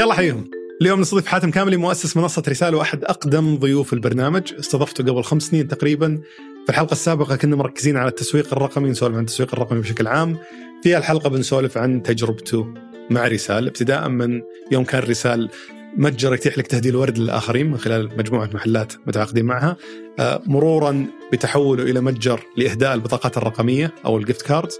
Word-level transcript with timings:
يلا 0.00 0.14
حيهم 0.14 0.50
اليوم 0.82 1.00
نستضيف 1.00 1.26
حاتم 1.26 1.50
كاملي 1.50 1.76
مؤسس 1.76 2.16
منصة 2.16 2.42
رسالة 2.48 2.76
وأحد 2.76 3.04
أقدم 3.04 3.56
ضيوف 3.56 3.92
البرنامج. 3.92 4.54
استضفته 4.58 5.04
قبل 5.04 5.22
خمس 5.22 5.42
سنين 5.42 5.68
تقريبا. 5.68 6.20
في 6.64 6.70
الحلقة 6.70 6.92
السابقة 6.92 7.36
كنا 7.36 7.56
مركزين 7.56 7.96
على 7.96 8.08
التسويق 8.08 8.54
الرقمي 8.54 8.90
نسولف 8.90 9.14
عن 9.14 9.20
التسويق 9.20 9.54
الرقمي 9.54 9.80
بشكل 9.80 10.06
عام. 10.06 10.38
في 10.82 10.96
الحلقة 10.96 11.30
بنسولف 11.30 11.78
عن 11.78 12.02
تجربته 12.02 12.74
مع 13.10 13.28
رسال. 13.28 13.66
ابتداء 13.66 14.08
من 14.08 14.42
يوم 14.72 14.84
كان 14.84 15.02
رسال 15.02 15.50
متجر 15.96 16.34
يتيح 16.34 16.58
لك 16.58 16.66
تهديل 16.66 16.96
ورد 16.96 17.18
للآخرين 17.18 17.70
من 17.70 17.78
خلال 17.78 18.18
مجموعة 18.18 18.50
محلات 18.54 18.92
متعاقدين 19.06 19.44
معها. 19.44 19.76
آه، 20.18 20.42
مرورا 20.46 21.06
بتحوله 21.32 21.82
إلى 21.82 22.00
متجر 22.00 22.40
لإهداء 22.56 22.94
البطاقات 22.94 23.36
الرقمية 23.36 23.94
أو 24.04 24.18
الجفت 24.18 24.42
كاردز 24.42 24.78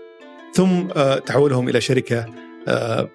ثم 0.54 0.88
آه، 0.96 1.18
تحولهم 1.18 1.68
إلى 1.68 1.80
شركة 1.80 2.26
آه، 2.68 3.08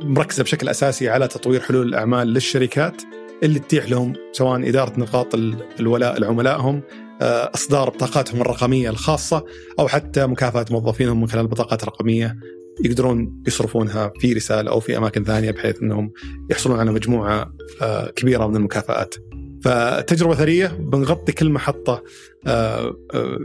مركزة 0.00 0.42
بشكل 0.42 0.68
أساسي 0.68 1.08
على 1.08 1.28
تطوير 1.28 1.60
حلول 1.60 1.86
الأعمال 1.86 2.28
للشركات 2.28 3.02
اللي 3.42 3.58
تتيح 3.58 3.88
لهم 3.88 4.12
سواء 4.32 4.68
إدارة 4.68 5.00
نقاط 5.00 5.34
الولاء 5.80 6.20
لعملائهم 6.20 6.82
آه، 7.22 7.50
إصدار 7.54 7.90
بطاقاتهم 7.90 8.40
الرقمية 8.40 8.90
الخاصة 8.90 9.44
أو 9.78 9.88
حتى 9.88 10.26
مكافأة 10.26 10.66
موظفينهم 10.70 11.20
من 11.20 11.28
خلال 11.28 11.42
البطاقات 11.42 11.82
الرقميه 11.82 12.36
يقدرون 12.84 13.42
يصرفونها 13.46 14.12
في 14.20 14.32
رسالة 14.32 14.70
أو 14.70 14.80
في 14.80 14.96
أماكن 14.96 15.24
ثانية 15.24 15.50
بحيث 15.50 15.82
إنهم 15.82 16.12
يحصلون 16.50 16.78
على 16.78 16.92
مجموعة 16.92 17.52
آه، 17.82 18.10
كبيرة 18.10 18.46
من 18.46 18.56
المكافآت. 18.56 19.14
فتجربة 19.64 20.34
ثرية 20.34 20.66
بنغطي 20.66 21.32
كل 21.32 21.50
محطة 21.50 22.02
آه، 22.46 22.96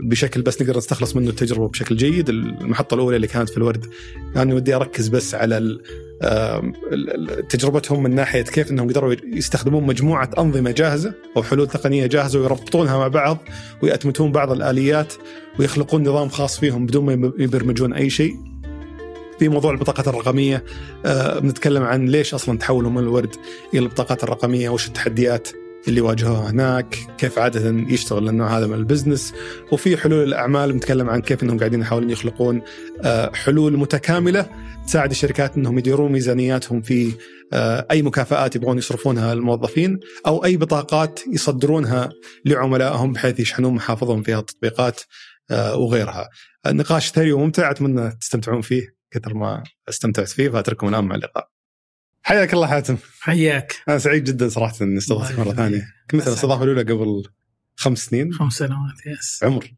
بشكل 0.02 0.42
بس 0.42 0.62
نقدر 0.62 0.76
نستخلص 0.76 1.16
منه 1.16 1.30
التجربة 1.30 1.68
بشكل 1.68 1.96
جيد، 1.96 2.28
المحطة 2.28 2.94
الأولى 2.94 3.16
اللي 3.16 3.26
كانت 3.26 3.48
في 3.48 3.56
الورد 3.56 3.86
كان 4.34 4.52
ودي 4.52 4.74
أركز 4.74 5.08
بس 5.08 5.34
على 5.34 5.78
تجربتهم 7.48 8.02
من 8.02 8.14
ناحية 8.14 8.42
كيف 8.42 8.70
إنهم 8.70 8.88
قدروا 8.88 9.14
يستخدمون 9.24 9.84
مجموعة 9.84 10.30
أنظمة 10.38 10.70
جاهزة 10.70 11.14
أو 11.36 11.42
حلول 11.42 11.66
تقنية 11.66 12.06
جاهزة 12.06 12.40
ويربطونها 12.40 12.98
مع 12.98 13.08
بعض 13.08 13.38
ويأتمتون 13.82 14.32
بعض 14.32 14.52
الآليات 14.52 15.12
ويخلقون 15.58 16.02
نظام 16.02 16.28
خاص 16.28 16.60
فيهم 16.60 16.86
بدون 16.86 17.04
ما 17.04 17.32
يبرمجون 17.38 17.92
أي 17.92 18.10
شيء. 18.10 18.34
في 19.38 19.48
موضوع 19.48 19.70
البطاقات 19.70 20.08
الرقمية 20.08 20.64
آه، 21.06 21.38
بنتكلم 21.38 21.82
عن 21.82 22.06
ليش 22.06 22.34
أصلا 22.34 22.58
تحولوا 22.58 22.90
من 22.90 22.98
الورد 22.98 23.34
إلى 23.74 23.82
البطاقات 23.82 24.24
الرقمية 24.24 24.68
وش 24.68 24.88
التحديات 24.88 25.48
اللي 25.88 26.00
واجهوها 26.00 26.50
هناك 26.50 26.98
كيف 27.18 27.38
عادة 27.38 27.70
يشتغل 27.70 28.28
النوع 28.28 28.58
هذا 28.58 28.66
من 28.66 28.74
ال 28.74 28.81
business 28.81 29.34
وفي 29.72 29.96
حلول 29.96 30.28
الأعمال 30.28 30.72
بنتكلم 30.72 31.10
عن 31.10 31.20
كيف 31.20 31.42
أنهم 31.42 31.58
قاعدين 31.58 31.80
يحاولون 31.80 32.10
يخلقون 32.10 32.62
آه، 33.04 33.32
حلول 33.34 33.76
متكاملة 33.76 34.46
تساعد 34.86 35.10
الشركات 35.10 35.56
أنهم 35.56 35.78
يديرون 35.78 36.12
ميزانياتهم 36.12 36.82
في 36.82 37.12
آه، 37.52 37.86
أي 37.90 38.02
مكافآت 38.02 38.56
يبغون 38.56 38.78
يصرفونها 38.78 39.34
للموظفين 39.34 40.00
أو 40.26 40.44
أي 40.44 40.56
بطاقات 40.56 41.20
يصدرونها 41.32 42.10
لعملائهم 42.44 43.12
بحيث 43.12 43.40
يشحنون 43.40 43.74
محافظهم 43.74 44.22
في 44.22 44.38
التطبيقات 44.38 45.00
آه، 45.50 45.76
وغيرها. 45.76 46.28
النقاش 46.66 47.10
ثري 47.10 47.32
وممتع 47.32 47.70
أتمنى 47.70 48.10
تستمتعون 48.10 48.60
فيه 48.60 48.94
كثر 49.10 49.34
ما 49.34 49.62
استمتعت 49.88 50.28
فيه 50.28 50.48
فأترككم 50.48 50.88
الآن 50.88 51.04
مع 51.04 51.14
اللقاء. 51.14 51.59
حياك 52.22 52.54
الله 52.54 52.66
حاتم. 52.66 52.96
حياك. 53.20 53.76
أنا 53.88 53.98
سعيد 53.98 54.24
جدا 54.24 54.48
صراحة 54.48 54.76
إني 54.82 54.98
استضفتك 54.98 55.38
مرة 55.38 55.52
ثانية. 55.52 55.88
كنت 56.10 56.28
الاستضافه 56.28 56.64
الأولى 56.64 56.82
قبل 56.92 57.22
خمس 57.76 57.98
سنين. 57.98 58.32
خمس 58.32 58.52
سنوات 58.52 59.06
يس. 59.06 59.40
عمر. 59.42 59.74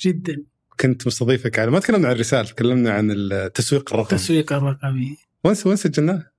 جدا. 0.00 0.44
كنت 0.80 1.06
مستضيفك 1.06 1.58
على 1.58 1.70
ما 1.70 1.80
تكلمنا 1.80 2.08
عن 2.08 2.14
الرسالة 2.14 2.48
تكلمنا 2.48 2.92
عن 2.92 3.10
التسويق 3.10 3.92
الرقمي 3.92 4.18
التسويق 4.18 4.52
الرقمي 4.52 5.16
وين 5.44 5.56
وين 5.66 5.76
سجلناه؟ 5.76 6.32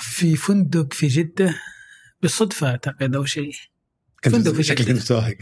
في 0.00 0.36
فندق 0.36 0.92
في 0.92 1.06
جدة 1.06 1.54
بالصدفة 2.22 2.66
أعتقد 2.70 3.16
أو 3.16 3.24
شيء. 3.24 3.52
فندق 4.22 4.52
في 4.52 4.62
شكلك 4.62 4.86
كنت 4.88 4.96
متوهق 4.96 5.36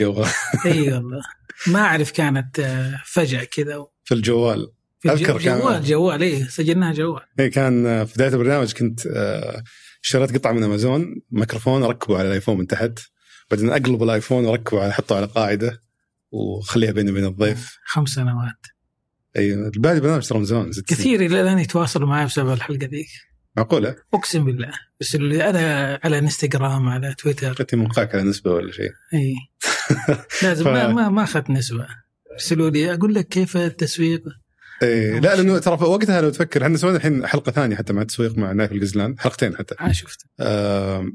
إي 0.67 0.93
والله. 0.93 1.23
ما 1.67 1.81
أعرف 1.81 2.11
كانت 2.11 2.59
آه، 2.59 3.03
فجأة 3.07 3.45
كذا 3.45 3.87
في 4.05 4.15
الجوال. 4.15 4.73
أذكر 5.07 5.39
كان 5.39 5.59
جوال 5.59 5.85
جوال 5.85 6.23
اي 6.23 6.45
سجلناها 6.45 6.93
جوال. 6.93 7.23
اي 7.41 7.51
كان 7.51 8.05
في 8.05 8.15
بداية 8.15 8.29
البرنامج 8.29 8.73
كنت 8.73 9.07
آه، 9.07 9.63
اشتريت 10.05 10.35
قطعة 10.35 10.53
من 10.53 10.63
أمازون 10.63 11.23
ميكروفون 11.31 11.83
أركبه 11.83 12.19
على 12.19 12.29
الأيفون 12.29 12.59
من 12.59 12.67
تحت 12.67 12.99
بعدين 13.51 13.71
أقلب 13.71 14.03
الأيفون 14.03 14.45
وأركبه 14.45 14.83
على 14.83 14.91
أحطه 14.91 15.17
على 15.17 15.27
قاعدة 15.27 15.81
وخليها 16.31 16.93
بيني 16.93 17.11
وبين 17.11 17.25
الضيف. 17.25 17.79
خمس 17.85 18.09
سنوات. 18.09 18.67
أي 19.37 19.55
الباقي 19.55 20.01
برنامج 20.01 20.29
ترى 20.29 20.39
من 20.39 20.45
زمان 20.45 20.71
كثير 20.87 21.21
إلى 21.21 21.41
الآن 21.41 21.59
يتواصلوا 21.59 22.09
معي 22.09 22.27
بسبب 22.27 22.53
الحلقة 22.53 22.87
ذيك. 22.87 23.09
معقولة؟ 23.57 23.97
أقسم 24.15 24.45
بالله. 24.45 24.73
بس 25.01 25.15
اللي 25.15 25.51
أنا 25.51 26.01
على 26.05 26.19
إنستغرام 26.19 26.89
على 26.89 27.15
تويتر. 27.15 27.57
أنت 27.61 27.75
موقعك 27.75 28.15
على 28.15 28.25
نسبة 28.25 28.51
ولا 28.51 28.73
شيء؟ 28.73 28.91
إي. 29.15 29.35
لازم 30.43 30.65
ف... 30.65 30.69
ما 30.69 30.89
ما 30.89 31.09
ما 31.09 31.23
أخذت 31.23 31.51
نسبة. 31.51 31.87
يرسلوا 32.33 32.71
لي 32.71 32.95
أقول 32.95 33.15
لك 33.15 33.29
كيف 33.29 33.57
التسويق؟ 33.57 34.23
إيه 34.83 35.19
لا 35.19 35.37
لأنه 35.37 35.59
ترى 35.59 35.75
وقتها 35.75 36.21
لو 36.21 36.31
تفكر 36.31 36.63
إحنا 36.63 36.77
سوينا 36.77 36.97
الحين 36.97 37.27
حلقة 37.27 37.53
ثانية 37.53 37.77
حتى 37.77 37.93
مع 37.93 38.03
التسويق 38.03 38.39
مع 38.39 38.53
نايف 38.53 38.73
القزلان 38.73 39.19
حلقتين 39.19 39.57
حتى. 39.57 39.75
آه 39.81 39.93
شفت 39.93 40.27
آه 40.41 41.13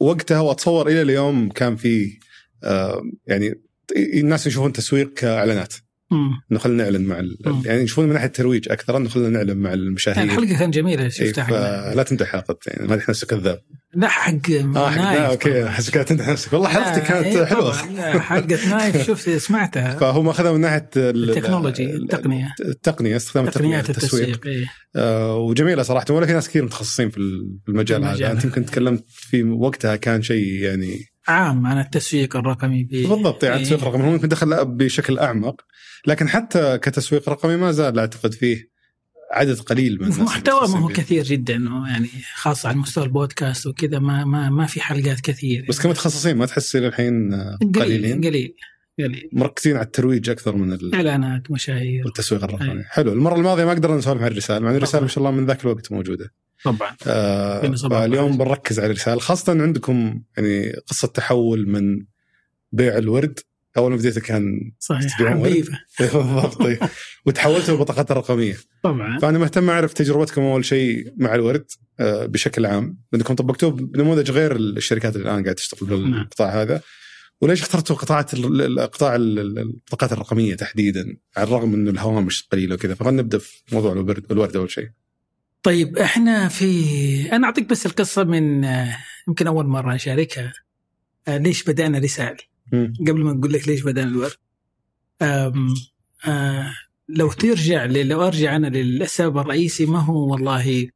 وقتها 0.00 0.40
واتصور 0.40 0.88
إلى 0.88 1.02
اليوم 1.02 1.48
كان 1.48 1.76
في 1.76 2.18
آه 2.64 3.02
يعني 3.26 3.60
الناس 3.96 4.46
يشوفون 4.46 4.72
تسويق 4.72 5.14
كإعلانات. 5.14 5.74
إنه 6.12 6.58
خلينا 6.58 6.84
نعلن 6.84 7.04
مع 7.04 7.22
يعني 7.64 7.82
يشوفون 7.82 8.06
من 8.06 8.12
ناحية 8.12 8.26
الترويج 8.26 8.68
أكثر 8.70 8.96
إنه 8.96 9.08
خلينا 9.08 9.28
نعلن 9.28 9.56
مع 9.56 9.72
المشاهير. 9.72 10.18
يعني 10.18 10.30
الحلقة 10.30 10.58
كانت 10.58 10.74
جميلة 10.74 11.08
شفتها 11.08 11.88
إيه 11.88 11.94
لا 11.94 12.02
تمدح 12.02 12.26
حلقه 12.26 12.58
يعني 12.66 12.88
ما 12.88 12.96
تحس 12.96 13.10
نفسك 13.10 13.28
كذاب. 13.28 13.58
لا 13.94 14.08
حق 14.08 14.50
آه 14.76 14.90
حق 14.90 15.02
نايف. 15.02 15.20
أوكي 15.20 15.66
أحس 15.66 15.90
كانت 15.90 16.08
تمدح 16.08 16.28
نفسك. 16.28 16.52
والله 16.52 16.68
حلقتي 16.68 17.00
كانت 17.00 17.26
إيه 17.26 17.44
حلوة. 17.44 17.72
حلقه 18.18 18.68
نايف 18.68 19.06
شفت 19.06 19.30
سمعتها. 19.30 19.96
فهو 20.00 20.22
ماخذها 20.22 20.52
من 20.52 20.60
ناحية 20.60 20.90
التكنولوجي 20.96 21.96
التقنية. 21.96 22.54
التقنية 22.60 23.16
استخدام 23.16 23.46
تقنيات 23.46 23.90
التسويق. 23.90 24.46
إيه؟ 24.46 24.66
آه 24.96 25.36
وجميلة 25.36 25.82
صراحة 25.82 26.06
ولا 26.10 26.26
في 26.26 26.32
ناس 26.32 26.48
كثير 26.48 26.64
متخصصين 26.64 27.10
في 27.10 27.18
المجال 27.68 28.04
هذا. 28.04 28.32
انت 28.32 28.44
يمكن 28.44 28.64
تكلمت 28.64 29.04
في 29.08 29.42
وقتها 29.42 29.96
كان 29.96 30.22
شيء 30.22 30.46
يعني 30.46 30.98
عام 31.28 31.66
عن 31.66 31.78
التسويق 31.78 32.36
الرقمي 32.36 32.84
بالضبط 32.84 33.44
يعني 33.44 33.56
التسويق 33.56 33.80
الرقمي 33.80 34.04
هو 34.04 34.10
ممكن 34.10 34.28
دخل 34.28 34.64
بشكل 34.64 35.18
أعمق 35.18 35.60
لكن 36.06 36.28
حتى 36.28 36.78
كتسويق 36.78 37.28
رقمي 37.28 37.56
ما 37.56 37.72
زال 37.72 37.98
أعتقد 37.98 38.34
فيه 38.34 38.76
عدد 39.32 39.60
قليل 39.60 39.98
من 40.02 40.08
محتوى 40.08 40.68
ما 40.68 40.78
هو 40.78 40.88
كثير 40.88 41.24
جدا 41.24 41.54
يعني 41.88 42.08
خاصة 42.34 42.68
على 42.68 42.78
مستوى 42.78 43.04
البودكاست 43.04 43.66
وكذا 43.66 43.98
ما 43.98 44.24
ما 44.24 44.50
ما 44.50 44.66
في 44.66 44.80
حلقات 44.80 45.20
كثير 45.20 45.66
بس 45.68 45.80
كمتخصصين 45.80 46.36
ما 46.36 46.46
تحس 46.46 46.76
إلى 46.76 46.86
الحين 46.86 47.34
قليلين؟ 47.74 48.20
قليل 48.20 48.54
قليل. 48.98 49.30
مركزين 49.32 49.76
على 49.76 49.84
الترويج 49.84 50.30
أكثر 50.30 50.56
من 50.56 50.72
الاعلانات 50.72 51.50
مشاهير. 51.50 52.04
والتسويق 52.04 52.44
الرقمي. 52.44 52.72
أي. 52.72 52.84
حلو 52.84 53.12
المرة 53.12 53.36
الماضية 53.36 53.64
ما 53.64 53.70
قدرنا 53.70 53.96
نسولف 53.96 54.22
عن 54.22 54.26
الرساله 54.26 54.58
مع 54.58 54.70
الرساله 54.70 55.02
ما 55.02 55.08
شاء 55.08 55.18
الله 55.18 55.30
من 55.30 55.46
ذاك 55.46 55.64
الوقت 55.64 55.92
موجودة. 55.92 56.32
طبعا. 56.72 56.96
آه 57.06 58.04
اليوم 58.04 58.38
بنركز 58.38 58.78
على 58.78 58.86
الرساله 58.86 59.20
خاصة 59.20 59.62
عندكم 59.62 60.22
يعني 60.36 60.72
قصة 60.72 61.08
تحول 61.08 61.68
من 61.68 62.04
بيع 62.72 62.98
الورد. 62.98 63.38
أول 63.76 63.90
ما 63.90 63.96
بديت 63.96 64.18
كان 64.18 64.72
صحيح 64.78 65.12
حبيبة. 65.12 65.80
بالضبط. 66.00 66.62
طيب. 66.62 66.78
وتحولتوا 67.26 67.74
للبطاقات 67.74 68.10
الرقمية. 68.10 68.56
طبعا. 68.82 69.18
فأنا 69.18 69.38
مهتم 69.38 69.70
أعرف 69.70 69.92
تجربتكم 69.92 70.42
أول 70.42 70.64
شيء 70.64 71.12
مع 71.16 71.34
الورد 71.34 71.70
آه، 72.00 72.26
بشكل 72.26 72.66
عام. 72.66 72.98
لانكم 73.12 73.34
طبقتوه 73.34 73.70
بنموذج 73.70 74.30
غير 74.30 74.56
الشركات 74.56 75.16
اللي 75.16 75.24
الآن 75.24 75.42
قاعدة 75.42 75.52
تشتغل 75.52 75.88
بالقطاع 75.88 76.48
نعم. 76.48 76.58
هذا. 76.58 76.80
وليش 77.40 77.62
اخترتوا 77.62 77.96
قطاعات 77.96 78.34
قطاع 78.78 79.16
البطاقات 79.16 80.12
الرقمية 80.12 80.54
تحديدا؟ 80.54 81.16
على 81.36 81.46
الرغم 81.46 81.74
إنه 81.74 81.90
الهوامش 81.90 82.48
قليلة 82.52 82.74
وكذا. 82.74 82.94
فخلينا 82.94 83.22
نبدأ 83.22 83.38
في 83.38 83.62
موضوع 83.72 83.92
الورد 84.30 84.56
أول 84.56 84.70
شيء. 84.70 84.88
طيب 85.62 85.98
إحنا 85.98 86.48
في 86.48 87.32
أنا 87.32 87.46
أعطيك 87.46 87.68
بس 87.68 87.86
القصة 87.86 88.24
من 88.24 88.64
آه، 88.64 88.96
يمكن 89.28 89.46
أول 89.46 89.66
مرة 89.66 89.94
أشاركها. 89.94 90.52
آه، 91.28 91.38
ليش 91.38 91.64
بدأنا 91.64 91.98
رسالة؟ 91.98 92.36
قبل 93.00 93.24
ما 93.24 93.30
أقول 93.30 93.52
لك 93.52 93.68
ليش 93.68 93.82
بدأنا 93.82 94.10
الورد. 94.10 94.32
أم 95.22 95.74
أه 96.26 96.74
لو 97.08 97.32
ترجع 97.32 97.84
لو 97.84 98.26
أرجع 98.26 98.56
أنا 98.56 98.66
للسبب 98.66 99.38
الرئيسي 99.38 99.86
ما 99.86 99.98
هو 99.98 100.32
والله 100.32 100.88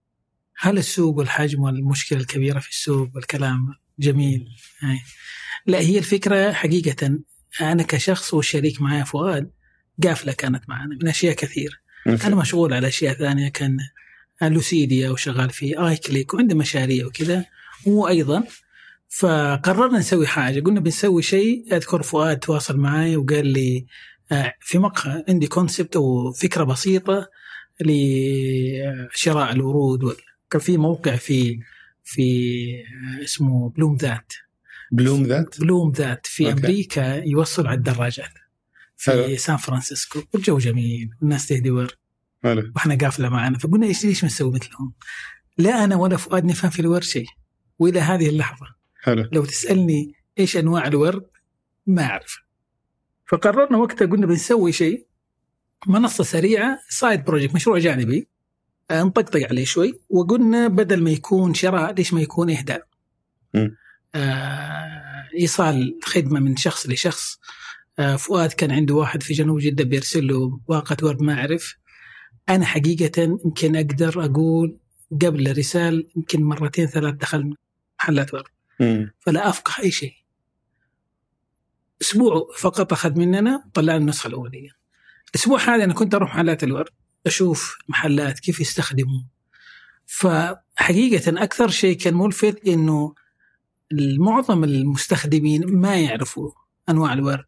هل 0.59 0.79
السوق 0.79 1.19
والحجم 1.19 1.63
والمشكلة 1.63 2.19
الكبيرة 2.19 2.59
في 2.59 2.69
السوق 2.69 3.11
والكلام 3.15 3.75
جميل؟ 3.99 4.47
يعني 4.83 4.99
لا 5.67 5.79
هي 5.79 5.99
الفكرة 5.99 6.53
حقيقة. 6.53 7.19
أنا 7.61 7.83
كشخص 7.83 8.35
والشريك 8.35 8.81
معي 8.81 9.05
فؤاد 9.05 9.51
قافلة 10.05 10.33
كانت 10.33 10.69
معنا 10.69 10.97
من 11.03 11.09
أشياء 11.09 11.35
كثير 11.35 11.81
أنا 12.07 12.37
مشغول 12.37 12.73
على 12.73 12.89
أشياء 12.89 13.15
ثانية 13.15 13.49
كان 13.49 13.79
لوسيديا 14.43 15.11
وشغال 15.11 15.51
في 15.51 15.79
آي 15.89 15.97
كليك 15.97 16.35
وعنده 16.35 16.55
مشاريع 16.55 17.07
وكذا. 17.07 17.45
هو 17.89 18.09
أيضا 18.09 18.45
فقررنا 19.09 19.99
نسوي 19.99 20.27
حاجة. 20.27 20.61
قلنا 20.61 20.81
بنسوي 20.81 21.23
شيء. 21.23 21.65
أذكر 21.77 22.03
فؤاد 22.03 22.39
تواصل 22.39 22.77
معي 22.77 23.17
وقال 23.17 23.47
لي 23.47 23.87
آه، 24.33 24.55
في 24.61 24.79
مقهى 24.79 25.25
عندي 25.29 25.47
concept 25.47 25.97
أو 25.97 26.33
فكره 26.33 26.65
بسيطة 26.65 27.29
لشراء 27.81 29.53
الورود 29.53 30.17
كان 30.51 30.61
في 30.61 30.77
موقع 30.77 31.17
في 31.17 31.59
في 32.05 32.61
اسمه 33.25 33.71
Bloom 33.71 33.97
That. 33.97 34.33
Bloom 34.93 35.23
That؟ 35.23 35.61
Bloom 35.61 35.93
That 35.93 36.27
في 36.27 36.47
أوكي. 36.47 36.61
أمريكا 36.61 37.25
يوصل 37.25 37.67
على 37.67 37.77
الدراجات 37.77 38.31
في 38.97 39.11
حلو. 39.11 39.37
سان 39.37 39.57
فرانسيسكو. 39.57 40.23
والجو 40.35 40.59
جميل. 40.59 41.11
والناس 41.21 41.47
تهدي 41.47 41.71
ورد. 41.71 41.91
حلو 42.43 42.73
وإحنا 42.75 42.95
قافلة 42.95 43.29
معنا 43.29 43.59
فقلنا 43.59 43.87
إيش 43.87 44.05
ليش 44.05 44.25
ما 44.25 44.27
نسوي 44.27 44.53
مثلهم؟ 44.53 44.93
لا 45.59 45.85
أنا 45.85 45.97
ولا 45.97 46.17
فؤاد 46.17 46.45
نفهم 46.45 46.71
في 46.71 46.81
الورد 46.81 47.03
شيء. 47.03 47.27
وإلى 47.79 48.01
هذه 48.01 48.29
اللحظة 48.29 48.67
حلو 49.03 49.29
لو 49.33 49.45
تسألني 49.45 50.15
إيش 50.39 50.57
أنواع 50.57 50.87
الورد 50.87 51.27
ما 51.87 52.03
أعرف. 52.03 52.39
فقررنا 53.27 53.79
وقتها 53.79 54.07
قلنا 54.07 54.27
بنسوي 54.27 54.73
شيء 54.73 55.07
منصة 55.87 56.25
سريعة 56.25 56.79
side 56.89 57.25
project 57.25 57.55
مشروع 57.55 57.79
جانبي. 57.79 58.29
آه، 58.91 59.03
نطقطق 59.03 59.49
عليه 59.49 59.65
شوي. 59.65 60.01
وقلنا 60.09 60.69
بدل 60.69 61.03
ما 61.03 61.11
يكون 61.11 61.55
شراء 61.55 61.93
ليش 61.93 62.13
ما 62.13 62.21
يكون 62.21 62.51
إهداء. 62.51 62.87
آه 64.15 65.29
إيصال 65.39 65.99
خدمة 66.05 66.41
من 66.41 66.57
شخص 66.57 66.89
لشخص. 66.89 67.39
آه 67.99 68.17
فؤاد 68.17 68.53
كان 68.53 68.71
عنده 68.71 68.95
واحد 68.95 69.23
في 69.23 69.35
جنوب 69.35 69.59
جدة 69.59 69.85
بيرسل 69.85 70.27
له 70.27 70.61
باقه 70.69 70.97
ورد 71.03 71.23
ما 71.23 71.35
أعرف. 71.35 71.75
أنا 72.51 72.65
حقيقة 72.67 73.23
يمكن 73.23 73.77
أقدر 73.77 74.25
أقول 74.25 74.77
قبل 75.23 75.59
رسال 75.59 76.09
يمكن 76.17 76.43
مرتين 76.43 76.87
ثلاث 76.87 77.15
دخل 77.15 77.55
محلات 78.01 78.35
ورد. 78.35 78.45
فلا 79.21 79.49
أفقه 79.49 79.83
أي 79.83 79.91
شيء. 79.91 80.15
أسبوع 82.03 82.47
فقط 82.59 82.93
أخذ 82.93 83.19
مننا 83.19 83.65
طلعنا 83.75 83.99
النسخة 83.99 84.29
الأولية. 84.29 84.71
الأسبوع 85.35 85.61
هذا 85.61 85.85
أنا 85.85 85.95
كنت 85.95 86.15
أروح 86.15 86.35
محلات 86.35 86.65
الورد 86.65 86.91
أشوف 87.27 87.79
محلات 87.89 88.39
كيف 88.39 88.61
يستخدموا. 88.61 89.23
فحقيقة 90.07 91.43
أكثر 91.43 91.69
شيء 91.69 91.97
كان 91.97 92.15
ملفت 92.15 92.69
إنه 92.69 93.15
معظم 94.19 94.65
المستخدمين 94.65 95.67
ما 95.67 96.01
يعرفوا 96.01 96.51
أنواع 96.89 97.13
الورد. 97.13 97.45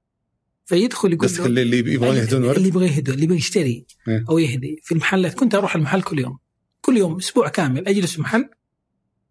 فيدخل 0.72 1.12
يقول 1.12 1.28
بس 1.28 1.40
له 1.40 1.46
اللي 1.46 1.78
يبغون 1.78 2.16
يهدون 2.16 2.44
ورد 2.44 2.56
اللي 2.56 2.68
يبغى 2.68 2.86
يهدي 2.86 3.10
اللي 3.10 3.24
يبغى 3.24 3.36
يشتري 3.36 3.86
إيه. 4.08 4.24
أو 4.30 4.38
يهدي. 4.38 4.80
في 4.82 4.92
المحلات 4.92 5.34
كنت 5.34 5.54
أروح 5.54 5.76
المحل 5.76 6.02
كل 6.02 6.18
يوم. 6.18 6.38
كل 6.80 6.96
يوم 6.96 7.16
أسبوع 7.16 7.48
كامل 7.48 7.88
أجلس 7.88 8.12
في 8.12 8.20
محل 8.20 8.50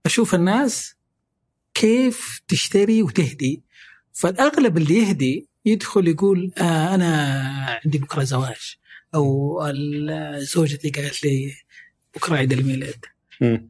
أشوف 0.05 0.35
الناس 0.35 0.95
كيف 1.73 2.41
تشتري 2.47 3.03
وتهدي. 3.03 3.63
فالأغلب 4.13 4.77
اللي 4.77 4.97
يهدي 4.97 5.49
يدخل 5.65 6.07
يقول 6.07 6.51
آه 6.57 6.95
أنا 6.95 7.79
عندي 7.85 7.97
بكرة 7.97 8.23
زواج. 8.23 8.75
أو 9.15 9.59
زوجتي 10.37 10.89
قالت 10.89 11.23
لي 11.23 11.53
بكرة 12.15 12.35
عيد 12.35 12.53
الميلاد. 12.53 13.05
مم. 13.41 13.69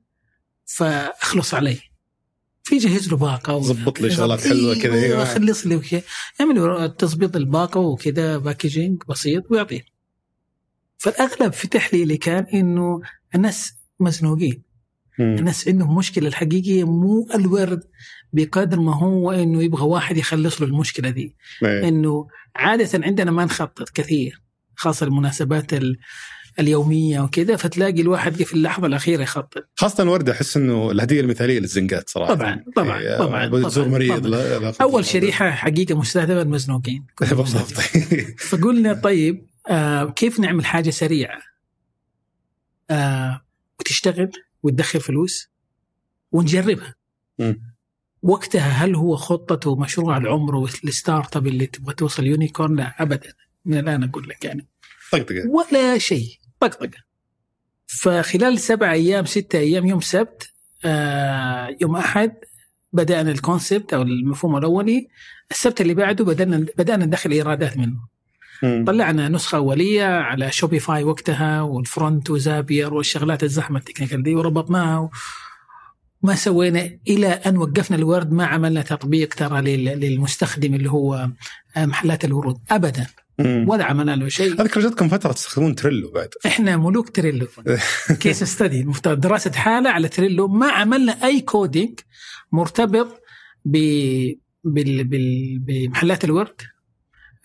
فأخلص 0.66 1.54
علي. 1.54 1.80
في 2.64 2.78
جهز 2.78 3.10
له 3.10 3.18
باقة 3.18 3.58
ضبط 3.58 4.02
لي 4.02 4.10
شغلات 4.12 4.48
حلوة 4.48 4.76
كذا،. 4.76 5.26
خلص 5.26 5.68
لي 5.68 5.76
وكذا 5.76 6.02
يعمل 6.40 6.56
له 6.56 6.88
تظبيط 6.88 7.36
الباقة 7.36 7.80
وكذا 7.80 8.38
باكجينج 8.38 9.04
بسيط 9.10 9.52
ويعطيه 9.52 9.86
فالأغلب 10.98 11.54
في 11.54 11.68
تحليلي 11.68 12.18
كان 12.18 12.44
إنه 12.54 13.02
الناس 13.36 13.74
مزنوقين. 14.00 14.64
الناس 15.20 15.68
عندهم 15.68 15.98
مشكلة 15.98 16.28
الحقيقيه 16.28 16.84
مو 16.84 17.28
الورد 17.36 17.84
بقدر 18.34 18.80
ما 18.80 18.96
هو 18.96 19.32
إنه 19.32 19.64
يبغى 19.64 19.84
واحد 19.84 20.18
يخلص 20.18 20.62
له 20.62 20.68
المشكلة 20.68 21.10
دي 21.10 21.36
إيه. 21.64 21.88
إنه 21.88 22.28
عادة 22.56 23.06
عندنا 23.06 23.32
ما 23.32 23.46
نخطط 23.46 23.90
كثير 23.90 24.42
خاصة 24.76 25.06
المناسبات 25.06 25.74
ال- 25.74 25.98
اليومية 26.60 27.20
وكذا 27.22 27.56
فتلاقي 27.56 28.02
الواحد 28.02 28.44
في 28.44 28.54
اللحظة 28.54 28.88
الأخيرة 28.88 29.22
يخطط 29.24 29.70
خاصة 29.76 30.04
الوردة 30.04 30.32
أحس 30.32 30.58
إنه 30.58 30.92
الهدية 30.92 31.22
المثالية 31.22 31.60
للزنقات 31.60 32.10
صراحة. 32.10 32.34
طبعا 32.34 32.64
طبعا 32.76 33.00
إيه، 33.00 33.18
طبعا 33.18 33.48
بتزور 33.48 33.84
طبعاً، 33.86 33.88
مريض 33.98 34.28
طبعاً. 34.28 34.30
لا- 34.60 34.74
أول 34.82 35.06
شريحة 35.06 35.52
حقيقة 35.52 35.96
مستهدفة 35.96 36.42
المزنوقين. 36.42 37.06
بالضبط. 37.32 37.72
فقلنا 38.50 38.94
طيب 38.94 39.46
آه 39.70 40.06
كيف 40.06 40.40
نعمل 40.40 40.66
حاجة 40.66 40.90
سريعة؟ 40.90 41.40
آه 42.90 43.42
وتشتغل 43.80 44.32
وتدخل 44.64 45.00
فلوس 45.00 45.50
ونجربها. 46.32 46.96
مم. 47.40 47.72
وقتها 48.24 48.70
هل 48.70 48.96
هو 48.96 49.16
خطته 49.16 49.70
ومشروع 49.70 50.18
العمر 50.18 50.56
وال 50.56 51.38
startup 51.38 51.48
اللي 51.48 51.66
تبغى 51.66 51.94
توصل 51.94 52.26
unicorn؟ 52.26 52.76
لا 52.76 52.96
ابدا. 53.04 53.34
من 53.66 53.78
الآن 53.78 54.04
أقول 54.04 54.30
لك 54.30 54.46
يعني. 54.46 54.68
طقطقة. 55.12 55.50
ولا 55.50 55.98
شيء. 55.98 56.28
طقطقة 56.62 56.98
فخلال 57.88 58.60
سبع 58.60 58.92
أيام 58.92 59.26
ستة 59.26 59.60
أيام 59.60 59.86
يوم 59.86 60.02
سبت 60.02 60.50
آه 60.86 61.78
يوم 61.82 61.96
أحد 61.96 62.34
بدأنا 62.94 63.32
ال 63.32 63.40
concept 63.40 63.94
أو 63.94 64.02
المفهوم 64.02 64.58
الأولي 64.58 65.08
السبت 65.52 65.82
اللي 65.82 65.94
بعده 65.94 66.26
بدأنا 66.26 66.66
بدأنا 66.78 67.06
ندخل 67.06 67.32
إيرادات 67.32 67.78
منه 67.78 67.98
مم. 68.64 68.86
طلعنا 68.88 69.30
نسخة 69.30 69.56
أولية 69.58 70.06
على 70.06 70.52
شوبيفاي 70.52 71.04
وقتها 71.04 71.62
وال 71.62 71.81
front 71.81 72.30
وزابير 72.30 72.94
والشغلات 72.94 73.44
الزحمة 73.44 73.80
ال 73.80 73.84
technical 73.84 74.24
دي 74.24 74.36
وربطناها 74.36 75.00
و... 75.00 75.10
ما 76.24 76.36
سوينا 76.36 76.90
إلى 77.08 77.28
أن 77.28 77.58
وقفنا 77.58 77.98
الورد 77.98 78.32
ما 78.32 78.46
عملنا 78.46 78.82
تطبيق 78.82 79.34
ترى 79.34 79.62
لل- 79.62 80.00
للمستخدم 80.00 80.74
اللي 80.74 80.90
هو 80.92 81.30
محلات 81.78 82.26
الورود 82.26 82.60
ابدا. 82.72 83.08
ولا 83.40 83.84
عملنا 83.84 84.16
له 84.16 84.30
شيء. 84.30 84.62
اذكر 84.62 84.82
جاتكم 84.82 85.10
فترة 85.10 85.32
تستخدمون 85.32 85.76
تريلو 85.76 86.12
بعد. 86.12 86.30
إحنا 86.46 86.78
ملوك 86.78 87.10
تريلو. 87.10 87.48
case 88.22 88.44
study 88.44 88.88
دراسة 89.06 89.52
حالة 89.52 89.90
على 89.90 90.08
تريلو. 90.08 90.48
ما 90.48 90.72
عملنا 90.72 91.26
أي 91.26 91.42
coding 91.42 92.00
مرتبط 92.52 93.22
ب 93.66 93.78
بال... 94.64 95.04
بال... 95.04 95.60
بمحلات 95.60 96.24
الورد 96.24 96.62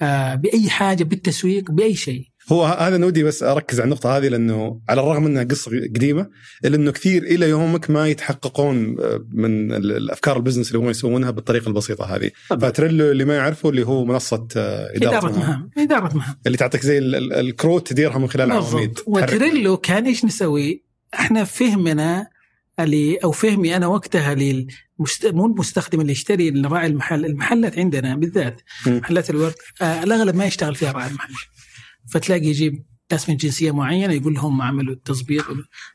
آه 0.02 0.34
بأي 0.34 0.70
حاجة 0.70 1.04
بالتسويق 1.04 1.70
بأي 1.70 1.94
شيء. 1.94 2.28
هو 2.52 2.64
هذا 2.64 2.96
نودي 2.96 3.22
بس 3.22 3.42
أركز 3.42 3.80
على 3.80 3.84
النقطة 3.84 4.16
هذه 4.16 4.28
لأنه 4.28 4.80
على 4.88 5.00
الرغم 5.00 5.26
إنها 5.26 5.44
قصة 5.44 5.70
قديمة 5.70 6.30
إلا 6.64 6.76
إنه 6.76 6.90
كثير 6.92 7.22
إلى 7.22 7.48
يومك 7.48 7.90
ما 7.90 8.08
يتحققون 8.08 8.96
آه، 9.00 9.24
من 9.32 9.72
ال- 9.72 9.96
الأفكار 9.96 10.36
ال 10.36 10.40
business 10.40 10.68
اللي 10.68 10.78
هم 10.78 10.90
يسوونها 10.90 11.30
بالطريقة 11.30 11.68
البسيطة 11.68 12.04
هذه. 12.16 12.30
طبعا. 12.50 12.70
فتريلو 12.70 13.10
اللي 13.10 13.24
ما 13.24 13.36
يعرفه 13.36 13.68
اللي 13.68 13.86
هو 13.86 14.04
منصة 14.04 14.48
آه، 14.56 14.96
إدارة, 14.96 15.18
إدارة 15.18 15.32
مهام. 15.38 15.70
إدارة 15.78 16.14
مهام. 16.16 16.34
اللي 16.46 16.58
تعطيك 16.58 16.82
زي 16.82 16.98
ال- 16.98 17.14
ال- 17.14 17.32
الكروت 17.32 17.88
تديرها 17.88 18.18
من 18.18 18.28
خلال 18.28 18.52
عواميد 18.52 18.98
وتريلو 19.06 19.76
كان 19.76 20.04
إيش 20.06 20.24
نسوي؟ 20.24 20.82
إحنا 21.14 21.44
فهمنا 21.44 22.26
اللي 22.80 23.16
أو 23.24 23.30
فهمي 23.32 23.76
أنا 23.76 23.86
وقتها 23.86 24.34
للمست... 24.34 25.26
مو 25.26 25.46
المستخدم 25.46 26.00
اللي 26.00 26.12
يشتري 26.12 26.50
راعي 26.50 26.86
المحل، 26.86 27.24
المحلات 27.26 27.78
عندنا 27.78 28.16
بالذات. 28.16 28.60
محلات 28.86 29.30
الورد 29.30 29.54
آه 29.82 30.02
الأغلب 30.02 30.34
ما 30.36 30.44
يشتغل 30.44 30.74
فيها 30.74 30.92
راعي 30.92 31.10
المحل. 31.10 31.32
فتلاقي 32.06 32.46
يجيب 32.46 32.84
ناس 33.12 33.28
من 33.28 33.36
جنسية 33.36 33.70
معينة 33.70 34.12
يقول 34.12 34.34
لهم 34.34 34.62
عملوا 34.62 34.94
التظبيط 34.94 35.44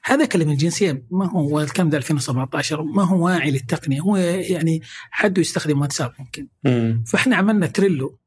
هذا 0.04 0.26
كلام 0.26 0.50
الجنسيه 0.50 1.06
ما 1.12 1.32
هو 1.32 1.62
الكلام 1.62 1.90
ده 1.90 1.98
2017 1.98 2.84
ما 2.84 3.04
هو 3.04 3.26
واعي 3.26 3.52
للتقنية. 3.52 4.02
هو 4.02 4.16
يعني 4.18 4.82
حده 5.12 5.42
يستخدم 5.42 5.82
واتساب 5.82 6.14
ممكن. 6.20 6.48
مم. 6.64 7.04
فإحنا 7.08 7.36
عملنا 7.36 7.68
تريلو. 7.68 8.18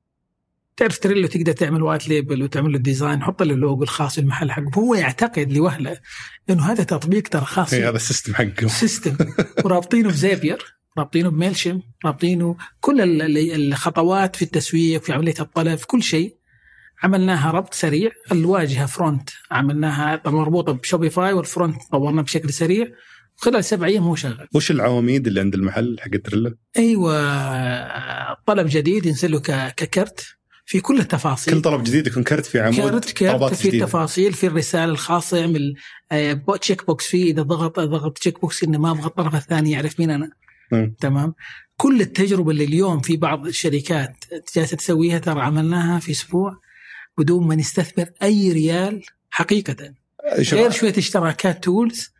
تعرف 0.76 0.98
تريلو 0.98 1.26
تقدر 1.28 1.52
تعمل 1.52 1.82
white 1.82 2.08
label 2.08 2.42
وتعمل 2.42 2.72
له 2.72 2.78
design 2.78 3.22
حط 3.22 3.42
له 3.42 3.54
اللوجو 3.54 3.82
الخاص 3.82 4.16
بالمحل 4.16 4.50
حقه. 4.52 4.70
هو 4.74 4.94
يعتقد 4.94 5.52
لوهلة 5.52 5.98
إنه 6.50 6.62
هذا 6.72 6.84
تطبيق 6.84 7.28
ترى 7.28 7.44
خاص. 7.44 7.72
إيه، 7.74 7.88
هذا 7.88 7.96
ال 7.96 8.02
system 8.02 8.34
حقهم 8.34 8.68
system 8.68 9.16
ورابطينه 9.64 10.08
بزابير 10.08 10.74
رابطينه 10.98 11.28
ب 11.30 11.35
Mailchimp 11.35 11.80
رابطينه 12.04 12.56
كل 12.80 13.00
ال- 13.00 13.22
ال- 13.22 13.68
الخطوات 13.72 14.36
في 14.36 14.42
التسويق 14.42 15.02
في 15.02 15.12
عملية 15.12 15.34
الطلب 15.40 15.74
في 15.78 15.86
كل 15.86 16.02
شيء. 16.02 16.36
عملناها 17.02 17.50
ربط 17.50 17.74
سريع 17.74 18.10
الواجهة 18.32 18.86
front 18.86 19.30
عملناها 19.50 20.16
طبعاً 20.16 20.36
مربوطة 20.40 20.72
بشوبيفاي 20.72 21.32
وال 21.32 21.45
front 21.45 21.76
طورناه 21.92 22.22
بشكل 22.22 22.52
سريع. 22.52 22.86
خلال 23.36 23.64
سبع 23.64 23.86
أيام 23.86 24.02
هو 24.02 24.14
شغال. 24.14 24.48
وش 24.54 24.70
العواميد 24.70 25.26
اللي 25.26 25.40
عند 25.40 25.54
المحل 25.54 25.96
حق 26.00 26.10
تريلو؟ 26.24 26.54
أيوه 26.78 28.34
طلب 28.46 28.66
جديد 28.70 29.06
ينزل 29.06 29.32
له 29.32 29.38
ك 29.76 29.86
card 29.86 30.26
في 30.66 30.80
كل 30.80 31.00
التفاصيل. 31.00 31.54
كل 31.54 31.62
طلب 31.62 31.84
جديد 31.84 32.06
يكون 32.06 32.22
card 32.22 32.46
في 32.46 32.60
عمود 32.60 33.04
card 33.04 33.32
طلبات 33.32 33.54
في 33.54 33.68
جديدة. 33.68 33.84
التفاصيل 33.84 34.32
في 34.32 34.46
الرسالة 34.46 34.92
الخاصة 34.92 35.36
يعمل 35.36 35.74
آه، 36.12 36.40
check 36.60 36.86
box 36.86 37.06
فيه. 37.06 37.32
إذا 37.32 37.42
ضغط 37.42 37.80
ضغط 37.80 38.18
check 38.18 38.40
box 38.40 38.64
إنه 38.64 38.78
ما 38.78 38.90
أبغى 38.90 39.06
الطرف 39.06 39.34
الثاني 39.34 39.70
يعرف 39.70 40.00
مين 40.00 40.10
أنا. 40.10 40.30
مم. 40.72 40.94
تمام. 41.00 41.34
كل 41.76 42.00
التجربة 42.00 42.50
اللي 42.50 42.64
اليوم 42.64 43.00
في 43.00 43.16
بعض 43.16 43.46
الشركات 43.46 44.24
جالسة 44.56 44.76
تسويها 44.76 45.18
ترى 45.18 45.40
عملناها 45.40 45.98
في 45.98 46.12
أسبوع. 46.12 46.63
بدون 47.18 47.46
ما 47.46 47.54
نستثمر 47.54 48.06
أي 48.22 48.52
ريال 48.52 49.02
حقيقة 49.30 49.94
غير 50.52 50.70
شوية 50.70 50.94
اشتراكات 50.98 51.64
tools 51.64 52.14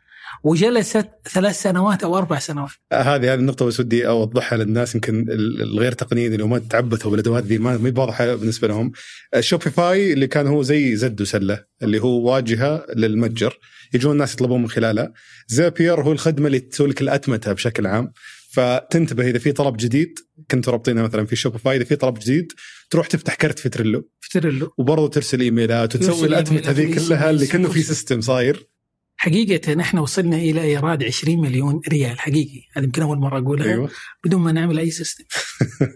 وجلست 0.45 1.07
ثلاث 1.29 1.63
سنوات 1.63 2.05
أو 2.05 2.19
أربع 2.19 2.39
سنوات 2.39 2.71
آه، 2.93 3.03
هذه 3.03 3.33
هذه 3.33 3.39
النقطة 3.39 3.67
بس 3.67 3.81
ودي 3.81 4.09
أوضحها 4.09 4.59
للناس 4.59 4.95
يمكن 4.95 5.27
الغير 5.61 5.93
تقنيين 5.93 6.33
اللي 6.33 6.45
ما 6.45 6.59
تعبثوا 6.59 7.11
بالأدوات 7.11 7.45
ذي 7.45 7.59
ما 7.59 7.73
هي 7.73 7.93
واضحة 7.97 8.35
بالنسبة 8.35 8.69
لهم. 8.69 8.93
شوبيفاي 9.41 10.13
اللي 10.13 10.27
كان 10.27 10.47
هو 10.47 10.63
زي 10.63 10.97
زد 10.97 11.21
وسلة 11.21 11.65
اللي 11.83 12.03
هو 12.03 12.31
واجهة 12.31 12.87
للمتجر 12.97 13.59
يجون 13.95 14.13
الناس 14.13 14.35
يطلبون 14.35 14.63
من 14.63 14.69
خلالها. 14.69 15.13
زابير 15.49 16.03
هو 16.03 16.13
الخدمة 16.13 16.47
اللي 16.47 16.61
تسوي 16.61 16.89
لك 16.89 17.01
الأتمتة 17.01 17.53
بشكل 17.53 17.87
عام. 17.87 18.13
فتنتبه 18.55 19.31
إذا 19.31 19.39
في 19.39 19.53
طلب 19.53 19.77
جديد 19.77 20.19
كنتوا 20.51 20.73
رابطينها 20.73 21.03
مثلا 21.03 21.27
في 21.27 21.37
شوبيفاي 21.37 21.77
إذا 21.77 21.85
في 21.85 21.97
طلب 21.97 22.19
جديد 22.19 22.53
تروح 22.91 23.07
تفتح 23.07 23.35
card 23.35 23.59
في 23.59 23.69
تريلو 23.69 24.09
في 24.21 24.41
تريلو. 24.41 24.75
وبرضه 24.79 25.09
ترسل 25.09 25.41
إيميلات 25.41 25.97
وتسوي 25.97 26.29
الاتمته 26.29 26.71
هذه 26.71 26.95
كلها 26.95 27.31
اللي 27.31 27.47
كأنه 27.47 27.69
في 27.69 27.83
system 27.83 28.21
صاير. 28.21 28.69
حقيقة 29.17 29.75
نحن 29.75 29.99
وصلنا 29.99 30.37
إلى 30.37 30.63
إيراد 30.63 31.05
20 31.05 31.41
مليون 31.41 31.81
ريال 31.89 32.21
حقيقي. 32.21 32.61
هذه 32.77 32.85
يمكن 32.85 33.03
أول 33.03 33.19
مرة 33.19 33.39
أقولها 33.39 33.73
أيوة. 33.73 33.91
بدون 34.25 34.41
ما 34.41 34.53
نعمل 34.53 34.79
أي 34.79 34.91
سيستم 34.91 35.25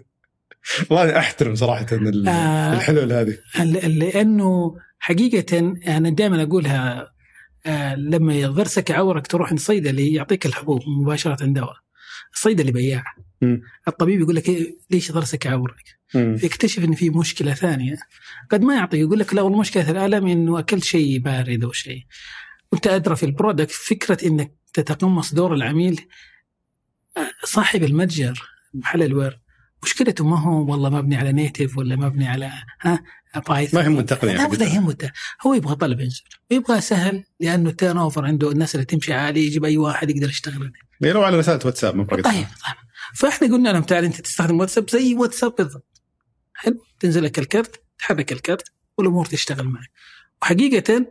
والله 0.91 1.19
أحترم 1.19 1.55
صراحة 1.55 1.87
آه. 1.93 2.75
الحلول 2.75 3.12
هذه. 3.12 3.38
لأنه 3.85 4.77
حقيقة 4.99 5.59
أنا 5.87 6.11
دائما 6.11 6.43
أقولها 6.43 7.12
آه 7.67 7.95
لما 7.95 8.49
ضرسك 8.49 8.91
عورك 8.91 9.27
تروح 9.27 9.50
عند 9.50 9.61
صيدلي 9.61 10.15
يعطيك 10.15 10.47
الحبوب 10.47 10.81
مباشرة 11.00 11.45
دواء. 11.45 11.88
الصيدلي 12.35 12.73
بياع. 12.73 13.04
الطبيب 13.88 14.20
يقول 14.20 14.37
لك 14.37 14.49
إيه 14.49 14.78
ليش 14.90 15.12
ضرسك 15.12 15.47
عورك؟ 15.47 15.99
يكتشف 16.14 16.85
إن 16.85 16.94
في 16.94 17.11
مشكلة 17.11 17.54
ثانية. 17.54 17.97
قد 18.50 18.62
ما 18.62 18.75
يعطيك 18.75 19.00
يقول 19.00 19.18
لك 19.18 19.35
لا 19.35 19.42
والله 19.42 19.58
مشكلة 19.58 19.90
الالم 19.90 20.26
إنه 20.26 20.58
اكلت 20.58 20.85
شيء 20.85 21.18
بارد 21.18 21.64
أو 21.64 21.73
شيء. 21.73 22.06
وأنت 22.73 22.87
أدرى 22.87 23.16
في 23.16 23.26
ال 23.26 23.32
product 23.32 23.71
فكرة 23.70 24.26
إنك 24.26 24.52
تتقمص 24.73 25.35
دور 25.35 25.54
العميل 25.54 26.00
صاحب 27.44 27.85
المتجر 27.85 28.42
محل 28.75 29.02
الورد 29.02 29.38
مشكلته 29.82 30.25
ما 30.25 30.40
هو 30.40 30.70
والله 30.70 30.90
مبني 30.90 31.16
على 31.16 31.32
native 31.33 31.78
ولا 31.78 31.97
مبني 31.97 32.28
على 32.28 32.50
ها 32.80 33.02
Python. 33.49 33.81
ما 33.80 33.87
يهمه 33.87 34.00
التقنيه 34.00 34.49
لا 34.49 34.66
يهمه 34.66 35.11
هو 35.47 35.54
يبغى 35.54 35.75
طلب 35.75 36.00
ينزل 36.00 36.23
يبغى 36.50 36.80
سهل 36.80 37.25
لأنه 37.40 37.70
ال 37.71 37.97
turnover 37.97 38.25
عنده 38.25 38.50
الناس 38.52 38.75
اللي 38.75 38.85
تمشي 38.85 39.12
عالي 39.12 39.47
يجيب 39.47 39.64
أي 39.64 39.76
واحد 39.76 40.11
يقدر 40.11 40.28
يشتغل. 40.28 40.54
عليه 40.54 40.64
يعني 40.64 40.88
لو 41.00 41.23
على 41.23 41.38
رساله 41.38 41.61
واتساب 41.64 41.97
ما 41.97 42.05
طيب 42.05 42.25
طيب. 42.25 42.47
فاحنا 43.14 43.49
قلنا 43.49 43.69
لهم 43.69 43.83
تعال 43.83 44.05
انت 44.05 44.21
تستخدم 44.21 44.61
واتساب 44.61 44.90
زي 44.90 45.14
واتساب 45.14 45.55
بالضبط. 45.59 46.02
حلو؟ 46.55 46.85
تنزل 47.00 47.25
لك 47.25 47.38
ال 47.38 47.47
card 47.47 47.83
تحرك 47.99 48.33
ال 48.33 48.40
card 48.40 48.73
والأمور 48.99 49.26
تشتغل 49.26 49.69
معك. 49.69 49.90
وحقيقة 50.43 51.07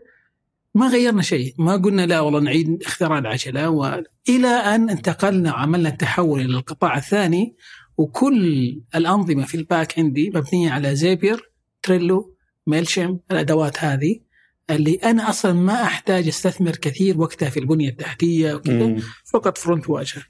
ما 0.76 0.88
غيرنا 0.88 1.22
شيء. 1.22 1.56
ما 1.58 1.76
قلنا 1.76 2.06
لا 2.06 2.20
والله 2.20 2.40
نعيد 2.40 2.84
اختراع 2.84 3.20
العجلة 3.20 3.70
والى 3.70 4.48
أن 4.48 4.90
انتقلنا 4.90 5.54
وعملنا 5.54 5.90
التحول 5.90 6.42
إلى 6.42 6.58
القطاع 6.58 6.98
الثاني 6.98 7.56
وكل 7.98 8.82
الأنظمة 8.96 9.46
في 9.46 9.56
ال 9.56 9.64
back 9.64 10.00
end 10.00 10.32
مبنية 10.36 10.72
على 10.72 10.96
زابير 10.96 11.52
تريلو 11.84 12.36
Mailchimp 12.68 13.20
الأدوات 13.32 13.84
هذه 13.84 14.20
اللي 14.70 14.94
أنا 14.96 15.30
أصلا 15.30 15.54
ما 15.54 15.84
أحتاج 15.84 16.28
أستثمر 16.28 16.76
كثير 16.76 17.18
وقتها 17.18 17.50
في 17.50 17.60
البنية 17.60 17.90
التحتية 17.90 18.54
وكذا 18.54 18.96
فقط 19.26 19.58
front 19.58 19.90
واجهه 19.90 20.24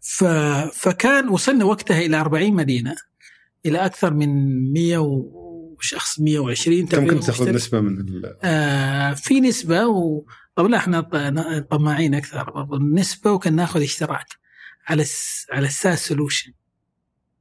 ف... 0.00 0.24
فكان 0.74 1.28
وصلنا 1.28 1.64
وقتها 1.64 2.00
إلى 2.00 2.16
40 2.16 2.52
مدينة 2.54 2.96
إلى 3.66 3.78
أكثر 3.78 4.14
من 4.14 4.28
100 4.72 4.98
وشخص 4.98 6.20
120 6.20 6.86
كم 6.86 7.06
كنت 7.06 7.24
تأخذ 7.24 7.52
نسبة 7.52 7.80
من 7.80 8.00
ال... 8.00 8.36
آه 8.42 9.14
في 9.14 9.40
نسبة 9.40 9.86
و... 9.86 10.24
طب 10.56 10.66
لا 10.66 10.76
إحنا 10.76 11.00
طماعين 11.70 12.14
أكثر 12.14 12.50
برضو. 12.50 12.76
النسبة 12.76 13.32
وكان 13.32 13.56
نأخذ 13.56 13.82
اشتراك 13.82 14.26
على 14.86 15.02
ال 15.02 15.11
س... 15.11 15.46
على 15.52 15.66
ال 15.66 15.74
SaaS 15.74 16.08
solution 16.08 16.52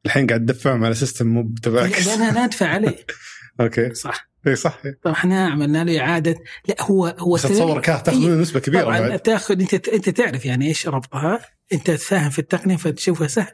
الحين 0.06 0.28
قاعد 0.28 0.46
تدفعهم 0.46 0.86
على 0.86 0.96
system 0.96 1.28
مو 1.28 1.54
تبعك 1.64 2.08
أنا 2.08 2.46
ندفع 2.46 2.68
عليه. 2.68 3.06
أوكي. 3.62 3.94
صح. 3.94 4.31
اي 4.48 4.56
صح 4.56 4.82
طبعا 5.04 5.16
إحنا 5.16 5.48
عملنا 5.48 5.84
له 5.84 6.00
إعادة. 6.00 6.36
لا 6.68 6.76
هو 6.82 7.16
هو 7.20 7.34
بس 7.34 7.46
اتصور 7.46 7.80
تاخذ 7.80 8.20
منه 8.20 8.42
نسبة 8.42 8.60
كبيرة 8.60 8.84
طبعا 8.84 9.00
بعد. 9.00 9.20
تاخذ 9.20 9.60
أنت 9.62 9.88
أنت 9.88 10.10
تعرف 10.10 10.46
يعني 10.46 10.68
إيش 10.68 10.88
ربطها. 10.88 11.40
أنت 11.74 11.92
فاهم 11.92 12.30
في 12.30 12.40
التقنية 12.40 12.76
فتشوفها 12.76 13.28
سهل. 13.28 13.54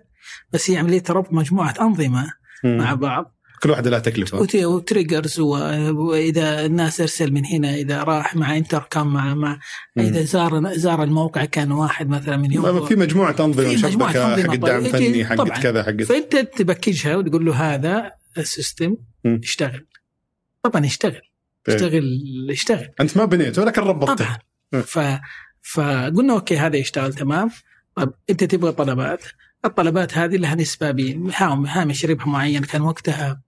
بس 0.54 0.72
هي 0.72 0.78
عمليه 0.78 1.04
ربط 1.10 1.34
مجموعة 1.34 1.74
أنظمة 1.82 2.34
مم. 2.64 2.78
مع 2.78 2.94
بعض. 2.94 3.34
كل 3.64 3.70
واحدة 3.70 3.90
لها 3.90 4.00
تكلفة. 4.00 4.48
و 4.68 4.76
triggers 4.76 5.40
وإذا 5.40 6.66
الناس 6.66 7.02
أرسل 7.02 7.34
من 7.34 7.46
هنا 7.46 7.76
إذا 7.76 8.04
راح 8.04 8.36
مع 8.36 8.58
انتر 8.58 8.88
كم 8.90 9.08
مع, 9.08 9.36
مع 9.36 9.60
إذا 9.98 10.22
زار 10.22 10.74
زار 10.74 11.04
الموقع 11.04 11.46
كان 11.46 11.72
واحد 11.72 12.10
مثلا 12.10 12.38
من 12.38 12.52
يوم. 12.52 12.86
في 12.86 12.96
مجموعة 12.96 13.36
أنظمة 13.40 13.76
شبكه 13.76 14.44
حق 14.44 14.52
الدعم 14.52 14.86
الفني 14.86 15.26
حق 15.26 15.60
كذا 15.60 15.84
حق 15.84 16.02
فأنت 16.04 16.36
ت 16.36 16.45
package 16.45 17.07
ها 17.07 17.16
وتقول 17.16 17.46
له 17.46 17.54
هذا 17.54 18.12
ال 18.38 18.46
system 18.46 18.96
يشتغل. 19.26 19.86
طبعا 20.68 20.86
يشتغل 20.86 21.22
إيه. 21.70 21.76
يشتغل 21.76 22.22
يشتغل. 22.50 22.90
أنت 23.02 23.18
ما 23.18 23.26
بنيته 23.26 23.62
ولكن 23.62 23.82
ربطته. 23.82 24.16
طبعا. 24.16 24.38
إيه. 24.74 24.82
ف 24.82 25.00
فقلنا 25.62 26.34
okay 26.34 26.58
هذا 26.58 26.78
يشتغل 26.78 27.14
تمام. 27.14 27.52
طب 27.96 28.14
أنت 28.30 28.44
تبغى 28.44 28.72
طلبات؟ 28.72 29.24
الطلبات 29.66 30.18
هذه 30.18 30.36
لها 30.38 30.56
نسبة 30.56 30.92
بهامش 30.92 32.06
ربح 32.06 32.28
معين 32.28 32.64
كان 32.64 32.82
وقتها 32.82 33.42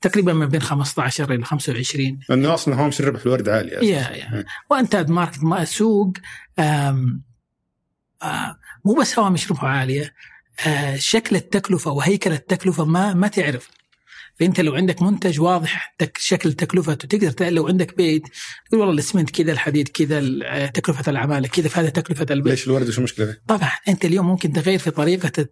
تقريبا 0.00 0.32
ما 0.32 0.46
بين 0.46 0.60
15 0.60 1.34
إلى 1.34 1.44
25 1.44 2.18
لأنه 2.28 2.54
أصلا 2.54 2.84
هامش 2.84 3.00
الربح 3.00 3.20
الورد 3.26 3.48
عالي 3.48 3.70
يا 3.70 4.10
يا. 4.10 4.44
و 4.70 4.74
untapped 4.74 5.10
market 5.10 5.68
سوق 5.68 6.12
آم 6.58 7.22
آم 8.22 8.54
مو 8.84 8.94
بس 8.94 9.18
هوامش 9.18 9.50
ربح 9.50 9.64
عالية 9.64 10.14
آه 10.66 10.96
شكل 10.96 11.36
التكلفة 11.36 11.90
وهيكل 11.90 12.32
التكلفة 12.32 12.84
ما 12.84 13.14
ما 13.14 13.28
تعرف. 13.28 13.70
فانت 14.40 14.60
لو 14.60 14.74
عندك 14.74 15.02
منتج 15.02 15.40
واضح 15.40 15.94
تك 15.98 16.18
شكل 16.18 16.52
تكلفته 16.52 17.18
تقدر 17.18 17.50
لو 17.50 17.68
عندك 17.68 17.96
بيت 17.96 18.22
تقول 18.68 18.80
والله 18.80 18.94
الاسمنت 18.94 19.30
كذا 19.30 19.52
الحديد 19.52 19.88
كذا 19.88 20.66
تكلفة 20.66 21.10
العمالة 21.10 21.48
كذا 21.48 21.68
فهذا 21.68 21.88
تكلفة 21.88 22.26
البيت 22.30 22.50
ليش 22.50 22.66
الورد 22.66 22.88
وش 22.88 22.98
المشكلة 22.98 23.26
فيه؟ 23.26 23.42
طبعا 23.48 23.70
انت 23.88 24.04
اليوم 24.04 24.26
ممكن 24.26 24.52
تغير 24.52 24.78
في 24.78 24.90
طريقة 24.90 25.46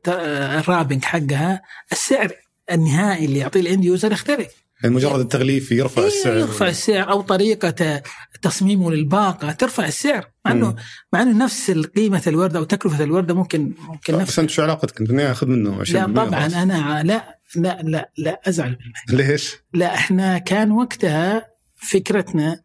الرابنج 0.58 1.04
حقها 1.04 1.62
السعر 1.92 2.32
النهائي 2.72 3.24
اللي 3.24 3.38
يعطيه 3.38 3.60
الإند 3.60 3.84
يوزر 3.84 4.12
يختلف 4.12 4.65
يعني 4.82 4.94
مجرد 4.94 5.20
التغليف 5.20 5.72
يرفع 5.72 6.02
إيه 6.02 6.08
السعر. 6.08 6.36
يرفع 6.36 6.68
السعر 6.68 7.10
أو 7.10 7.20
طريقة 7.20 8.02
تصميمه 8.42 8.90
للباقة 8.90 9.52
ترفع 9.52 9.86
السعر. 9.86 10.30
مع 10.44 10.52
انه 10.52 10.76
مع 11.12 11.22
إنه 11.22 11.44
نفس 11.44 11.70
قيمة 11.70 12.22
الوردة 12.26 12.58
أو 12.58 12.64
تكلفة 12.64 13.04
الوردة 13.04 13.34
ممكن 13.34 13.72
ممكن 13.78 14.18
نفس 14.18 14.32
بس 14.32 14.38
أنت 14.38 14.50
شو 14.50 14.62
علاقتك؟ 14.62 15.00
أنت 15.00 15.10
أخذ 15.10 15.46
منه 15.46 15.84
20% 15.84 15.90
لا 15.90 16.06
طبعا 16.06 16.46
أنا 16.46 17.02
لا 17.02 17.38
لا 17.56 17.82
لا 17.82 18.10
لا 18.18 18.40
أزعل 18.48 18.78
ليش؟ 19.08 19.56
لا 19.74 19.94
إحنا 19.94 20.38
كان 20.38 20.72
وقتها 20.72 21.48
فكرتنا 21.76 22.60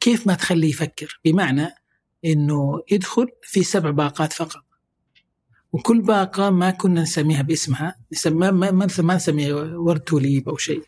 كيف 0.00 0.26
ما 0.26 0.34
تخليه 0.34 0.68
يفكر؟ 0.68 1.20
بمعنى 1.24 1.68
إنه 2.24 2.82
يدخل 2.92 3.26
في 3.42 3.62
سبع 3.62 3.90
باقات 3.90 4.32
فقط. 4.32 4.67
وكل 5.72 6.02
باقة 6.02 6.50
ما 6.50 6.70
كنا 6.70 7.02
نسميها 7.02 7.42
باسمها 7.42 7.94
نسمى 8.12 8.50
ما 8.50 8.70
ما, 8.70 8.88
ما 8.98 9.14
نسميها 9.14 9.54
ورد 9.54 10.00
توليب 10.00 10.48
أو 10.48 10.56
شيء. 10.56 10.82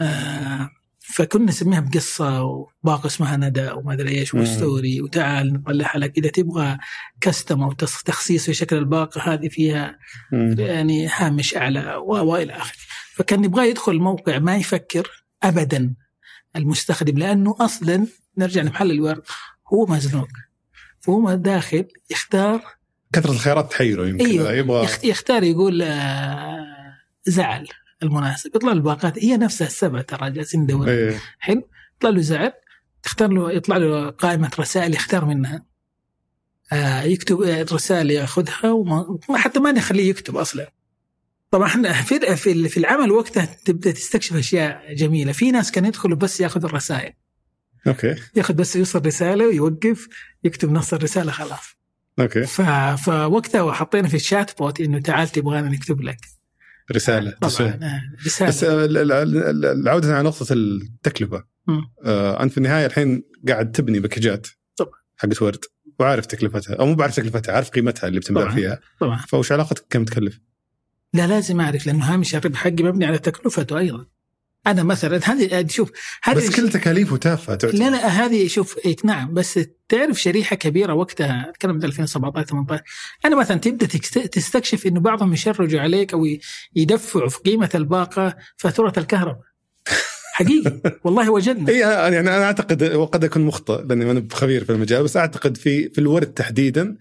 آه 0.00 0.70
فكنا 1.00 1.44
نسميها 1.44 1.80
بقصة 1.80 2.42
وباقة 2.42 3.06
اسمها 3.06 3.36
ندى 3.36 3.70
وما 3.70 3.92
أدري 3.92 4.18
إيش 4.18 4.34
وستوري 4.34 5.00
وتعال 5.00 5.52
نطلعها 5.52 5.98
لك. 5.98 6.18
إذا 6.18 6.28
تبغى 6.28 6.78
كستم 7.20 7.62
أو 7.62 7.72
تخصيص 7.72 8.46
في 8.46 8.54
شكل 8.54 8.76
الباقة 8.76 9.20
هذه 9.20 9.48
فيها 9.48 9.98
مم. 10.32 10.56
يعني 10.58 11.08
هامش 11.08 11.56
أعلى 11.56 11.94
وإلى 11.96 12.52
آخره. 12.52 12.76
فكان 13.14 13.44
يبغى 13.44 13.70
يدخل 13.70 13.92
الموقع 13.92 14.38
ما 14.38 14.56
يفكر 14.56 15.24
أبدا 15.42 15.94
المستخدم 16.56 17.18
لأنه 17.18 17.56
أصلا 17.60 18.06
نرجع 18.38 18.62
لمحل 18.62 18.90
الورد 18.90 19.22
هو 19.72 19.86
مزنوق. 19.86 20.28
فهو 21.00 21.34
داخل 21.34 21.84
يختار 22.10 22.62
كثرة 23.12 23.30
الخيارات 23.30 23.70
تحيره 23.70 24.06
يمكن. 24.06 24.26
أيوه. 24.26 24.52
يبغى 24.52 24.88
يختار 25.04 25.42
يقول 25.42 25.82
آه 25.82 26.66
زعل 27.24 27.68
المناسب. 28.02 28.56
يطلع 28.56 28.72
له 28.72 28.76
الباقات 28.76 29.18
هي 29.18 29.36
نفسها 29.36 29.66
السبع 29.66 30.00
ترى 30.02 30.30
جالسين 30.30 30.60
ندور 30.60 30.88
أيه. 30.88 31.20
حلو. 31.38 31.68
يطلع 31.96 32.10
له 32.10 32.20
زعل 32.20 32.52
تختار 33.02 33.28
له 33.28 33.52
يطلع 33.52 33.76
له 33.76 34.10
قائمة 34.10 34.50
رسائل 34.58 34.94
يختار 34.94 35.24
منها. 35.24 35.66
آه 36.72 37.02
يكتب 37.02 37.42
رسائل 37.72 38.10
ياخذها 38.10 38.70
وما 38.70 39.18
حتى 39.34 39.60
ما 39.60 39.72
نخليه 39.72 40.10
يكتب 40.10 40.36
أصلا. 40.36 40.72
طبعا 41.50 41.66
إحنا 41.66 41.92
في 41.92 42.36
في 42.68 42.76
العمل 42.76 43.10
وقتها 43.10 43.44
تبدأ 43.64 43.90
تستكشف 43.90 44.36
أشياء 44.36 44.94
جميلة. 44.94 45.32
في 45.32 45.50
ناس 45.50 45.70
كانوا 45.70 45.88
يدخلوا 45.88 46.16
بس 46.16 46.40
ياخذ 46.40 46.64
الرسائل. 46.64 47.12
okay. 47.86 48.14
ياخذ 48.36 48.54
بس 48.54 48.76
يوصل 48.76 49.06
رسالة 49.06 49.46
ويوقف 49.46 50.08
يكتب 50.44 50.72
نص 50.72 50.94
الرسالة 50.94 51.32
خلاص. 51.32 51.81
okay. 52.20 52.42
ف... 52.42 52.60
فوقتها 53.04 53.72
حطينا 53.72 54.08
في 54.08 54.14
ال 54.14 54.58
chatbot 54.58 54.80
إنه 54.80 55.00
تعال 55.00 55.28
تبغانا 55.28 55.68
نكتب 55.68 56.00
لك. 56.00 56.18
رسالة. 56.92 57.30
طبعا 57.30 58.10
رسالة. 58.26 58.48
بس 58.48 58.64
العودة 58.64 60.14
على 60.14 60.28
نقطة 60.28 60.52
التكلفة. 60.52 61.44
آه 62.04 62.42
أنت 62.42 62.52
في 62.52 62.58
النهاية 62.58 62.86
الحين 62.86 63.22
قاعد 63.48 63.72
تبني 63.72 64.00
باكجات 64.00 64.46
طبعا. 64.76 64.92
حقت 65.16 65.42
ورد 65.42 65.64
وعارف 65.98 66.26
تكلفتها 66.26 66.76
أو 66.76 66.86
مو 66.86 66.94
بعرف 66.94 67.16
تكلفتها 67.16 67.54
عارف 67.54 67.70
قيمتها 67.70 68.08
اللي 68.08 68.20
بتنباع. 68.20 68.50
فيها. 68.54 68.80
طبعا. 69.00 69.16
فوش 69.16 69.52
علاقتك 69.52 69.86
كم 69.90 70.04
تكلف؟ 70.04 70.40
لا 71.14 71.26
لازم 71.26 71.60
أعرف 71.60 71.86
لأنه 71.86 72.14
هامش 72.14 72.34
الربح 72.34 72.58
حقي 72.58 72.82
مبني 72.82 73.06
على 73.06 73.18
تكلفته 73.18 73.78
أيضا. 73.78 74.06
أنا 74.66 74.82
مثلا 74.82 75.20
هذه 75.24 75.66
شوف 75.68 75.90
هذه 76.22 76.36
بس 76.36 76.56
كل 76.56 76.68
تكاليفه 76.70 77.16
تافهة 77.16 77.56
تعتبر. 77.56 77.78
لا 77.78 77.90
لا 77.90 78.06
هذه 78.06 78.46
شوف 78.46 78.78
إيه 78.84 78.96
نعم 79.04 79.34
بس 79.34 79.60
تعرف 79.88 80.22
شريحة 80.22 80.56
كبيرة 80.56 80.94
وقتها 80.94 81.50
أتكلم 81.50 81.76
من 81.76 81.84
2017 81.84 82.48
18 82.48 82.82
أنا 83.24 83.36
مثلا 83.36 83.56
تبدأ 83.56 83.86
تستكشف 84.26 84.86
إنه 84.86 85.00
بعضهم 85.00 85.32
يشرجوا 85.32 85.80
عليك 85.80 86.12
أو 86.12 86.26
يدفعوا 86.76 87.28
في 87.28 87.38
قيمة 87.38 87.70
الباقة 87.74 88.36
فاتورة 88.56 88.92
الكهرباء. 88.98 89.52
حقيقي 90.32 90.80
والله 91.04 91.30
وجدنا. 91.30 91.68
اي 91.68 91.78
يعني 91.78 92.20
أنا 92.20 92.44
أعتقد 92.44 92.94
وقد 92.94 93.24
أكون 93.24 93.42
مخطئ 93.42 93.82
لأني 93.82 94.04
ما 94.04 94.28
خبير 94.32 94.64
في 94.64 94.72
المجال 94.72 95.02
بس 95.04 95.16
أعتقد 95.16 95.56
في 95.56 95.88
في 95.88 95.98
الورد 95.98 96.26
تحديدا 96.26 96.96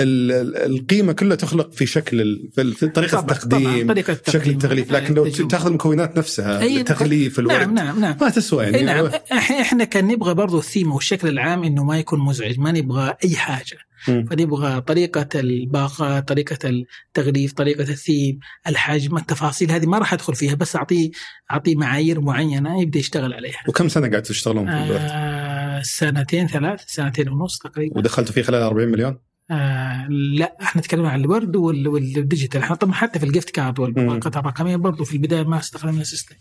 القيمة 0.00 1.12
كلها 1.12 1.36
تخلق 1.36 1.72
في 1.72 1.86
شكل 1.86 2.48
في 2.54 2.88
طريقة 2.88 3.20
طبعاً- 3.20 3.30
التقديم 3.32 3.70
طبعاً 3.70 3.88
طريقة 3.88 4.18
شكل 4.28 4.50
التغليف. 4.50 4.92
لكن 4.92 5.14
لو. 5.14 5.28
تاخذ 5.28 5.66
المكونات 5.66 6.18
نفسها 6.18 6.62
التغليف 6.64 7.38
الورد 7.38 7.56
نعم 7.56 7.74
نعم 7.74 8.00
نعم. 8.00 8.16
ما 8.20 8.30
تسوى 8.30 8.64
يعني 8.64 8.82
نعم. 8.82 9.10
إحنا 9.32 9.84
كان 9.84 10.06
نبغى 10.06 10.34
برضو 10.34 10.58
الثيم 10.58 10.92
والشكل 10.92 11.28
العام 11.28 11.64
إنه 11.64 11.84
ما 11.84 11.98
يكون 11.98 12.20
مزعج 12.20 12.58
ما 12.58 12.72
نبغى 12.72 13.14
أي 13.24 13.36
حاجة. 13.36 13.78
فنبغى 14.06 14.80
طريقة 14.80 15.28
الباقة 15.40 16.20
طريقة 16.20 16.58
التغليف 16.68 17.52
طريقة 17.52 17.82
الثيم 17.82 18.38
الحجم 18.66 19.16
التفاصيل 19.16 19.70
هذه 19.70 19.86
ما 19.86 19.98
راح 19.98 20.12
أدخل 20.12 20.34
فيها 20.34 20.54
بس 20.54 20.76
اعطيه 20.76 21.10
أعطيه 21.50 21.76
معايير 21.76 22.20
معينة 22.20 22.82
يبدأ 22.82 22.98
يشتغل 22.98 23.32
عليها. 23.32 23.58
وكم 23.68 23.88
سنة 23.88 24.08
قاعد 24.08 24.22
تشتغلون 24.22 24.66
في 24.66 24.84
الورد؟ 24.84 25.00
آه 25.10 25.82
سنتين 25.82 26.46
ثلاث 26.48 26.80
سنتين 26.86 27.28
ونص 27.28 27.58
تقريبا. 27.58 27.98
ودخلتوا 27.98 28.34
فيه 28.34 28.42
خلال 28.42 28.62
40 28.62 28.88
مليون؟ 28.88 29.18
آه 29.50 30.06
لا 30.10 30.56
إحنا 30.62 30.82
تكلمنا 30.82 31.10
عن 31.10 31.20
الورد 31.20 31.56
وال- 31.56 31.88
وال 31.88 32.02
digital. 32.02 32.60
إحنا 32.62 32.76
طبعا 32.76 32.94
حتى 32.94 33.18
في 33.18 33.26
ال 33.26 33.31
gift 33.31 33.50
card 33.50 33.78
والبطاقات 33.78 34.36
الرقمية 34.36 34.76
برضو 34.76 35.04
في 35.04 35.12
البداية 35.12 35.42
ما 35.42 35.58
استخدمنا 35.58 36.04
system. 36.04 36.34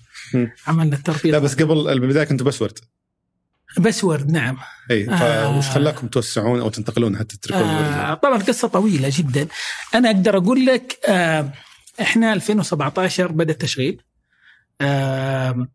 عملنا 0.67 0.95
التربيه 0.95 1.31
لا 1.31 1.39
بس 1.39 1.55
قبل 1.55 1.99
بالبدايه 1.99 2.23
كنتوا 2.23 2.45
بس 2.45 2.61
ورد. 2.61 2.79
بس 3.79 4.03
ورد 4.03 4.31
نعم. 4.31 4.57
إي 4.91 5.09
آه. 5.09 5.53
فوش 5.55 5.69
خلاكم 5.69 6.07
توسعون 6.07 6.59
أو 6.59 6.69
تنتقلون 6.69 7.17
حتى 7.17 7.37
تتركون 7.37 7.61
آه؟ 7.61 8.13
طبعا 8.13 8.37
قصه 8.37 8.67
طويلة 8.67 9.09
جدا. 9.13 9.47
أنا 9.95 10.09
أقدر 10.11 10.37
أقول 10.37 10.65
لك 10.65 10.99
آه 11.09 11.51
إحنا 12.01 12.33
2017 12.33 13.31
بدأ 13.31 13.53
التشغيل. 13.53 14.01
آه 14.81 15.67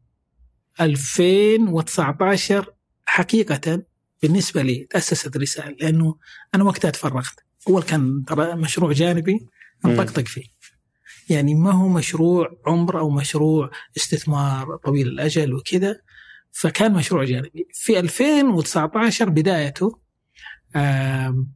2019 0.80 2.66
حقيقة 3.06 3.82
بالنسبة 4.26 4.62
لي 4.62 4.86
تأسست 4.90 5.36
رساله 5.36 5.76
لأنه 5.80 6.16
أنا 6.54 6.64
وقتها 6.64 6.90
تفرغت. 6.90 7.34
أول 7.68 7.82
كان 7.82 8.24
ترى 8.26 8.54
مشروع 8.56 8.92
جانبي 8.92 9.46
نطقطق 9.84 10.26
فيه. 10.26 10.44
يعني 11.30 11.54
ما 11.54 11.70
هو 11.72 11.88
مشروع 11.88 12.58
عمر 12.66 12.98
أو 12.98 13.10
مشروع 13.10 13.70
استثمار 13.96 14.76
طويل 14.84 15.08
الأجل 15.08 15.54
وكذا 15.54 16.00
فكان 16.52 16.92
مشروع 16.92 17.24
جانبي. 17.24 17.68
في 17.72 17.98
2019 17.98 19.28
بدايته 19.28 19.98
آم، 20.76 21.52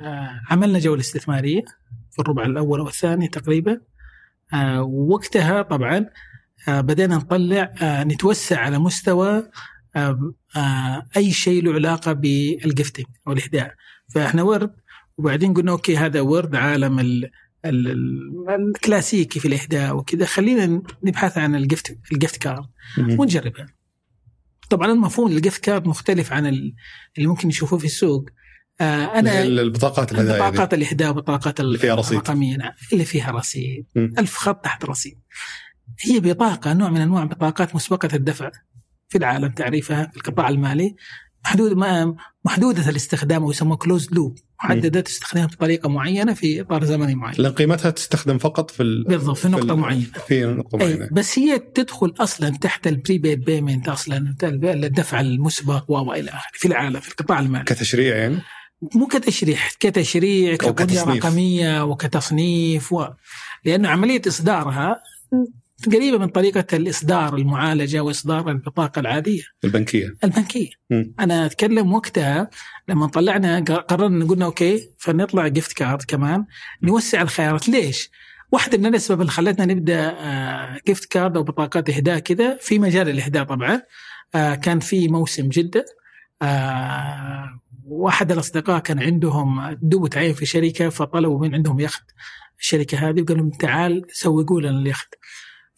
آه، 0.00 0.40
عملنا 0.50 0.78
جولة 0.78 1.00
استثمارية 1.00 1.62
في 2.10 2.18
الربع 2.18 2.44
الأول 2.44 2.80
والثاني 2.80 3.28
تقريبا. 3.28 3.80
آه، 4.54 4.82
وقتها 4.82 5.62
طبعا 5.62 6.06
آه، 6.68 6.80
بدينا 6.80 7.16
نطلع 7.16 7.72
نتوسع 7.82 8.60
على 8.60 8.78
مستوى 8.78 9.50
آم، 9.96 10.34
أي 11.16 11.32
شيء 11.32 11.62
له 11.62 11.72
علاقة 11.72 12.12
بال 12.12 12.33
gifting 12.33 13.06
أو 13.28 13.32
الاهداء 13.32 13.74
فإحنا 14.14 14.42
ورد 14.42 14.70
وبعدين 15.18 15.54
قلنا 15.54 15.72
okay 15.72 15.96
هذا 15.96 16.20
ورد 16.20 16.54
عالم 16.56 16.98
ال 16.98 17.30
ال- 17.64 17.88
ال- 17.88 18.48
الكلاسيكي 18.74 19.40
في 19.40 19.48
الاهداء 19.48 19.96
وكذا. 19.96 20.24
خلينا 20.26 20.82
نبحث 21.04 21.38
عن 21.38 21.54
ال 21.54 21.63
gift 21.63 21.98
ال 22.12 22.17
gift 22.17 22.36
card. 22.36 22.64
ونجربها 22.98 23.66
طبعا 24.70 24.92
المفهوم 24.92 25.32
الجفت 25.32 25.64
كارد 25.64 25.86
مختلف 25.86 26.32
عن 26.32 26.46
ال- 26.46 26.74
اللي 27.16 27.28
ممكن 27.28 27.48
يشوفوه 27.48 27.78
في 27.78 27.84
السوق. 27.84 28.30
آه 28.80 29.04
أنا 29.18 29.42
البطاقات 29.42 30.12
الهدايا. 30.12 30.50
بطاقات 30.50 30.74
الاهداء 30.74 31.12
بطاقات 31.12 31.60
اللي 31.60 31.78
فيها 31.78 31.94
رصيد. 31.94 32.12
الرقمية. 32.12 32.56
نعم 32.56 32.72
اللي 32.92 33.04
فيها 33.04 33.30
رصيد. 33.30 33.86
ألف 33.96 34.36
خط 34.36 34.64
تحت 34.64 34.84
رصيد. 34.84 35.20
هي 36.00 36.20
بطاقة 36.20 36.72
نوع 36.72 36.90
من 36.90 37.00
أنواع 37.00 37.24
بطاقات 37.24 37.74
مسبقة 37.74 38.08
الدفع. 38.14 38.50
في 39.12 39.18
العالم 39.18 39.48
تعريفها 39.48 40.10
في 40.10 40.16
القطاع 40.16 40.48
المالي 40.48 40.94
محدود 41.44 41.72
ما 41.72 42.14
محدودة 42.44 42.88
الاستخدام 42.88 43.44
ويسموها 43.44 43.76
كلوز 43.76 44.12
لوب 44.12 44.38
محددة 44.64 45.00
تستخدمها 45.00 45.46
بطريقة 45.46 45.88
معينة 45.88 46.34
في 46.34 46.60
إطار 46.60 46.84
زمني 46.84 47.14
معين. 47.14 47.34
لأن 47.38 47.52
قيمتها 47.52 47.90
تستخدم 47.90 48.38
فقط 48.38 48.70
في 48.70 48.82
ال... 48.82 49.04
بالضبط 49.04 49.36
في 49.36 49.48
نقطة 49.48 49.72
ال- 49.72 49.78
معينة. 49.78 50.06
في 50.28 50.44
نقطة 50.44 50.80
أي 50.80 50.84
معينة. 50.94 51.08
بس 51.12 51.38
هي 51.38 51.58
تدخل 51.58 52.14
أصلا 52.20 52.48
تحت 52.50 52.86
ال 52.86 52.93
prepaid 52.93 53.44
payment 53.44 53.88
أصلا 53.88 54.34
الدفع 54.42 55.20
المسبق 55.20 55.90
وإلى 55.90 56.30
آخره 56.30 56.50
في 56.54 56.68
العالم 56.68 57.00
في 57.00 57.08
القطاع 57.08 57.40
المالي. 57.40 57.64
كتشريع 57.64 58.16
يعني؟ 58.16 58.38
مو 58.94 59.06
كتشريع 59.06 59.58
كتشريع 59.80 60.56
كتصنيف. 60.56 61.24
رقمية 61.24 61.84
وكتصنيف 61.84 62.92
و... 62.92 63.06
لأنه 63.64 63.88
عملية 63.88 64.22
إصدارها 64.26 64.96
قريبة 65.86 66.18
من 66.18 66.28
طريقة 66.28 66.76
الإصدار 66.76 67.36
المعالجة 67.36 68.00
وإصدار 68.00 68.50
البطاقة 68.50 69.00
العادية. 69.00 69.42
البنكية. 69.64 70.14
البنكية. 70.24 70.70
مم. 70.90 71.14
أنا 71.20 71.46
أتكلم 71.46 71.92
وقتها 71.92 72.50
لما 72.88 73.06
طلعنا 73.06 73.60
قررنا 73.60 74.24
قلنا 74.24 74.44
okay 74.44 74.90
فنطلع 74.98 75.48
gift 75.48 75.72
card 75.72 76.02
كمان 76.02 76.44
نوسع 76.82 77.22
الخيارات. 77.22 77.68
ليش؟ 77.68 78.10
واحدة 78.52 78.78
من 78.78 78.86
الأسباب 78.86 79.20
اللي 79.20 79.32
خلتنا 79.32 79.64
نبدأ 79.64 80.16
جيفت 80.86 81.04
كارد 81.04 81.36
أو 81.36 81.42
بطاقات 81.42 81.90
إهداء 81.90 82.18
كذا 82.18 82.56
في 82.60 82.78
مجال 82.78 83.08
الإهداء 83.08 83.44
طبعا 83.44 83.82
آه، 84.34 84.54
كان 84.54 84.80
في 84.80 85.08
موسم 85.08 85.48
جدة 85.48 85.84
آه، 86.42 87.60
واحد 87.86 88.32
الأصدقاء 88.32 88.78
كان 88.78 89.02
عندهم 89.02 89.78
دوب 89.82 90.08
تعين 90.08 90.34
في 90.34 90.46
شركة 90.46 90.88
فطلبوا 90.88 91.38
من 91.40 91.54
عندهم 91.54 91.80
يخت 91.80 92.02
الشركة 92.60 92.98
هذه 92.98 93.22
وقالوا 93.22 93.36
لهم 93.36 93.50
تعال 93.50 94.04
سوقوا 94.12 94.60
لنا 94.60 94.78
اليخت 94.78 95.14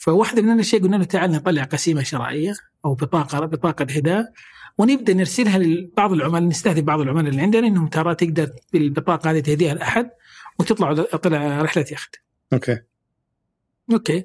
فواحدة 0.05 0.43
من 0.43 0.53
الأشياء 0.53 0.83
قلنا 0.83 0.97
له 0.97 1.05
تعال 1.05 1.31
نطلع 1.33 1.63
قسيمة 1.63 2.03
شرائية 2.03 2.55
أو 2.85 2.95
بطاقة 2.95 3.47
بطاقة 3.47 3.87
هداء 3.91 4.33
ونبدأ 4.79 5.15
نرسلها 5.15 5.59
لبعض 5.59 6.13
العملاء 6.13 6.43
نستهدف 6.43 6.83
بعض 6.83 7.01
العملاء 7.01 7.31
اللي 7.31 7.43
عندنا 7.43 7.67
إنهم 7.67 7.89
ترى 7.89 8.15
تقدر 8.15 8.51
بالبطاقة 8.73 9.31
هذه 9.31 9.41
تهديها 9.41 9.75
لأحد 9.75 10.11
وتطلع 10.59 10.95
طلع 11.03 11.63
رحلة 11.63 11.85
يخت. 11.93 12.17
okay. 12.53 12.79
okay. 13.93 14.25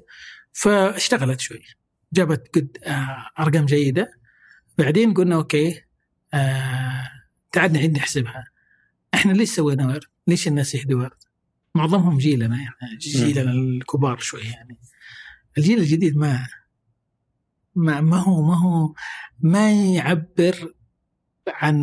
فاشتغلت 0.52 1.40
شوي. 1.40 1.62
جابت 2.12 2.50
قد 2.54 2.78
آه 2.84 3.26
أرقام 3.38 3.66
جيدة. 3.66 4.12
بعدين 4.78 5.14
قلنا 5.14 5.34
okay 5.34 5.82
آه 6.34 7.10
تعال 7.52 7.72
نعيد 7.72 7.92
نحسبها. 7.92 8.44
إحنا 9.14 9.32
ليش 9.32 9.50
سوينا 9.50 9.86
ورد؟ 9.86 10.04
ليش 10.26 10.48
الناس 10.48 10.74
يهدوا 10.74 11.00
ورد؟ 11.00 11.10
معظمهم 11.74 12.18
جيلنا 12.18 12.56
يعني 12.56 12.96
جيلنا 12.98 13.52
الكبار 13.52 14.18
شوي 14.18 14.40
يعني. 14.40 14.78
الجيل 15.58 15.78
الجديد 15.78 16.16
ما 16.16 16.46
ما 17.74 18.00
ما 18.00 18.16
هو 18.16 18.42
ما 18.42 18.58
هو 18.58 18.94
ما 19.40 19.72
يعبر 19.72 20.72
عن 21.48 21.76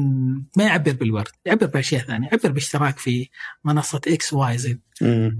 ما 0.58 0.63
يعبر 0.63 0.91
بالورد 0.91 1.27
يعبر 1.45 1.65
بأشياء 1.65 2.01
ثانية 2.01 2.27
يعبر 2.27 2.51
باشتراك 2.51 2.97
في 2.99 3.30
منصة 3.63 4.01
XYZ 4.08 4.80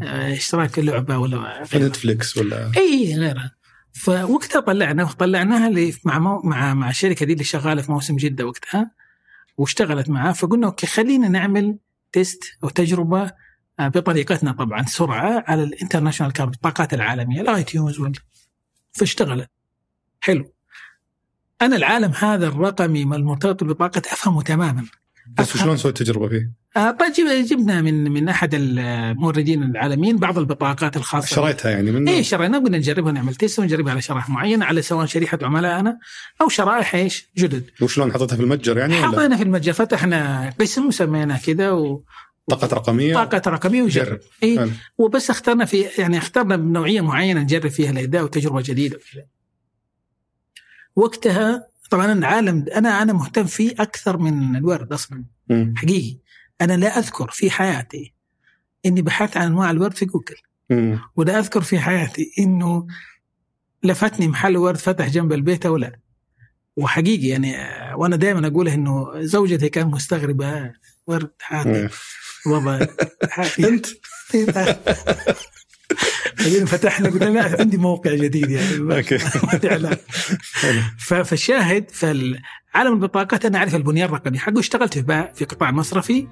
اشتراك 0.02 0.70
في 0.70 0.82
لعبة 0.82 1.18
ولا 1.18 1.64
في 1.64 1.80
نتفليكس 1.80 2.38
ولا؟ 2.38 2.72
إي 2.78 3.16
غيرها. 3.16 3.52
فوقتها 3.94 4.60
طلعنا 4.60 5.06
طلعناها 5.06 5.68
اللي 5.68 5.94
مع 6.06 6.20
مو 6.20 6.42
مع 6.44 6.74
مع 6.74 6.90
الشركة 6.90 7.26
دي 7.26 7.34
اللي 7.34 7.44
شغالة 7.44 7.82
في 7.82 7.92
موسم 7.92 8.16
جدة 8.16 8.46
وقتها 8.46 8.92
واشتغلت 9.58 10.10
معاه 10.10 10.32
فقلنا 10.32 10.68
okay 10.68 10.88
خلينا 10.88 11.28
نعمل 11.28 11.78
test 12.12 12.44
أو 12.64 12.70
تجربة 12.70 13.32
بطريقتنا 13.80 14.52
طبعا 14.52 14.84
سرعة 14.84 15.44
على 15.48 15.64
ال 15.64 15.69
international 15.69 16.34
card 16.34 16.52
البطاقات 16.54 16.94
العالمية 16.94 17.42
ال 17.42 17.64
iTunes 17.64 18.02
فاشتغلت 18.92 19.50
حلو. 20.22 20.54
أنا 21.62 21.76
العالم 21.76 22.12
هذا 22.20 22.48
الرقمي 22.48 23.02
المرتبط 23.04 23.64
بالبطاقه 23.64 24.00
أفهمه 24.00 24.42
تماما. 24.42 24.86
بس 25.38 25.56
وشلون 25.56 25.78
سويت 25.78 25.98
تجربة 25.98 26.28
فيه؟ 26.30 26.52
آه، 26.78 26.92
طيب 26.92 27.14
جب- 27.14 27.46
جبنا 27.48 27.82
من 27.82 28.12
من 28.12 28.30
أحد 28.30 28.50
الموردين 28.54 29.64
العالميين 29.64 30.18
بعض 30.18 30.38
البطاقات 30.38 30.98
الخاصة. 30.98 31.36
شريتها 31.36 31.72
يعني 31.72 31.92
منه؟ 31.92 32.12
إيه 32.12 32.22
شرينا 32.22 32.58
قلنا 32.60 32.78
نجربها 32.78 33.12
نعمل 33.12 33.36
test 33.36 33.60
ونجربها 33.60 33.92
على 33.92 34.02
شرائح 34.02 34.30
معينه 34.30 34.66
على 34.66 34.82
سواء 34.82 35.06
شريحة 35.06 35.40
عملائنا 35.42 36.00
أو 36.42 36.50
شرائح 36.50 36.96
إيش 36.96 37.30
جدد. 37.38 37.64
وشلون 37.82 38.14
حطيتها 38.14 38.36
في 38.36 38.42
المتجر 38.42 38.78
يعني 38.78 38.96
حطينا 38.96 39.38
في 39.38 39.44
المتجر 39.44 39.74
فتحنا 39.74 40.50
قسم 40.60 40.86
وسميناه 40.88 41.38
كذا 41.38 41.72
و- 41.72 42.04
بطاقة 42.50 42.76
رقمية؟ 42.76 43.14
بطاقة 43.14 43.52
رقمية 43.52 43.84
وجرب. 43.84 44.08
جرب. 44.08 44.20
اي. 44.44 44.72
وبس 44.98 45.30
اخترنا 45.30 45.66
في 45.66 45.82
يعني 45.98 46.18
اخترنا 46.18 46.56
بنوعية 46.56 47.02
معينة 47.02 47.42
نجرب 47.42 47.68
فيها 47.68 47.92
الإهداء 47.92 48.24
وتجربة 48.24 48.62
جديدة. 48.62 48.98
وكذا 48.98 49.26
وقتها 50.96 51.68
طبعا 51.90 52.14
العالم 52.14 52.66
أنا 52.76 53.02
أنا 53.02 53.14
مهتم 53.14 53.44
فيه 53.44 53.72
أكثر 53.80 54.18
من 54.18 54.56
الورد 54.56 54.94
أصلا. 54.94 55.26
مم. 55.50 55.74
حقيقي. 55.78 56.18
أنا 56.62 56.78
لا 56.78 57.00
أذكر 57.00 57.30
في 57.32 57.50
حياتي 57.52 58.14
إني 58.86 59.02
بحثت 59.02 59.38
عن 59.38 59.48
أنواع 59.48 59.72
الورد 59.72 59.94
في 59.94 60.06
جوجل. 60.06 60.36
ولا 61.16 61.40
أذكر 61.40 61.62
في 61.62 61.80
حياتي 61.80 62.32
إنه 62.40 62.88
لفتني 63.84 64.28
محل 64.28 64.58
ورد 64.58 64.78
فتح 64.78 65.08
جنب 65.08 65.34
البيت 65.34 65.66
أو 65.66 65.78
لا. 65.78 66.00
وحقيقي 66.78 67.28
يعني 67.28 67.56
وأنا 67.96 68.16
دائما 68.16 68.48
اقولها 68.48 68.74
إنه 68.74 69.22
زوجتي 69.22 69.70
كانت 69.70 69.94
مستغربة 69.94 70.74
ورد 71.08 71.32
حاتي 71.40 71.90
حاتي 73.30 73.68
أنت؟ 73.68 73.86
بعدين 76.40 76.66
فتحنا 76.66 77.10
قلنا 77.10 77.26
لا 77.26 77.60
عندي 77.60 77.78
موقع 77.78 78.16
جديد 78.16 78.50
يعني. 78.50 78.98
أوكي. 78.98 79.18
فالشاهد 81.24 81.92
فعالم 81.92 82.94
البطاقات 82.94 83.46
أنا 83.46 83.58
أعرف 83.58 83.76
البنيه 83.76 84.06
الرقميه 84.06 84.40
حقه. 84.40 84.60
اشتغلت 84.60 84.94
في 84.94 85.30
في 85.36 85.46
قطاع 85.46 85.72
مصرفي 85.72 86.28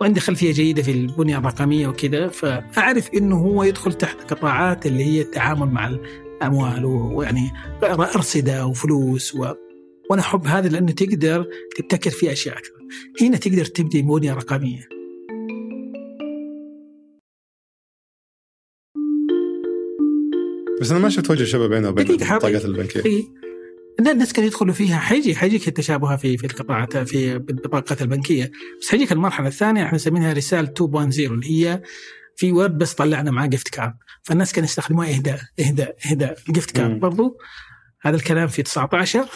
وعندي 0.00 0.20
خلفية 0.20 0.52
جيدة 0.52 0.82
في 0.82 0.90
البنيه 0.90 1.38
الرقميه 1.38 1.88
وكذا. 1.88 2.28
فأعرف 2.28 3.10
إنه 3.14 3.36
هو 3.36 3.62
يدخل 3.62 3.92
تحت 3.92 4.32
قطاعات 4.32 4.86
اللي 4.86 5.04
هي 5.04 5.20
التعامل 5.20 5.66
مع 5.66 5.88
الأموال 5.88 6.84
ويعني 6.84 7.52
أرصدة 7.82 8.66
وفلوس 8.66 9.34
و 9.34 9.52
وأنا 10.10 10.22
أحب 10.22 10.46
هذا 10.46 10.68
لأنه 10.68 10.92
تقدر 10.92 11.46
تبتكر 11.76 12.10
فيه 12.10 12.32
أشياء 12.32 12.58
أكثر. 12.58 12.72
هنا 13.20 13.36
تقدر 13.36 13.64
تبدي 13.64 14.02
بنية 14.02 14.34
رقمية. 14.34 14.95
بس 20.80 20.90
أنا 20.90 21.00
ما 21.00 21.08
شفت 21.08 21.30
وجه 21.30 21.42
الشباب 21.42 21.70
بينه 21.70 21.88
وبين. 21.88 22.10
البطاقات 22.10 22.64
البنكية. 22.64 23.02
إن 24.00 24.08
الناس 24.08 24.32
كانوا 24.32 24.48
يدخلوا 24.48 24.74
فيها. 24.74 24.98
حيجي 24.98 25.36
حيجيك 25.36 25.68
التشابه 25.68 26.16
في 26.16 26.36
في 26.36 26.46
القطاعات 26.46 26.96
في 26.96 27.32
البطاقات 27.32 28.02
البنكية. 28.02 28.50
بس 28.80 28.88
حيجيك 28.88 29.12
المرحلة 29.12 29.48
الثانية 29.48 29.84
إحنا 29.84 29.94
نسميها 29.94 30.32
رسالة 30.32 30.68
2.0 30.68 31.30
اللي 31.32 31.50
هي 31.50 31.82
في 32.36 32.52
ورد 32.52 32.78
بس 32.78 32.94
طلعنا 32.94 33.30
معاه 33.30 33.46
gift 33.46 33.68
card 33.68 33.94
فالناس 34.22 34.52
كانوا 34.52 34.68
يستخدموها 34.68 35.16
إهداء 35.16 35.40
إهداء 35.60 35.96
إهداء 36.10 36.38
gift 36.50 36.78
مم. 36.78 36.86
card 36.86 37.00
برضو 37.00 37.38
هذا 38.00 38.16
الكلام 38.16 38.48
في 38.48 38.62
19 38.62 39.28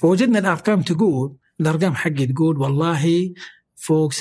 فوجدنا 0.00 0.38
الأرقام 0.38 0.82
تقول 0.82 1.36
الأرقام 1.60 1.94
حقي 1.94 2.26
تقول 2.26 2.58
والله 2.58 3.32
فوق 3.76 4.12
70% 4.12 4.16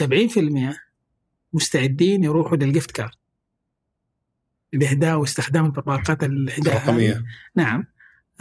مستعدين 1.53 2.23
يروحوا 2.23 2.57
لل 2.57 2.69
gift 2.69 2.91
card 2.91 3.11
الإهداء 4.73 5.17
واستخدام 5.17 5.65
البطاقات 5.65 6.23
الإهداء 6.23 6.75
هذه. 6.75 6.83
رقميه 6.83 7.23
نعم. 7.55 7.85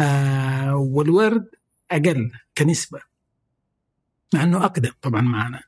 آه 0.01 0.77
والورد 0.77 1.49
أقل 1.91 2.31
كنسبة 2.59 3.01
مع 4.35 4.43
إنه 4.43 4.65
أقدم 4.65 4.91
طبعا 5.03 5.21
معنا. 5.21 5.63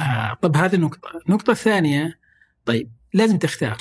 آه 0.00 0.34
طب 0.34 0.56
هذه 0.56 0.76
نقطة. 0.76 1.22
النقطة 1.26 1.50
الثانية 1.50 2.18
طيب 2.64 2.92
لازم 3.14 3.38
تختار. 3.38 3.78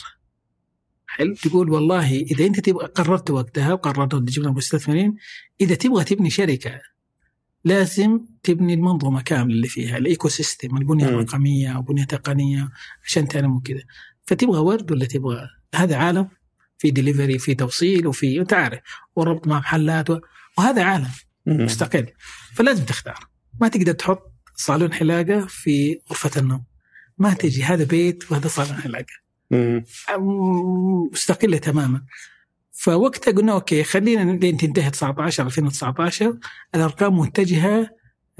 حلو؟ 1.07 1.35
تقول 1.35 1.69
والله 1.69 2.15
إذا 2.15 2.45
أنت 2.45 2.59
تبغى 2.59 2.85
قررت 2.85 3.31
وقتها 3.31 3.73
وقررت 3.73 4.15
تجيب 4.15 4.47
مستثمرين 4.47 5.15
إذا 5.61 5.75
تبغى 5.75 6.03
تبني 6.03 6.29
شركة 6.29 6.81
لازم 7.63 8.19
تبني 8.43 8.73
المنظومة 8.73 9.21
كاملة 9.21 9.55
اللي 9.55 9.67
فيها 9.67 9.97
ال 9.97 10.29
ecosystem 10.29 10.77
البنيه. 10.77 11.05
الرقمية 11.05 11.77
وبنيه 11.77 12.03
تقنية 12.03 12.69
عشان 13.05 13.27
تعلموا 13.27 13.61
كذا 13.61 13.83
فتبغى 14.25 14.59
ورد 14.59 14.91
ولا 14.91 15.05
تبغى 15.05 15.49
هذا 15.75 15.95
عالم 15.95 16.27
في 16.77 16.91
ديليفري 16.91 17.39
في 17.39 17.55
توصيل 17.55 18.07
وفي 18.07 18.41
أنت 18.41 18.53
عارف 18.53 18.79
وربط 19.15 19.47
مع 19.47 19.59
محلات 19.59 20.09
و... 20.09 20.19
وهذا 20.57 20.83
عالم. 20.83 21.11
مستقل. 21.45 22.07
فلازم 22.53 22.85
تختار. 22.85 23.27
ما 23.61 23.67
تقدر 23.67 23.91
تحط 23.91 24.31
صالون 24.55 24.93
حلاقة 24.93 25.45
في 25.45 25.99
غرفة 26.09 26.41
النوم. 26.41 26.63
ما 27.17 27.33
تجي 27.33 27.63
هذا 27.63 27.83
بيت 27.83 28.31
وهذا 28.31 28.47
صالون 28.47 28.75
حلاقة. 28.75 29.13
مستقلة 31.11 31.57
تماما. 31.57 32.01
فوقتها 32.71 33.31
قلنا 33.31 33.51
okay 33.51 33.83
خلينا 33.83 34.31
لين 34.31 34.57
تنتهي 34.57 34.89
19 34.89 35.45
2019 35.45 36.37
الأرقام 36.75 37.19
متجهة 37.19 37.89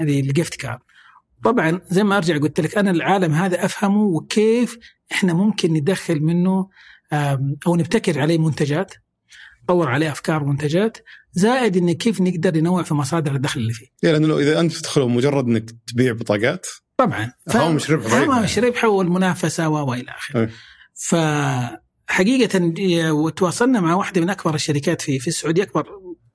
للجيفت 0.00 0.54
كارد 0.54 0.78
طبعا 1.44 1.80
زي 1.88 2.04
ما 2.04 2.16
أرجع 2.16 2.38
قلت 2.38 2.60
لك 2.60 2.78
أنا 2.78 2.90
العالم 2.90 3.32
هذا 3.32 3.64
أفهمه 3.64 4.02
وكيف 4.02 4.78
إحنا 5.12 5.32
ممكن 5.32 5.72
ندخل 5.72 6.20
منه 6.20 6.68
أو 7.66 7.76
نبتكر 7.76 8.20
عليه 8.20 8.38
منتجات 8.38 8.94
نطور 9.64 9.88
عليه 9.88 10.12
أفكار 10.12 10.42
ومنتجات 10.42 10.98
زائد 11.32 11.76
إن 11.76 11.92
كيف 11.92 12.20
نقدر 12.20 12.56
ننوع 12.56 12.82
في 12.82 12.94
مصادر 12.94 13.34
الدخل 13.34 13.60
اللي 13.60 13.72
فيه. 13.72 13.86
يعني 14.02 14.18
لأنه 14.18 14.28
لو 14.28 14.38
إذا 14.38 14.60
أنت 14.60 14.72
تدخل 14.72 15.02
مجرد 15.02 15.46
إنك 15.46 15.70
تبيع 15.86 16.12
بطاقات 16.12 16.66
طبعا. 16.96 17.32
هامش 17.48 17.90
ربح 17.90 18.12
هامش. 18.12 18.58
ربح 18.58 18.84
والمنافسة 18.84 19.68
و 19.68 19.90
والى 19.90 20.10
آخره. 20.10 20.40
أي. 20.40 20.48
فحقيقة 20.94 22.72
وتواصلنا 23.12 23.80
مع 23.80 23.94
واحدة 23.94 24.20
من 24.20 24.30
أكبر 24.30 24.54
الشركات 24.54 25.02
في 25.02 25.18
في 25.18 25.28
السعودية 25.28 25.62
أكبر 25.62 25.86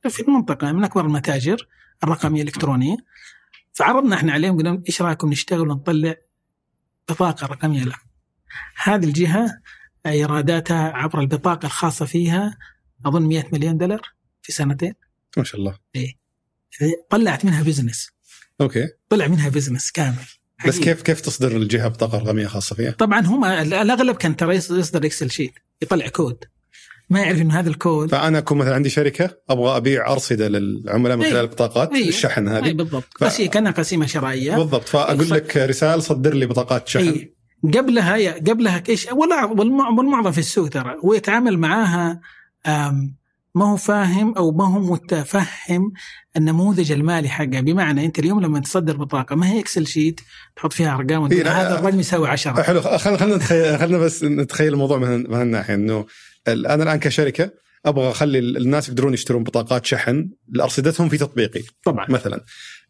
في 0.10 0.20
المنطقة 0.20 0.72
من 0.72 0.84
أكبر 0.84 1.06
المتاجر 1.06 1.68
الرقمية 2.04 2.42
الإلكترونية. 2.42 2.98
فعرضنا 3.74 4.16
إحنا 4.16 4.34
عليهم 4.34 4.58
قلنا 4.58 4.82
إيش 4.88 5.02
رأيكم 5.02 5.30
نشتغل 5.30 5.70
ونطلع 5.70 6.16
بطاقة 7.10 7.48
رقمية 7.48 7.84
لهم؟ 7.84 8.00
هذه 8.84 9.06
الجهة 9.06 9.48
إيراداتها 10.06 10.92
عبر 10.92 11.20
البطاقة 11.20 11.66
الخاصة 11.66 12.06
فيها 12.06 12.58
أظن 13.06 13.22
100 13.22 13.44
مليون 13.54 13.78
دولار 13.78 14.02
في 14.42 14.52
سنتين. 14.52 14.94
ما 15.38 15.44
شاء 15.44 15.62
الله. 15.62 15.76
طلعت 17.10 17.46
منها 17.46 17.64
بزنس 17.64 18.10
أوكي. 18.62 18.88
طلع 19.10 19.28
منها 19.28 19.50
بزنس 19.50 19.92
كامل. 19.92 20.16
بس 20.68 20.74
حقيقي. 20.76 20.80
كيف 20.86 21.02
كيف 21.02 21.22
تصدر 21.22 21.58
الجهة 21.58 21.88
بطاقة 21.88 22.18
رقمية 22.18 22.48
خاصة 22.48 22.76
فيها؟ 22.76 22.92
طبعا 22.92 23.20
هم 23.20 23.46
الأغلب 23.46 24.16
كان 24.16 24.36
ترى 24.36 24.56
يصدر 24.56 25.06
Excel 25.06 25.32
sheet 25.32 25.54
يطلع 25.82 26.08
كود 26.08 26.44
ما 27.10 27.20
يعرف 27.22 27.42
إنه 27.42 27.60
هذا 27.60 27.70
الكود 27.70 28.10
فأنا 28.10 28.38
أكون 28.38 28.58
مثلا 28.58 28.76
عندي 28.76 28.90
شركة 28.90 29.38
أبغى 29.50 29.78
أبيع 29.78 30.12
أرصدة 30.12 30.48
للعملاء 30.48 31.18
من 31.18 31.24
أي. 31.24 31.32
خلال 31.32 31.42
البطاقات 31.42 31.92
أي. 31.94 32.10
الشحن 32.10 32.48
هذه. 32.48 32.72
بالضبط. 32.72 33.08
ف- 33.20 33.24
بس 33.24 33.42
هي 33.42 33.48
كأنها 33.48 33.72
قسيمة 33.72 34.06
شرائية. 34.06 34.56
بالضبط. 34.56 34.88
فأقول 34.90 35.30
لك 35.30 35.58
رسال 35.58 36.00
صدر 36.02 36.34
لي 36.34 36.46
بطاقات 36.46 36.88
شحن. 36.88 37.04
اي 37.08 37.34
قبلها 37.64 38.34
قبلها 38.34 38.84
إيش 38.90 39.08
ولا 39.12 39.46
والمعظم 39.46 40.32
في 40.32 40.38
السوق 40.38 40.70
ترى. 40.70 40.96
هو 41.06 41.14
يتعامل 41.14 41.58
معاها 41.58 42.22
ما 43.56 43.72
هو 43.72 43.78
فاهم 43.78 44.34
أو 44.38 44.52
ما 44.52 44.68
هو 44.68 44.80
متفهم 44.80 45.94
النموذج 46.38 46.92
المالي 46.92 47.30
حقه 47.30 47.60
بمعنى 47.60 48.06
أنت 48.06 48.20
اليوم 48.20 48.42
لما 48.42 48.60
تصدر 48.60 48.98
بطاقة 48.98 49.36
ما 49.36 49.48
هي 49.50 49.60
Excel 49.60 49.88
sheet؟ 49.88 50.22
تحط 50.56 50.74
فيها 50.74 50.96
أرقام 50.96 51.32
إيه،. 51.32 51.52
هذا 51.52 51.80
الرقم 51.80 52.00
يساوي 52.00 52.28
10 52.28 52.64
حلو 52.64 52.82
خلينا 52.82 53.18
خلينا 53.18 53.36
نتخيل 53.36 53.80
خلينا 53.80 53.98
بس 53.98 54.24
نتخيل 54.24 54.74
الموضوع 54.74 54.98
من 54.98 55.34
هالناحية. 55.34 55.74
إنه 55.74 56.06
أنا 56.48 56.84
الآن 56.84 57.00
كشركة 57.00 57.52
أبغى 57.86 58.12
أخلي 58.12 58.40
الناس 58.40 58.90
يقدرون 58.90 59.14
يشترون 59.14 59.44
بطاقات 59.44 59.86
شحن 59.86 60.30
لأرصدتهم 60.50 61.10
في 61.10 61.18
تطبيقي 61.18 61.62
طبعا. 61.86 62.06
مثلا. 62.10 62.44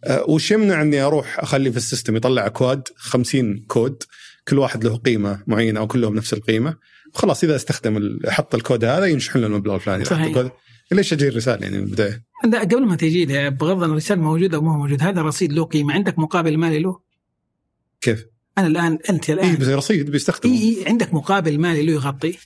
أه، 0.03 0.23
وش 0.27 0.51
يمنع 0.51 0.81
إني 0.81 1.01
أروح 1.01 1.39
أخلي 1.39 1.71
في 1.71 1.77
ال 1.77 1.83
system 1.83 2.15
يطلع 2.15 2.47
كود 2.47 2.87
50 2.95 3.65
كود 3.67 4.03
كل 4.51 4.59
واحد 4.59 4.83
له 4.83 4.97
قيمة 4.97 5.43
معينة 5.47 5.79
أو 5.79 5.87
كلهم 5.87 6.15
نفس 6.15 6.33
القيمة 6.33 6.75
وخلاص 7.13 7.43
إذا 7.43 7.55
استخدم 7.55 8.19
حط 8.27 8.55
الكود 8.55 8.85
هذا 8.85 9.05
ينشحن 9.05 9.39
له 9.39 9.47
المبلغ 9.47 9.75
الفلاني 9.75 10.05
صحيح. 10.05 10.51
ليش 10.91 11.13
أجي 11.13 11.27
لرسال 11.27 11.63
يعني 11.63 11.77
من 11.77 11.83
البداية؟ 11.83 12.23
لا 12.45 12.59
قبل 12.59 12.85
ما 12.85 12.95
تجي 12.95 13.25
لي 13.25 13.49
بغض 13.49 13.71
النظر 13.71 13.91
رسال 13.91 14.21
موجودة 14.21 14.57
أو 14.57 14.61
ما 14.61 14.73
هو 14.73 14.77
موجود 14.77 15.03
هذا 15.03 15.21
رصيد 15.21 15.53
له 15.53 15.63
قيمة 15.63 15.93
عندك 15.93 16.19
مقابل 16.19 16.57
مالي 16.57 16.79
له 16.79 16.99
كيف؟ 18.01 18.25
أنا 18.57 18.67
الآن 18.67 18.99
أنت 19.09 19.29
اي 19.29 19.35
الان 19.35 19.55
بس 19.55 19.67
رصيد 19.67 20.11
بيستخدمه 20.11 20.53
اي 20.53 20.77
اي 20.77 20.87
عندك 20.87 21.13
مقابل 21.13 21.59
مالي 21.59 21.85
له 21.85 21.91
يغطي 21.91 22.37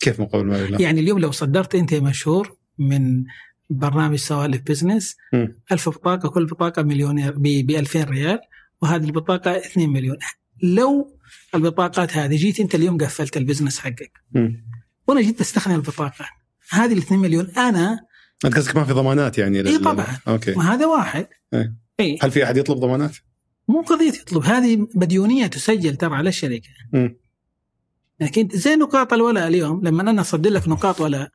كيف 0.00 0.20
مقابل 0.20 0.44
مالي 0.44 0.66
لا؟ 0.66 0.82
يعني 0.82 1.00
اليوم 1.00 1.18
لو 1.18 1.30
صدرت 1.30 1.74
أنت 1.74 1.94
مشهور 1.94 2.56
من 2.78 3.24
برنامج 3.70 4.16
سوالف 4.16 4.62
business 4.66 5.16
مم. 5.32 5.58
ألف 5.72 5.88
بطاقة 5.88 6.28
كل 6.28 6.46
بطاقة 6.46 6.82
مليونير 6.82 7.34
ب 7.38 7.70
2000 7.70 8.04
ريال 8.04 8.38
وهذه 8.82 9.04
البطاقة 9.04 9.56
2 9.56 9.90
مليون. 9.90 10.16
لو 10.62 11.18
البطاقات 11.54 12.16
هذه 12.16 12.36
جيت 12.36 12.60
انت 12.60 12.74
اليوم 12.74 12.98
قفلت 12.98 13.36
ال 13.36 13.41
business 13.41 13.78
حقك. 13.78 14.12
مم. 14.32 14.64
وأنا 15.06 15.20
جيت 15.20 15.40
استخدم 15.40 15.74
البطاقة. 15.74 16.28
هذه 16.70 16.92
ال 16.92 16.98
2 16.98 17.20
مليون 17.20 17.50
أنا 17.50 18.06
أنت 18.44 18.56
قصدك 18.56 18.76
ما 18.76 18.84
في 18.84 18.92
ضمانات 18.92 19.38
يعني؟ 19.38 19.68
إي 19.68 19.78
طبعا. 19.78 20.18
أوكي. 20.28 20.54
ما 20.54 20.74
هذا 20.74 20.86
واحد. 20.86 21.26
إيه. 21.54 21.74
إي. 22.00 22.18
هل 22.22 22.30
في 22.30 22.44
أحد 22.44 22.56
يطلب 22.56 22.78
ضمانات؟ 22.78 23.16
مو 23.68 23.80
قضية 23.80 24.08
يطلب. 24.08 24.44
هذه 24.44 24.86
مديونية 24.94 25.46
تسجل 25.46 25.96
ترى 25.96 26.14
على 26.14 26.28
الشركة. 26.28 26.68
مم. 26.92 27.16
لكن 28.20 28.48
زي 28.52 28.76
نقاط 28.76 29.12
الولاء 29.12 29.48
اليوم 29.48 29.80
لما 29.84 30.02
أنا 30.02 30.20
أصدر 30.20 30.50
لك 30.50 30.68
نقاط 30.68 31.00
ولاء 31.00 31.30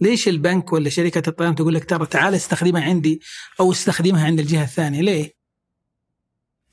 ليش 0.00 0.28
البنك 0.28 0.72
ولا 0.72 0.90
شركة 0.90 1.28
الطيران 1.28 1.54
تقول 1.54 1.74
لك 1.74 1.84
ترى 1.84 2.06
تعال 2.06 2.34
استخدمها 2.34 2.82
عندي 2.82 3.20
أو 3.60 3.72
استخدمها 3.72 4.24
عند 4.24 4.40
الجهة 4.40 4.64
الثانية؟ 4.64 5.00
ليه؟ 5.00 5.41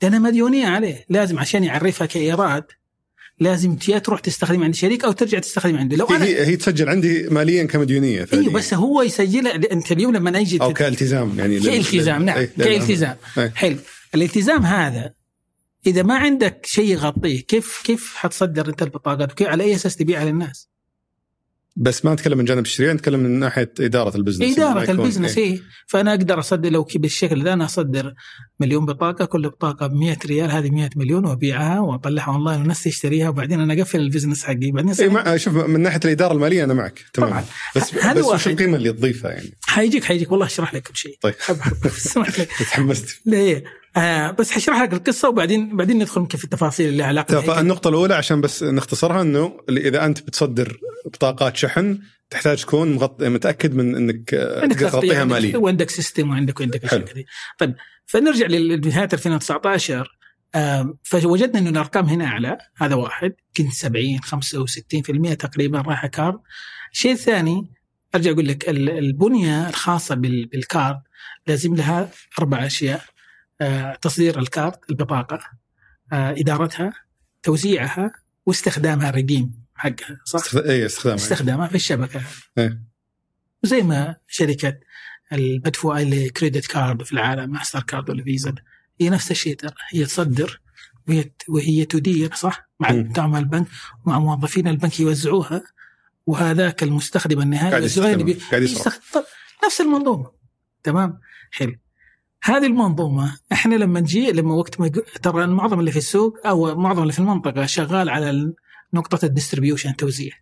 لانها 0.02 0.18
مديونية 0.18 0.66
عليه. 0.66 1.04
لازم 1.08 1.38
عشان 1.38 1.64
يعرفها 1.64 2.06
كإيراد 2.06 2.64
لازم 3.40 3.76
يا 3.88 3.98
تروح 3.98 4.20
تستخدم 4.20 4.64
عند 4.64 4.74
شريك 4.74 5.04
أو 5.04 5.12
ترجع 5.12 5.38
تستخدم 5.38 5.76
عنده. 5.76 5.96
لو 5.96 6.06
هي 6.06 6.46
هي 6.46 6.56
تسجل 6.56 6.88
عندي 6.88 7.22
ماليا 7.22 7.64
كمديونية 7.64 8.26
اي 8.32 8.48
بس 8.48 8.74
هو 8.74 9.02
يسجلها 9.02 9.54
أنت 9.72 9.92
اليوم 9.92 10.16
لما 10.16 10.38
أجي 10.38 10.60
أو 10.60 10.72
كالتزام 10.72 11.38
يعني 11.38 11.60
كالتزام 11.60 12.24
نعم 12.24 12.44
كالتزام. 12.44 13.16
حلو. 13.54 13.76
الالتزام 14.14 14.62
هذا 14.62 15.12
إذا 15.86 16.02
ما 16.02 16.14
عندك 16.18 16.66
شيء 16.66 16.84
يغطيه 16.84 17.40
كيف 17.40 17.82
كيف 17.84 18.14
حتصدر 18.16 18.68
أنت 18.68 18.82
البطاقات؟ 18.82 19.32
وكيف 19.32 19.48
على 19.48 19.64
أي 19.64 19.74
أساس 19.74 19.96
تبيعها 19.96 20.24
للناس؟ 20.24 20.68
بس 21.80 22.04
ما 22.04 22.12
نتكلم 22.14 22.38
من 22.38 22.44
جانب 22.44 22.58
التشريع 22.58 22.92
نتكلم 22.92 23.20
من 23.20 23.30
ناحية 23.30 23.72
إدارة 23.80 24.16
ال 24.16 24.21
business 24.21 24.58
إدارة 24.58 24.90
ال 24.90 24.95
business 24.95 25.38
اي 25.38 25.44
إيه. 25.44 25.60
فأنا 25.86 26.10
أقدر 26.10 26.38
أصدر 26.38 26.70
لو 26.70 26.86
بالشكل 26.94 27.44
ذا 27.44 27.52
أنا 27.52 27.64
أصدر 27.64 28.14
مليون 28.60 28.86
بطاقة 28.86 29.24
كل 29.24 29.48
بطاقة 29.48 29.86
ب 29.86 29.92
100 29.92 30.16
ريال 30.26 30.50
هذه 30.50 30.70
100 30.70 30.90
مليون 30.96 31.24
وأبيعها 31.24 31.80
وأطلعها 31.80 32.34
أونلاين 32.34 32.58
والناس 32.58 32.82
تشتريها 32.82 33.28
وبعدين 33.28 33.60
أنا 33.60 33.74
أقفل 33.74 34.00
ال 34.00 34.05
business 34.05 34.44
حقي. 34.44 34.70
بعدين 34.70 34.94
اي 35.00 35.08
ما 35.08 35.36
شوف 35.36 35.54
من 35.54 35.80
ناحية 35.80 36.00
الإدارة 36.04 36.32
المالية 36.32 36.64
أنا 36.64 36.74
معك 36.74 37.04
تمام. 37.12 37.30
طبعا. 37.30 37.44
بس 37.76 37.94
بس 37.94 38.24
وش 38.24 38.48
القيمة 38.48 38.76
اللي 38.76 38.92
تضيفها 38.92 39.30
يعني؟ 39.30 39.50
حيجيك 39.62 40.04
حيجيك. 40.04 40.32
والله 40.32 40.46
أشرح 40.46 40.74
لك 40.74 40.82
كل 40.82 40.96
شيء. 40.96 41.18
طيب. 41.20 41.34
تحمست. 42.70 43.20
ليه؟ 43.26 43.79
آه 43.96 44.30
بس 44.30 44.50
حشرح 44.50 44.82
لك 44.82 44.92
القصة 44.92 45.28
وبعدين 45.28 45.76
بعدين 45.76 45.98
ندخل 45.98 46.20
يمكن 46.20 46.38
في 46.38 46.44
التفاصيل 46.44 46.88
اللي 46.88 47.02
علاقة 47.02 47.40
فالنقطه 47.40 47.88
الأولى 47.88 48.14
عشان 48.14 48.40
بس 48.40 48.62
نختصرها 48.62 49.22
إنه 49.22 49.60
إذا 49.68 50.06
أنت 50.06 50.20
بتصدر 50.20 50.78
بطاقات 51.06 51.56
شحن 51.56 51.98
تحتاج 52.30 52.62
تكون 52.62 52.92
مغط... 52.92 53.22
متأكد 53.22 53.74
من 53.74 53.96
إنك 53.96 54.30
تغطيها 54.80 55.24
ماليا. 55.24 55.58
وعندك 55.58 55.90
سيستم 55.90 56.30
وعندك 56.30 56.60
وعندك 56.60 56.80
كثير 56.80 57.24
طيب 57.58 57.74
فنرجع 58.06 58.46
لنهايه 58.46 59.08
2019 59.12 60.18
آه 60.54 60.98
فوجدنا 61.02 61.58
إنه 61.58 61.70
الأرقام 61.70 62.06
هنا 62.06 62.24
أعلى 62.24 62.58
هذا 62.76 62.94
واحد 62.94 63.34
كنت 63.56 63.72
70 63.72 64.18
65% 65.32 65.36
تقريبا 65.36 65.80
رايحه 65.80 66.08
card 66.08 66.38
الشيء 66.92 67.12
الثاني 67.12 67.66
أرجع 68.14 68.30
أقول 68.30 68.48
لك 68.48 68.68
البنية 68.68 69.68
الخاصة 69.68 70.14
بال 70.14 70.43
card 70.43 71.00
لازم 71.46 71.74
لها 71.74 72.10
أربع 72.38 72.66
أشياء. 72.66 73.04
تصدير 74.02 74.38
ال 74.38 74.46
card 74.46 74.78
البطاقة 74.90 75.40
آه 76.12 76.30
إدارتها 76.30 76.92
توزيعها 77.42 78.12
واستخدامها 78.46 79.10
الريديم 79.10 79.64
حقها 79.74 80.20
صح؟ 80.24 80.54
اي 80.56 80.86
استخدامها. 80.86 81.16
استخدامها 81.16 81.68
في 81.68 81.74
الشبكة. 81.74 82.22
إيه. 82.58 82.82
زي 83.62 83.82
ما 83.82 84.16
شركة 84.28 84.78
المدفوعات 85.32 86.00
اللي 86.00 86.28
credit 86.28 86.66
card 86.66 87.02
في 87.02 87.12
العالم 87.12 87.52
ماستر 87.52 87.82
كارد 87.82 88.10
ولا 88.10 88.24
فيزا 88.24 88.54
هي 89.00 89.10
نفس 89.10 89.30
الشيء 89.30 89.56
ترى. 89.56 89.74
هي 89.92 90.04
تصدر 90.04 90.60
وهي 91.08 91.30
وهي 91.48 91.84
تدير 91.84 92.34
صح؟ 92.34 92.68
مع 92.80 92.90
دعم 92.90 93.36
البنك 93.36 93.66
ومع 94.06 94.18
موظفين 94.18 94.68
البنك 94.68 95.00
يوزعوها 95.00 95.62
وهذاك 96.26 96.82
المستخدم 96.82 97.40
النهائي 97.40 97.70
قاعد 97.70 97.82
يستخدم 97.82 98.38
قاعد 98.50 98.62
يستخدم 98.62 99.24
نفس 99.64 99.80
المنظومة. 99.80 100.32
تمام؟ 100.82 101.20
حلو. 101.50 101.76
هذه 102.42 102.66
المنظومة 102.66 103.38
إحنا 103.52 103.74
لما 103.74 104.00
نجي 104.00 104.32
لما 104.32 104.54
وقت 104.54 104.80
ما 104.80 104.88
ترى 105.22 105.46
معظم 105.46 105.80
اللي 105.80 105.90
في 105.90 105.98
السوق 105.98 106.46
أو 106.46 106.74
معظم 106.74 107.02
اللي 107.02 107.12
في 107.12 107.18
المنطقة 107.18 107.66
شغال 107.66 108.08
على 108.08 108.52
نقطة 108.94 109.24
ال 109.24 109.29
distribution 109.29 109.96
توزيع 109.96 110.32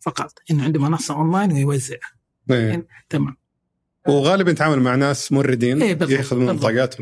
فقط 0.00 0.32
إنه 0.50 0.64
عنده 0.64 0.80
منصة 0.80 1.14
أونلاين 1.14 1.52
ويوزع. 1.52 1.96
إيه. 2.50 2.86
تمام. 3.08 3.36
وغالبا 4.08 4.50
يتعامل 4.50 4.80
مع 4.80 4.94
ناس 4.94 5.32
موردين 5.32 5.82
إيه 5.82 5.98
ياخذ 6.08 6.36
من 6.36 6.48
البطاقات 6.48 6.94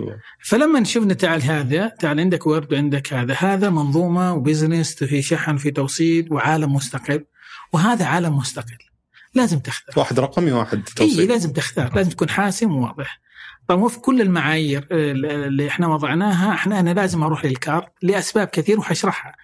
فلما 0.44 0.85
شفنا 0.85 1.14
تعال 1.14 1.42
هذا 1.42 1.88
تعال 1.88 2.20
عندك 2.20 2.46
ورد 2.46 2.72
وعندك 2.72 3.12
هذا 3.12 3.35
هذا 3.35 3.70
منظومة 3.70 4.35
وبزنس 4.35 4.94
في 4.94 5.22
شحن 5.22 5.57
في 5.57 5.70
توصيل 5.70 6.33
وعالم 6.33 6.74
مستقل 6.74 7.24
وهذا 7.72 8.05
عالم 8.05 8.37
مستقل. 8.37 8.79
لازم 9.35 9.59
تختار. 9.59 9.98
واحد 9.98 10.20
رقمي 10.20 10.53
وواحد 10.53 10.83
توصيل. 10.96 11.20
اي 11.20 11.27
لازم 11.27 11.53
تختار 11.53 11.96
لازم 11.96 12.11
تكون 12.11 12.29
حاسم 12.29 12.72
وواضح. 12.72 13.20
طبعا 13.68 13.88
في 13.88 13.98
كل 13.98 14.20
المعايير 14.20 14.87
اللي 14.90 15.68
إحنا 15.68 15.87
وضعناها 15.88 16.54
إحنا 16.54 16.81
أنا 16.81 16.90
لازم 16.94 17.22
أروح 17.22 17.44
للكارت 17.44 17.92
لأسباب 18.02 18.46
كثير 18.48 18.78
وحشرحها 18.78 19.37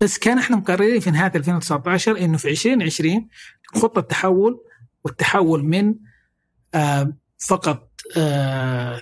بس 0.00 0.18
كان 0.18 0.38
إحنا 0.38 0.56
مقررين 0.56 1.00
في 1.00 1.10
نهاية 1.10 1.32
2019 1.34 2.18
إنه 2.18 2.36
في 2.38 2.50
2020 2.50 3.28
خطة 3.74 4.00
تحول 4.00 4.60
والتحول 5.04 5.64
من 5.64 5.94
آه 6.74 7.12
فقط 7.48 7.90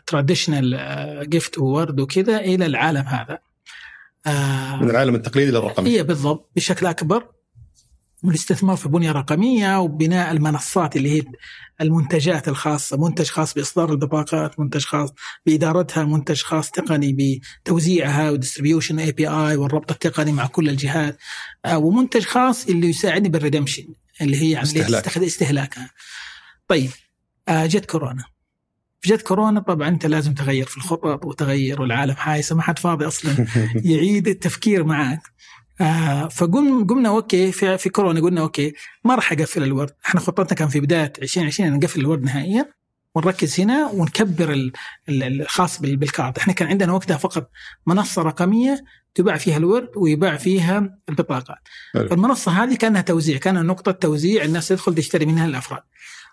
traditional 0.07 1.27
gift 1.31 1.59
وورد 1.59 2.01
وكذا 2.01 2.37
إلى 2.39 2.67
العالم 2.67 3.01
هذا. 3.07 3.39
آه 4.27 4.77
من 4.83 4.91
العالم 4.91 5.15
التقليدي 5.15 5.51
للرقمي 5.51 5.91
هي 5.91 6.03
بالضبط 6.03 6.51
بشكل 6.57 6.87
أكبر. 6.87 7.29
والاستثمار 8.23 8.77
في 8.77 8.89
بنية 8.89 9.13
رقمية 9.13 9.81
وبناء 9.81 10.33
المنصات 10.33 10.97
اللي 10.97 11.19
هي 11.19 11.23
المنتجات 11.81 12.49
الخاصة 12.49 12.97
منتج 12.97 13.29
خاص 13.29 13.55
بإصدار 13.55 13.93
البطاقات 13.93 14.61
منتج 14.61 14.85
خاص 14.85 15.11
بإدارتها 15.47 16.05
منتج 16.05 16.43
خاص 16.43 16.71
تقني 16.71 17.41
بتوزيعها 17.63 18.31
و 18.31 18.36
distribution 18.36 18.99
API 18.99 19.57
والربط 19.57 19.91
التقني 19.91 20.33
مع 20.33 20.47
كل 20.47 20.69
الجهات 20.69 21.19
آه، 21.65 21.79
ومنتج 21.79 22.25
خاص 22.25 22.67
اللي 22.67 22.89
يساعدني 22.89 23.29
بال 23.29 23.38
redemption 23.38 23.85
اللي 24.21 24.37
هي 24.37 24.57
عملية 24.57 24.83
استهلاك. 24.83 25.19
استهلاكها. 25.19 25.91
طيب 26.69 26.91
آه، 27.49 27.67
جت 27.67 27.85
كورونا. 27.85 28.25
جت 29.05 29.23
كورونا 29.23 29.61
طبعا 29.61 29.89
أنت 29.89 30.07
لازم 30.07 30.35
تغير 30.35 30.67
في 30.67 30.77
الخطط 30.77 31.25
وتغير 31.25 31.83
والعالم 31.83 32.15
حايسة 32.15 32.57
ما 32.57 32.63
حد 32.63 32.79
فاضي 32.79 33.07
أصلا 33.07 33.47
يعيد 33.85 34.29
التفكير 34.29 34.85
معك 34.85 35.23
آه 35.81 36.29
فقمنا 36.29 36.85
قمنا 36.87 37.09
okay 37.09 37.53
في, 37.53 37.79
في 37.79 37.89
كورونا 37.89 38.21
قلنا 38.21 38.41
okay 38.41 38.73
ما 39.05 39.15
راح 39.15 39.33
أقفل 39.33 39.63
الورد، 39.63 39.91
إحنا 40.07 40.21
خطتنا 40.21 40.59
كان 40.59 40.69
في 40.69 40.81
بداية 40.81 41.13
2020 41.23 41.73
نقفل 41.73 42.01
الورد 42.01 42.23
نهائيا 42.23 42.73
ونركز 43.15 43.61
هنا 43.61 43.87
ونكبر 43.87 44.71
الخاص 45.09 45.81
بال 45.81 45.97
card، 45.97 46.39
إحنا 46.39 46.53
كان 46.53 46.69
عندنا 46.69 46.93
وقتها 46.93 47.17
فقط 47.17 47.51
منصة 47.87 48.23
رقمية 48.23 48.85
تباع 49.15 49.37
فيها 49.37 49.57
الورد 49.57 49.89
ويباع 49.97 50.37
فيها 50.37 50.99
البطاقات. 51.09 51.59
فالمنصه 51.93 52.53
هذه 52.53 52.77
كانها 52.77 53.03
توزيع، 53.03 53.39
كان 53.39 53.67
نقطة 53.67 53.93
توزيع 53.93 54.45
الناس 54.45 54.69
تدخل 54.69 54.95
تشتري 54.95 55.27
منها 55.27 55.47
الأفراد. 55.47 55.83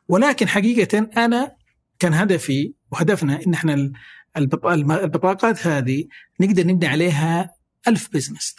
ولكن 0.08 0.48
حقيقة 0.48 1.10
أنا 1.18 1.52
كان 2.00 2.14
هدفي 2.14 2.74
وهدفنا 2.92 3.40
إن 3.48 3.54
إحنا 3.54 3.92
البطاقات 4.38 5.68
هذه 5.68 6.06
نقدر 6.40 6.68
نبني 6.68 6.88
عليها 6.88 7.56
ألف 7.88 8.10
business 8.14 8.56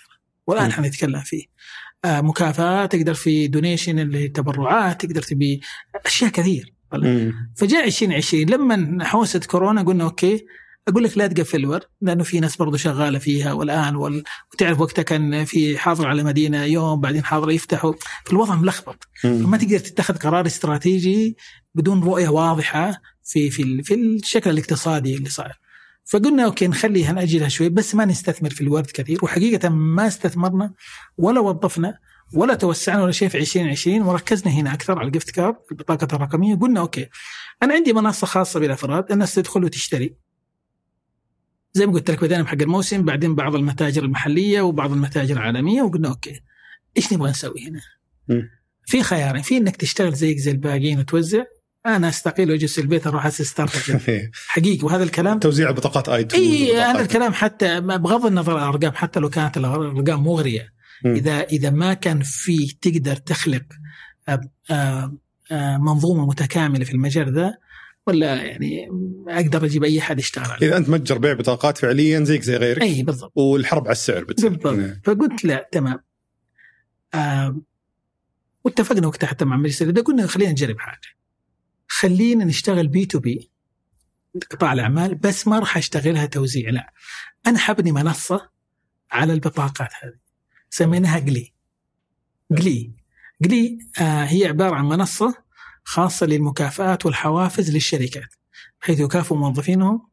والان 0.47 0.73
حنتكلم 0.73 1.21
فيه. 1.21 1.45
آه 2.05 2.21
مكافاه 2.21 2.87
تقدر 2.87 3.15
في 3.15 3.49
donation 3.49 3.99
اللي 3.99 4.29
تبرعات 4.29 5.05
تقدر 5.05 5.23
تبي 5.23 5.61
أشياء 6.07 6.31
كثير. 6.31 6.75
فجاء 7.57 7.85
2020 7.87 8.45
لما 8.45 9.05
حوسه 9.05 9.41
كورونا 9.41 9.83
قلنا 9.83 10.05
okay 10.05 10.45
أقول 10.89 11.05
لك 11.05 11.19
لا 11.19 11.27
تقفل 11.27 11.59
الورد 11.59 11.83
لأنه 12.01 12.25
في 12.25 12.41
ناس 12.41 12.57
برضو 12.57 12.77
شغالة 12.77 13.19
فيها 13.19 13.53
والآن 13.53 13.97
وال... 13.97 14.23
وتعرف 14.55 14.81
وقتها 14.81 15.03
كان 15.03 15.45
في 15.45 15.79
حظر 15.79 16.09
على 16.09 16.23
مدينة 16.23 16.65
يوم 16.65 17.01
بعدين 17.01 17.25
حظر 17.25 17.51
يفتحوا. 17.51 17.93
الوضع 18.31 18.55
ملخبط. 18.55 19.09
ما 19.25 19.57
تقدر 19.57 19.79
تتخذ 19.79 20.17
قرار 20.17 20.47
استراتيجي 20.47 21.37
بدون 21.75 22.03
رؤية 22.05 22.29
واضحة 22.29 23.03
في 23.25 23.51
في 23.51 23.83
في 23.83 23.95
الشكل 23.95 24.51
الاقتصادي 24.51 25.17
اللي 25.17 25.29
صاير. 25.29 25.61
فقلنا 26.05 26.45
okay 26.45 26.69
نخليها 26.69 27.13
ناجلها 27.13 27.49
شوي 27.49 27.69
بس 27.69 27.95
ما 27.95 28.05
نستثمر 28.05 28.51
في 28.51 28.61
الورد 28.61 28.87
كثير 28.87 29.19
وحقيقة 29.23 29.69
ما 29.69 30.07
استثمرنا 30.07 30.75
ولا 31.19 31.41
وظفنا 31.41 31.99
ولا 32.35 32.55
توسعنا 32.55 33.03
ولا 33.03 33.13
شيء 33.13 33.29
في 33.29 33.39
2020 33.39 34.03
وركزنا 34.03 34.53
هنا 34.53 34.75
أكثر 34.75 34.99
على 34.99 35.07
ال 35.07 35.12
gift 35.12 35.31
card 35.31 35.57
البطاقة 35.73 36.17
الرقمية 36.17 36.55
قلنا 36.55 36.81
okay 36.81 37.09
أنا 37.63 37.75
عندي 37.75 37.93
منصة 37.93 38.27
خاصة 38.27 38.61
بالأفراد 38.61 39.13
الناس 39.13 39.35
تدخل 39.35 39.65
وتشتري 39.65 40.17
زي 41.73 41.87
ما 41.87 41.93
قلت 41.93 42.11
لك 42.11 42.25
بدينا 42.25 42.43
بحق 42.43 42.63
الموسم 42.63 43.05
بعدين 43.05 43.35
بعض 43.35 43.55
المتاجر 43.55 44.05
المحلية 44.05 44.61
وبعض 44.61 44.93
المتاجر 44.93 45.37
العالمية 45.37 45.83
وقلنا 45.83 46.09
okay 46.09 46.41
إيش 46.97 47.13
نبغى 47.13 47.31
نسوي 47.31 47.69
هنا؟ 47.69 47.81
في 48.87 49.03
خيارين 49.03 49.43
في 49.43 49.57
إنك 49.57 49.77
تشتغل 49.77 50.13
زيك 50.13 50.39
زي 50.39 50.51
الباقيين 50.51 50.99
وتوزع 50.99 51.45
أنا 51.87 52.09
أستقيل 52.09 52.51
وأجلس 52.51 52.75
في 52.75 52.81
البيت 52.81 53.07
أروح 53.07 53.27
اسس 53.27 53.43
start 53.43 53.71
حقيقي. 54.49 54.87
وهذا 54.87 55.05
الكلام 55.05 55.39
توزيع 55.39 55.71
بطاقات 55.71 56.09
اي 56.09 56.29
اي 56.35 56.77
هذا 56.77 57.01
الكلام 57.01 57.33
حتى 57.33 57.81
بغض 57.81 58.27
النظر 58.27 58.57
عن 58.57 58.63
الأرقام 58.63 58.93
حتى 58.93 59.21
لو 59.21 59.31
كانت 59.31 59.57
الأرقام 59.57 60.25
مغرية. 60.25 60.73
إذا 61.07 61.41
إذا 61.41 61.71
ما 61.71 61.95
كان 61.95 62.23
في 62.23 62.77
تقدر 62.81 63.17
تخلق 63.17 63.63
منظومة 65.81 66.27
متكاملة 66.27 66.85
في 66.85 66.93
المجال 66.93 67.35
ذا 67.35 67.55
ولا 68.07 68.35
يعني 68.35 68.89
أقدر 69.29 69.65
أجيب 69.65 69.85
أي 69.85 70.01
حد 70.01 70.19
يشتغل 70.19 70.51
عليه. 70.51 70.67
إذا 70.67 70.77
أنت 70.77 70.89
متجر 70.89 71.19
بيع 71.19 71.33
بطاقات 71.33 71.79
فعليا 71.79 72.25
زيك 72.25 72.43
زي 72.43 72.57
غيرك. 72.57 72.83
اي 72.83 73.03
بالضبط. 73.03 73.33
والحرب 73.35 73.83
على 73.83 73.93
السعر 73.93 74.25
بتصير 74.25 74.51
بالضبط. 74.51 74.97
فقلت 75.05 75.45
لا 75.45 75.69
تمام. 75.73 75.99
آه 77.15 77.61
واتفقنا 78.65 79.07
وقتها 79.07 79.27
حتى 79.27 79.45
مع 79.45 79.57
مجلس 79.57 79.83
الإدارة 79.83 80.05
قلنا 80.05 80.27
خلينا 80.27 80.51
نجرب 80.51 80.79
حاجة. 80.79 81.20
خلينا 81.93 82.45
نشتغل 82.45 82.89
B2B 82.89 83.51
قطاع 84.51 84.73
الأعمال 84.73 85.15
بس 85.15 85.49
ما 85.49 85.59
راح 85.59 85.77
أشتغلها 85.77 86.27
توزيع 86.27 86.71
لا. 86.71 86.93
أنا 87.47 87.59
حابني 87.59 87.93
منصة 87.93 88.51
على 89.13 89.33
البطاقات 89.33 89.93
هذه. 90.03 90.19
سميناها 90.71 91.19
قلي 91.19 91.53
قلي 92.59 92.93
قلي 93.45 93.79
آه 94.01 94.25
هي 94.25 94.47
عبارة 94.47 94.75
عن 94.75 94.85
منصة 94.85 95.35
خاصة 95.85 96.27
للمكافآت 96.27 97.07
والحوافز 97.07 97.71
للشركات 97.71 98.35
بحيث 98.81 99.01
يكافئوا 99.01 99.39
موظفينهم 99.39 100.09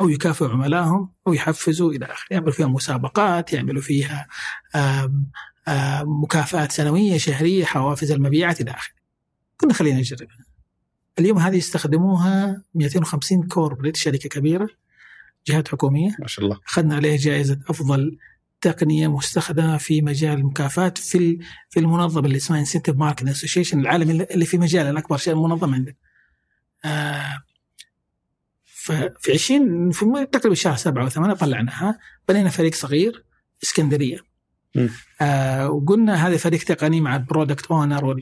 أو 0.00 0.08
يكافئوا 0.08 0.50
عملائهم 0.50 1.12
أو 1.26 1.32
يحفزوا 1.32 1.92
إلى 1.92 2.04
آخره. 2.04 2.26
يعملوا 2.30 2.52
فيها 2.52 2.66
مسابقات 2.66 3.52
يعملوا 3.52 3.82
فيها 3.82 4.26
آم 4.74 5.30
آم 5.68 6.22
مكافآت 6.22 6.72
سنوية 6.72 7.18
شهرية 7.18 7.64
حوافز 7.64 8.12
المبيعات 8.12 8.60
إلى 8.60 8.70
آخره. 8.70 8.94
قلنا 9.58 9.74
خلينا 9.74 9.98
نجربها. 9.98 10.49
اليوم 11.20 11.38
هذه 11.38 11.56
يستخدموها 11.56 12.62
250 12.74 13.42
كوربريت 13.42 13.96
شركة 13.96 14.28
كبيرة 14.28 14.68
جهات 15.46 15.68
حكومية 15.68 16.16
ما 16.18 16.26
شاء 16.26 16.44
الله 16.44 16.60
أخذنا 16.66 16.96
عليها 16.96 17.16
جائزة 17.16 17.60
أفضل 17.68 18.18
تقنية 18.60 19.08
مستخدمة 19.08 19.76
في 19.78 20.02
مجال 20.02 20.38
المكافآت 20.38 20.98
في 20.98 21.38
في 21.70 21.80
المنظمة 21.80 22.26
اللي 22.26 22.36
اسمها 22.36 22.60
Incentive 22.60 22.96
Market 22.96 23.28
Association 23.28 23.80
العالمي 23.80 24.24
اللي 24.24 24.44
في 24.44 24.58
مجال 24.58 24.86
الأكبر 24.86 25.16
شيء 25.16 25.34
منظمه 25.34 25.74
عندنا. 25.74 25.94
آه 26.84 27.42
ففي 28.64 29.32
20 29.32 29.90
في 29.90 30.26
تقريبا 30.32 30.54
شهر 30.54 30.76
سبعة 30.76 31.04
وثمانية 31.04 31.34
طلعناها 31.34 31.98
بنينا 32.28 32.50
فريق 32.50 32.74
صغير 32.74 33.24
إسكندرية. 33.62 34.29
آه 35.20 35.70
وقلنا 35.70 36.26
هذا 36.26 36.36
فريق 36.36 36.62
تقني 36.64 37.00
مع 37.00 37.16
ال 37.16 37.22
product 37.22 37.66
owner 37.66 38.16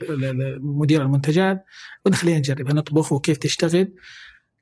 ومدير 0.61 1.01
المنتجات 1.01 1.65
قلنا 2.05 2.17
خلينا 2.17 2.37
نجربها 2.37 2.73
نطبخ 2.73 3.11
وكيف 3.11 3.37
تشتغل 3.37 3.93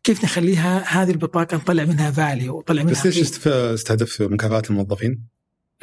كيف 0.03 0.23
نخليها 0.23 1.01
هذه 1.01 1.11
البطاقة 1.11 1.57
نطلع 1.57 1.85
منها 1.85 2.11
value 2.11 2.57
وطلع 2.57 2.83
منها 2.83 2.91
بس 2.91 3.05
ليش 3.05 3.47
استهدف 3.47 4.21
مكافآت 4.21 4.69
الموظفين؟ 4.69 5.27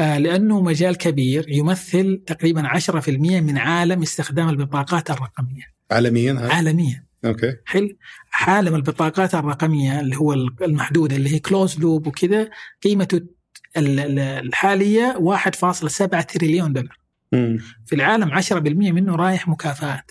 آه 0.01 0.19
لأنه 0.19 0.61
مجال 0.61 0.97
كبير 0.97 1.49
يمثل 1.49 2.23
تقريبا 2.27 2.69
10% 2.79 3.09
من 3.09 3.59
عالم 3.59 4.03
استخدام 4.03 4.49
البطاقات 4.49 5.11
الرقمية. 5.11 5.63
عالميا؟ 5.91 6.39
عالميا. 6.41 7.07
أوكي. 7.25 7.57
حلو؟ 7.65 7.89
عالم 8.33 8.75
البطاقات 8.75 9.35
الرقمية 9.35 10.01
اللي 10.01 10.17
هو 10.17 10.33
المحدودة 10.63 11.17
اللي 11.17 11.35
هي 11.35 11.39
closed 11.39 11.79
loop 11.79 12.07
وكذا 12.07 12.51
قيمته 12.83 13.21
الحالية 13.77 15.19
1.7 15.19 16.23
تريليون 16.23 16.73
دولار. 16.73 16.99
في 17.87 17.95
العالم 17.95 18.31
10% 18.31 18.93
منه 18.93 19.17
رايح 19.17 19.49
مكافآت 19.49 20.11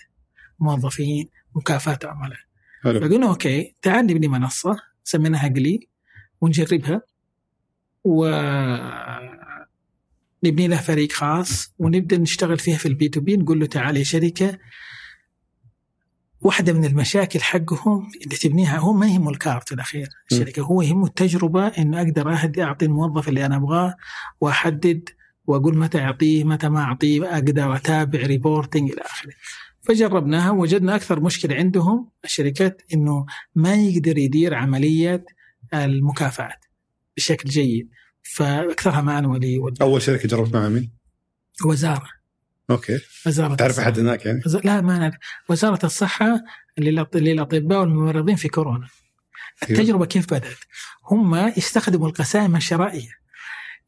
موظفين 0.59 1.29
مكافآت 1.55 2.05
عملاء. 2.05 2.39
فقلنا 2.83 3.27
okay 3.27 3.75
تعال 3.81 4.05
نبني 4.05 4.27
منصة 4.27 4.77
سميناها 5.03 5.47
قلي 5.47 5.87
ونجربها 6.41 7.01
و 8.03 8.25
نبني 10.43 10.67
لها 10.67 10.77
فريق 10.81 11.11
خاص 11.11 11.73
ونبدأ 11.79 12.17
نشتغل 12.17 12.57
فيها 12.57 12.77
في 12.77 12.87
ال 12.87 13.09
B2B 13.09 13.37
نقول 13.37 13.59
له 13.59 13.65
تعال 13.65 13.97
يا 13.97 14.03
شركة 14.03 14.57
واحدة 16.43 16.73
من 16.73 16.85
المشاكل 16.85 17.41
حقهم 17.41 18.07
اللي 18.23 18.35
تبنيها 18.35 18.77
هو 18.77 18.93
ما 18.93 19.07
يهمه 19.07 19.29
ال 19.29 19.37
card 19.37 19.67
في 19.67 19.75
الأخير 19.75 20.09
الشركة 20.31 20.61
هو 20.61 20.81
يهمه 20.81 21.05
التجربة 21.05 21.67
إنه 21.67 22.01
أقدر 22.01 22.33
أهدي 22.33 22.63
أعطي 22.63 22.85
الموظف 22.85 23.29
اللي 23.29 23.45
أنا 23.45 23.55
أبغاه 23.55 23.95
وأحدد 24.41 25.09
وأقول 25.45 25.77
متى 25.77 25.99
أعطيه 25.99 26.43
متى 26.43 26.69
ما 26.69 26.79
أعطيه 26.79 27.33
أقدر 27.33 27.75
أتابع 27.75 28.19
reporting 28.19 28.91
إلى 28.91 29.01
آخره. 29.01 29.33
فجربناها 29.81 30.51
وجدنا 30.51 30.95
أكثر 30.95 31.19
مشكلة 31.19 31.55
عندهم 31.55 32.09
الشركات 32.25 32.81
إنه 32.93 33.25
ما 33.55 33.75
يقدر 33.75 34.17
يدير 34.17 34.53
عملية 34.53 35.25
المكافآت 35.73 36.65
بشكل 37.17 37.49
جيد. 37.49 37.89
فأكثرها 38.35 39.01
مانولي 39.01 39.61
أول 39.81 40.01
شركة 40.01 40.27
جربت 40.27 40.53
معها 40.53 40.69
مين؟ 40.69 40.91
وزارة. 41.65 42.22
أوكي. 42.69 42.99
وزارة 43.27 43.55
تعرف 43.55 43.79
أحد 43.79 43.99
هناك 43.99 44.25
يعني؟ 44.25 44.41
وز... 44.45 44.55
لا 44.55 44.81
ما 44.81 44.97
نعرف 44.97 45.15
وزارة 45.49 45.85
الصحة. 45.85 46.41
للأطباء 46.77 47.79
والممرضين 47.79 48.35
في 48.35 48.47
كورونا. 48.47 48.87
التجربة 49.63 50.05
كيف 50.05 50.25
بدأت؟ 50.25 50.57
هم 51.11 51.35
يستخدموا 51.57 52.07
القسائم 52.07 52.55
الشرائية. 52.55 53.09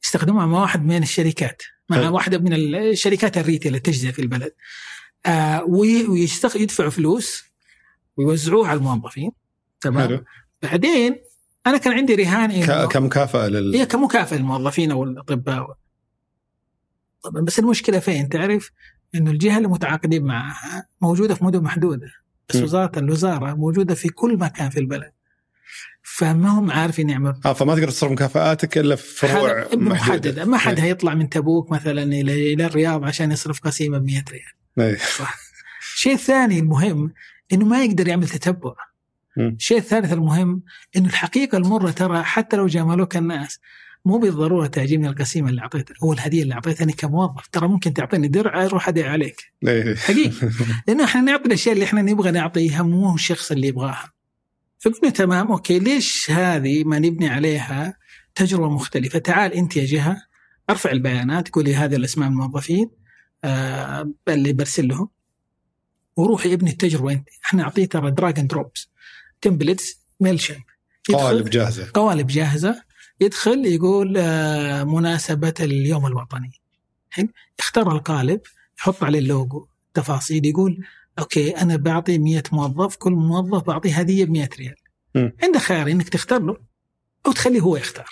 يستخدموها 0.04 0.46
مع 0.46 0.62
واحد 0.62 0.86
من 0.86 1.04
الشركات 1.04 1.62
مع 1.90 1.98
طيب. 1.98 2.14
واحدة 2.14 2.38
من 2.38 2.54
الشركات 2.54 3.38
الريتيل 3.38 3.68
اللي 3.68 3.80
تجزئ 3.80 4.12
في 4.12 4.22
البلد. 4.22 4.52
آه 5.26 5.64
ويستخ... 5.64 6.56
يدفعوا 6.56 6.90
فلوس 6.90 7.44
ويوزعوها 8.18 8.70
على 8.70 8.78
الموظفين. 8.78 9.32
تمام؟ 9.82 10.08
حلو. 10.08 10.24
بعدين 10.62 11.16
أنا 11.68 11.78
كان 11.78 11.94
عندي 11.94 12.16
رهان 12.16 12.66
ك- 12.66 12.92
كمكافأة 12.92 13.48
لل 13.48 13.76
هي 13.76 13.86
كمكافأة 13.86 14.38
للموظفين 14.38 14.92
أو 14.92 15.04
الاطباء 15.04 15.78
طبعا. 17.30 17.42
بس 17.42 17.60
المشكلة 17.60 18.00
فين؟ 18.00 18.30
تعرف 18.30 18.72
إنه 19.16 19.32
الجهة 19.32 19.58
اللي 19.58 19.68
متعاقدين 19.68 20.24
معها 20.24 20.88
موجودة 21.02 21.36
في 21.36 21.44
مدن 21.44 21.64
محدودة 21.64 22.08
بس 22.50 22.56
م. 22.56 22.64
وزارة 22.64 23.00
الوزارة 23.00 23.54
موجودة 23.54 23.96
في 23.96 24.10
كل 24.10 24.38
مكان 24.38 24.70
في 24.70 24.80
البلد. 24.80 25.12
فما 26.04 26.50
هم 26.50 26.72
عارفين 26.72 27.10
يعملوا. 27.10 27.34
آه 27.46 27.54
فما 27.54 27.76
تقدر 27.76 27.90
تصرف 27.90 28.12
مكافآتك 28.12 28.78
إلا 28.78 28.96
في 28.96 29.28
فروع 29.28 29.68
محدده 29.74 30.46
ما 30.46 30.58
حد 30.58 30.80
إيه. 30.80 30.84
هيطلع 30.84 31.14
من 31.14 31.30
تبوك 31.30 31.72
مثلا 31.72 32.04
إلى 32.04 32.54
إلى 32.54 32.66
الرياض 32.66 33.04
عشان 33.04 33.32
يصرف 33.32 33.60
قسيمة 33.60 33.98
ب 33.98 34.06
100 34.06 34.24
ريال. 34.32 34.88
إيه. 34.90 34.98
الشيء 35.96 36.14
الثاني 36.14 36.60
المهم 36.60 37.14
إنه 37.54 37.66
ما 37.66 37.84
يقدر 37.84 38.08
يعمل 38.08 38.28
تتبع. 38.28 38.76
الشيء 39.38 39.78
الثالث 39.78 40.14
المهم 40.14 40.62
إنه 40.96 41.10
الحقيقة 41.10 41.58
المرة 41.58 41.92
ترى 41.92 42.24
حتى 42.24 42.58
لو 42.58 42.68
جاملوك 42.68 43.18
الناس 43.18 43.60
مو 44.06 44.18
بالضرورة 44.18 44.68
تعجبني 44.68 45.10
القسيمة 45.10 45.50
اللي 45.50 45.62
أعطيتها. 45.62 45.96
أو 46.04 46.14
الهدية 46.14 46.44
اللي 46.44 46.54
اعطيتني 46.54 46.94
كموظف. 46.94 47.48
ترى 47.52 47.68
ممكن 47.68 47.94
تعطيني 47.94 48.28
درع 48.28 48.66
أروح 48.66 48.88
أدعي 48.88 49.10
عليك. 49.10 49.42
إيه. 49.68 49.96
حقيقي. 49.96 50.50
لأنه 50.88 51.04
إحنا 51.04 51.22
نعطي 51.22 51.46
الأشياء 51.46 51.74
اللي 51.74 51.86
إحنا 51.86 52.02
نبغى 52.02 52.32
نعطيها 52.32 52.84
مو 52.84 53.16
الشخص 53.16 53.52
اللي 53.52 53.68
يبغاها. 53.68 54.12
فقلنا 54.80 55.10
تمام 55.10 55.52
okay 55.52 55.80
ليش 55.80 56.32
هذه 56.32 56.84
ما 56.84 57.00
نبني 57.00 57.28
عليها 57.30 57.98
تجربة 58.36 58.70
مختلفة؟ 58.70 59.20
تعال 59.20 59.54
أنت 59.54 59.78
يا 59.78 59.86
جهة 59.86 60.22
ارفع 60.70 60.92
البيانات 60.92 61.50
قولي 61.50 61.76
هذه 61.76 61.96
الأسماء 61.96 62.30
الموظفين 62.30 62.90
آه 63.44 64.14
اللي 64.28 64.54
برسل 64.54 64.88
لهم 64.88 65.10
وروحي 66.16 66.54
ابني 66.54 66.70
التجربة 66.70 67.12
أنت. 67.12 67.30
إحنا 67.46 67.64
نعطيه 67.64 67.86
ترى 67.86 68.12
drag 68.12 68.40
and 68.40 68.50
drops 68.50 68.90
templates 69.42 70.00
ميل 70.20 70.40
شيب 70.40 70.62
قوالب 71.14 71.50
جاهزة. 71.50 71.92
قوالب 71.94 72.28
جاهزة. 72.28 72.84
يدخل 73.22 73.66
يقول 73.66 74.14
آه، 74.18 74.84
مناسبة 74.84 75.54
اليوم 75.60 76.06
الوطني. 76.06 76.52
حلو؟ 77.10 77.28
يختار 77.60 77.92
القالب 77.92 78.42
يحط 78.80 79.04
عليه 79.04 79.20
اللوجو 79.20 79.68
تفاصيل 79.94 80.46
يقول 80.46 80.86
okay 81.20 81.50
أنا 81.50 81.76
بعطي 81.76 82.18
100 82.18 82.44
موظف 82.52 82.96
كل 82.96 83.12
موظف 83.12 83.64
بعطيه 83.64 84.00
هدية 84.00 84.26
ب 84.26 84.30
100 84.30 84.50
ريال. 84.60 84.76
م. 85.16 85.30
عندك 85.44 85.60
خيار 85.60 85.88
إنك 85.92 86.10
تختار 86.10 86.42
له 86.42 86.58
أو 87.28 87.32
تخليه 87.32 87.60
هو 87.60 87.78
يختار. 87.78 88.10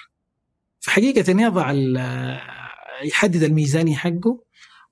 فحقيقه 0.79 1.41
يضع 1.41 1.71
ال- 1.71 2.39
يحدد 3.03 3.43
الميزانية 3.43 3.95
حقه 3.95 4.39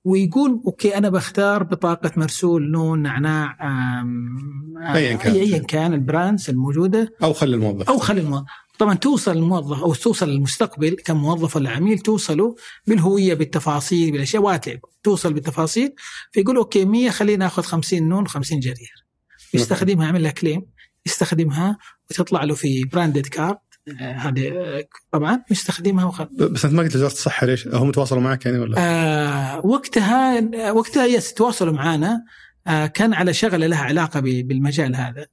ويقول 0.04 0.62
okay 0.66 0.96
أنا 0.98 1.08
بختار 1.08 1.62
بطاقة 1.62 2.10
مرسول 2.16 2.70
نون 2.70 3.02
نعناع 3.02 3.56
آه، 3.60 4.94
أياً 4.94 5.16
كان. 5.16 5.34
ايا 5.34 5.58
كان 5.58 5.94
ال 5.94 6.02
brands 6.02 6.50
الموجودة 6.50 7.14
أو 7.22 7.32
خلي 7.32 7.54
الموظف. 7.56 7.88
أو 7.90 7.98
خلي 7.98 8.20
الموظف 8.20 8.46
طبعا 8.82 8.94
توصل 8.94 9.36
الموظف 9.36 9.82
أو 9.82 9.94
توصل 9.94 10.28
المستقبل 10.28 10.96
كموظف 11.04 11.56
ولا 11.56 11.70
عميل 11.70 11.98
توصلوا 11.98 12.54
بالهوية 12.86 13.34
بالتفاصيل 13.34 14.12
بالأشياء 14.12 14.42
واتلعب 14.42 14.78
توصل 15.02 15.32
بالتفاصيل 15.32 15.94
فيقول 16.32 16.56
okay 16.56 16.84
100 16.84 17.10
خلينا 17.10 17.44
ناخذ 17.44 17.62
50 17.62 18.08
نون 18.08 18.26
50 18.26 18.60
جرير. 18.60 19.06
يستخدمها 19.54 20.06
يعمل 20.06 20.22
لها 20.22 20.30
claim 20.30 20.66
يستخدمها 21.06 21.78
وتطلع 22.10 22.44
له 22.44 22.54
في 22.54 22.84
branded 22.84 23.26
card 23.26 23.56
آه، 24.00 24.12
هذه 24.12 24.48
آه، 24.48 24.84
طبعا 25.12 25.42
يستخدمها 25.50 26.04
وخل... 26.04 26.28
بس 26.32 26.64
أنت 26.64 26.74
ما 26.74 26.82
قلت 26.82 26.96
وزارة 26.96 27.12
الصحة 27.12 27.46
ليش؟ 27.46 27.68
هم 27.68 27.90
تواصلوا 27.90 28.22
معك 28.22 28.46
يعني 28.46 28.58
ولا؟ 28.58 28.74
آه 28.78 29.66
وقتها 29.66 30.40
وقتها 30.70 31.06
yes 31.06 31.34
تواصلوا 31.34 31.72
معنا 31.72 32.24
آه 32.66 32.86
كان 32.86 33.14
على 33.14 33.34
شغلة 33.34 33.66
لها 33.66 33.82
علاقة 33.82 34.20
بالمجال 34.20 34.96
هذا. 34.96 35.26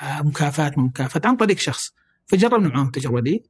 آه 0.00 0.22
مكافآت 0.22 0.78
مكافاه 0.78 1.20
عن 1.24 1.36
طريق 1.36 1.58
شخص. 1.58 2.03
فجربنا 2.26 2.68
معهم 2.68 2.86
التجربة 2.86 3.20
دي. 3.20 3.44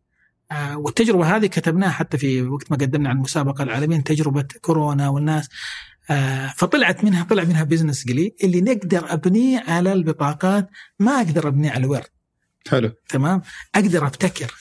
آه 0.53 0.79
والتجربة 0.79 1.37
هذه 1.37 1.47
كتبناها 1.47 1.91
حتى 1.91 2.19
في 2.19 2.43
وقت 2.43 2.71
ما 2.71 2.77
قدمنا 2.77 3.09
على 3.09 3.17
المسابقة 3.17 3.63
العالمية 3.63 4.01
تجربة 4.01 4.47
كورونا 4.61 5.09
والناس. 5.09 5.49
آه 6.11 6.53
فطلعت 6.57 7.05
منها 7.05 7.25
طلع 7.25 7.45
منها 7.45 7.65
بزنس 7.65 8.05
قليل. 8.09 8.35
اللي 8.45 8.61
نقدر 8.61 9.13
أبنيه 9.13 9.65
على 9.69 9.93
البطاقات 9.93 10.71
ما 10.99 11.13
أقدر 11.13 11.49
أبنيه 11.49 11.71
على 11.71 11.85
الورد. 11.85 12.07
حلو. 12.69 12.93
تمام؟ 13.09 13.43
أقدر 13.75 14.07
أبتكر. 14.07 14.55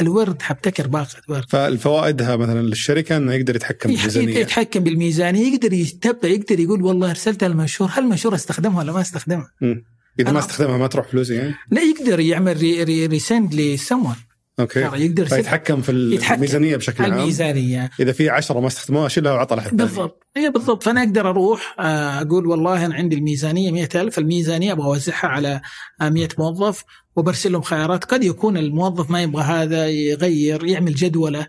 الورد 0.00 0.42
حبتكر 0.42 0.86
باقه 0.86 1.20
ورد 1.28 1.44
فالفوائدها 1.48 2.36
مثلا 2.36 2.62
للشركة 2.62 3.16
إنه 3.16 3.32
يقدر 3.32 3.56
يتحكم 3.56 3.90
بالميزانية. 3.90 4.38
يتحكم 4.38 4.80
بالميزانية 4.80 5.54
يقدر 5.54 5.72
يتبع 5.72 6.28
يقدر 6.28 6.60
يقول 6.60 6.82
والله 6.82 7.10
ارسلتها 7.10 7.46
المنشور 7.46 7.88
هل 7.92 8.02
المنشور 8.02 8.34
أستخدمها 8.34 8.78
ولا 8.78 8.92
ما 8.92 9.00
أستخدمها؟ 9.00 9.50
مم. 9.60 9.84
إذا 10.20 10.32
ما 10.32 10.38
استخدمها 10.38 10.78
ما 10.78 10.86
تروح 10.86 11.08
فلوسي 11.08 11.34
يعني؟ 11.34 11.54
لا 11.70 11.82
يقدر 11.82 12.20
يعمل 12.20 12.56
re 12.56 12.82
re 12.82 13.06
resend 13.06 13.54
ل 13.54 13.62
someone 13.62 14.16
okay. 14.60 14.80
يقدر 14.80 15.38
يتحكم 15.38 15.82
في 15.82 15.92
الميزانية 15.92 16.76
بشكل 16.76 17.04
عام. 17.04 17.12
الميزانية. 17.12 17.90
إذا 18.00 18.12
في 18.12 18.30
10 18.30 18.60
ما 18.60 18.66
استخدموها 18.66 19.06
اشيلها 19.06 19.32
وعطى 19.32 19.56
لحد 19.56 19.76
بالضبط. 19.76 20.26
هي 20.36 20.50
بالضبط. 20.50 20.82
فأنا 20.82 21.02
أقدر 21.02 21.30
أروح 21.30 21.76
آه، 21.78 22.20
أقول 22.20 22.46
والله 22.46 22.86
أنا 22.86 22.94
عندي 22.94 23.16
الميزانية 23.16 23.70
100000 23.70 24.18
الميزانية 24.18 24.72
أبغى 24.72 24.86
أوزعها 24.86 25.26
على 25.26 25.60
100 26.02 26.28
موظف. 26.38 26.84
وبرسل 27.16 27.52
لهم 27.52 27.62
خيارات. 27.62 28.04
قد 28.04 28.24
يكون 28.24 28.56
الموظف 28.56 29.10
ما 29.10 29.22
يبغى 29.22 29.42
هذا 29.42 29.88
يغير 29.88 30.66
يعمل 30.66 30.94
جدوله. 30.94 31.46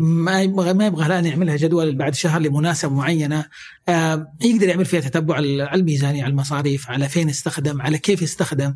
ما 0.00 0.42
يبغى 0.42 0.72
ما 0.72 0.86
يبغى 0.86 1.06
الآن 1.06 1.26
يعملها 1.26 1.56
جدول 1.56 1.96
بعد 1.96 2.14
شهر 2.14 2.40
لمناسبة 2.40 2.92
معينة. 2.92 3.44
آه 3.88 4.32
يقدر 4.40 4.68
يعمل 4.68 4.84
فيها 4.84 5.00
تتبع 5.00 5.34
على 5.34 5.74
الميزانيه 5.74 6.22
على 6.22 6.30
المصاريف 6.30 6.90
على 6.90 7.08
فين 7.08 7.28
استخدم 7.28 7.82
على 7.82 7.98
كيف 7.98 8.22
استخدم 8.22 8.74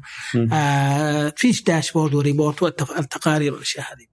آه 0.52 1.32
فيش 1.36 1.62
dashboard 1.62 2.14
و 2.14 2.21
report 2.21 2.62
والتقارير 2.62 3.52
والأشياء 3.52 3.86
هذه. 3.92 4.06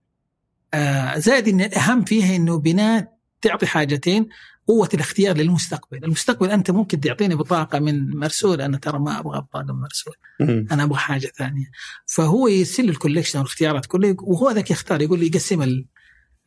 آه 0.74 1.18
زائد 1.20 1.48
إن 1.48 1.62
الأهم 1.62 2.04
فيها 2.04 2.36
إنه 2.36 2.60
بناء 2.60 3.08
تعطي 3.42 3.66
حاجتين. 3.66 4.30
قوة 4.72 4.90
الاختيار 4.94 5.38
للمستقبل، 5.38 6.04
المستقبل 6.04 6.50
أنت 6.52 6.72
ممكن 6.72 7.00
تعطيني 7.00 7.36
بطاقة 7.36 7.80
من 7.80 8.18
مرسول 8.18 8.62
أنا 8.62 8.78
ترى 8.78 9.00
ما 9.00 9.20
أبغى 9.20 9.42
بطاقة 9.42 9.74
من 9.74 9.82
مرسول. 9.82 10.14
أنا 10.72 10.84
أبغى 10.84 11.00
حاجة 11.00 11.32
ثانية. 11.38 11.66
فهو 12.06 12.48
يرسل 12.48 12.90
ال 12.90 12.94
collection 12.94 13.40
والاختيارات 13.40 13.86
كلها 13.86 14.16
وهو 14.20 14.52
ذاك 14.52 14.72
يختار 14.72 15.02
يقول 15.02 15.20
لي 15.20 15.28
يقسم 15.28 15.86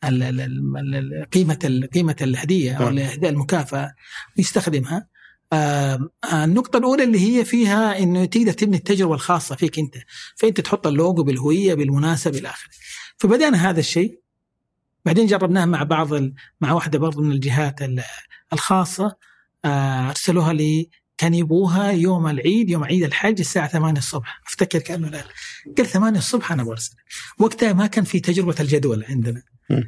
ال 0.03 1.25
قيمة 1.33 1.87
قيمة 1.93 2.15
الهدية 2.21 2.73
أو 2.73 2.87
المكافأة 3.23 3.93
ويستخدمها 4.37 5.07
آه 5.53 6.09
النقطة 6.33 6.77
الأولى 6.77 7.03
اللي 7.03 7.19
هي 7.19 7.45
فيها 7.45 7.99
إنه 7.99 8.25
تقدر 8.25 8.51
تبني 8.51 8.77
التجربة 8.77 9.13
الخاصة 9.13 9.55
فيك 9.55 9.79
أنت، 9.79 9.95
فأنت 10.35 10.61
تحط 10.61 10.87
اللوجو 10.87 11.23
بالهوية 11.23 11.73
بالمناسبة 11.73 12.37
إلى 12.37 12.49
آخره. 12.49 12.69
فبدأنا 13.17 13.69
هذا 13.69 13.79
الشيء. 13.79 14.24
بعدين 15.05 15.27
جربناها 15.27 15.65
مع 15.65 15.83
بعض 15.83 16.09
مع 16.61 16.71
واحدة 16.71 16.99
برضو 16.99 17.21
من 17.21 17.31
الجهات 17.31 17.79
الخاصة. 18.53 19.15
آه، 19.65 20.09
أرسلوها 20.09 20.53
لي 20.53 20.89
كان 21.17 21.33
يبغوها 21.33 21.91
يوم 21.91 22.27
العيد 22.27 22.69
يوم 22.69 22.83
عيد 22.83 23.03
الحج 23.03 23.39
الساعة 23.39 23.67
8 23.67 23.97
الصبح. 23.99 24.41
أفتكر 24.47 24.79
كأنه 24.79 25.09
لا 25.09 25.23
قال 25.77 25.85
8 25.85 26.19
الصبح 26.19 26.51
أنا 26.51 26.63
برسل 26.63 26.93
وقتها 27.39 27.73
ما 27.73 27.87
كان 27.87 28.03
في 28.03 28.19
تجربة 28.19 28.55
الجدول 28.59 29.05
عندنا. 29.09 29.41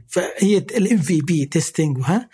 فهي 0.07 0.57
ال 0.57 0.97
MVP 0.97 1.45
testing 1.45 1.97
وها 1.97 2.29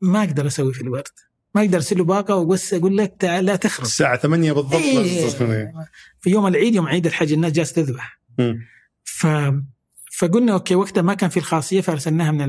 ما 0.00 0.18
أقدر 0.24 0.46
أسوي 0.46 0.74
في 0.74 0.80
ال 0.80 0.86
Word 0.86 1.08
ما 1.54 1.60
أقدر 1.60 1.76
أرسل 1.76 1.98
له 1.98 2.04
باقة 2.04 2.34
وبس 2.36 2.74
أقول 2.74 2.96
لك 2.96 3.16
تعال 3.18 3.44
لا 3.44 3.56
تخرب. 3.56 3.86
الساعة 3.86 4.16
8 4.18 4.52
بالضبط. 4.52 4.74
إيه. 4.74 5.30
في 6.20 6.30
يوم 6.30 6.46
العيد 6.46 6.74
يوم 6.74 6.86
عيد 6.86 7.06
الحج 7.06 7.32
الناس 7.32 7.52
جالسة 7.52 7.74
تذبح. 7.74 8.20
ف 9.04 9.26
فقلنا 10.18 10.52
okay 10.52 10.74
وقتها 10.74 11.02
ما 11.02 11.14
كان 11.14 11.30
في 11.30 11.36
الخاصية 11.36 11.80
فأرسلناها 11.80 12.30
من 12.30 12.40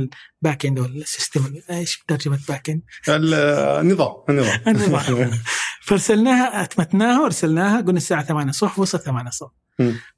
ال 0.42 0.47
back 0.47 0.66
end 0.66 0.80
ولا 0.80 1.02
ال 1.02 1.08
system. 1.08 1.54
إيش 1.70 2.04
ترجمه 2.08 2.40
back 2.50 2.70
end؟ 2.70 2.82
النظام 3.10 4.14
النظام 4.30 4.60
النظام. 4.68 5.32
فأرسلناها 5.82 6.64
أتمتناها 6.64 7.22
وأرسلناها 7.22 7.82
قلنا 7.82 7.98
الساعة 7.98 8.24
8 8.24 8.50
الصبح 8.50 8.80
وصلت 8.80 9.02
8 9.02 9.30
الصبح. 9.30 9.52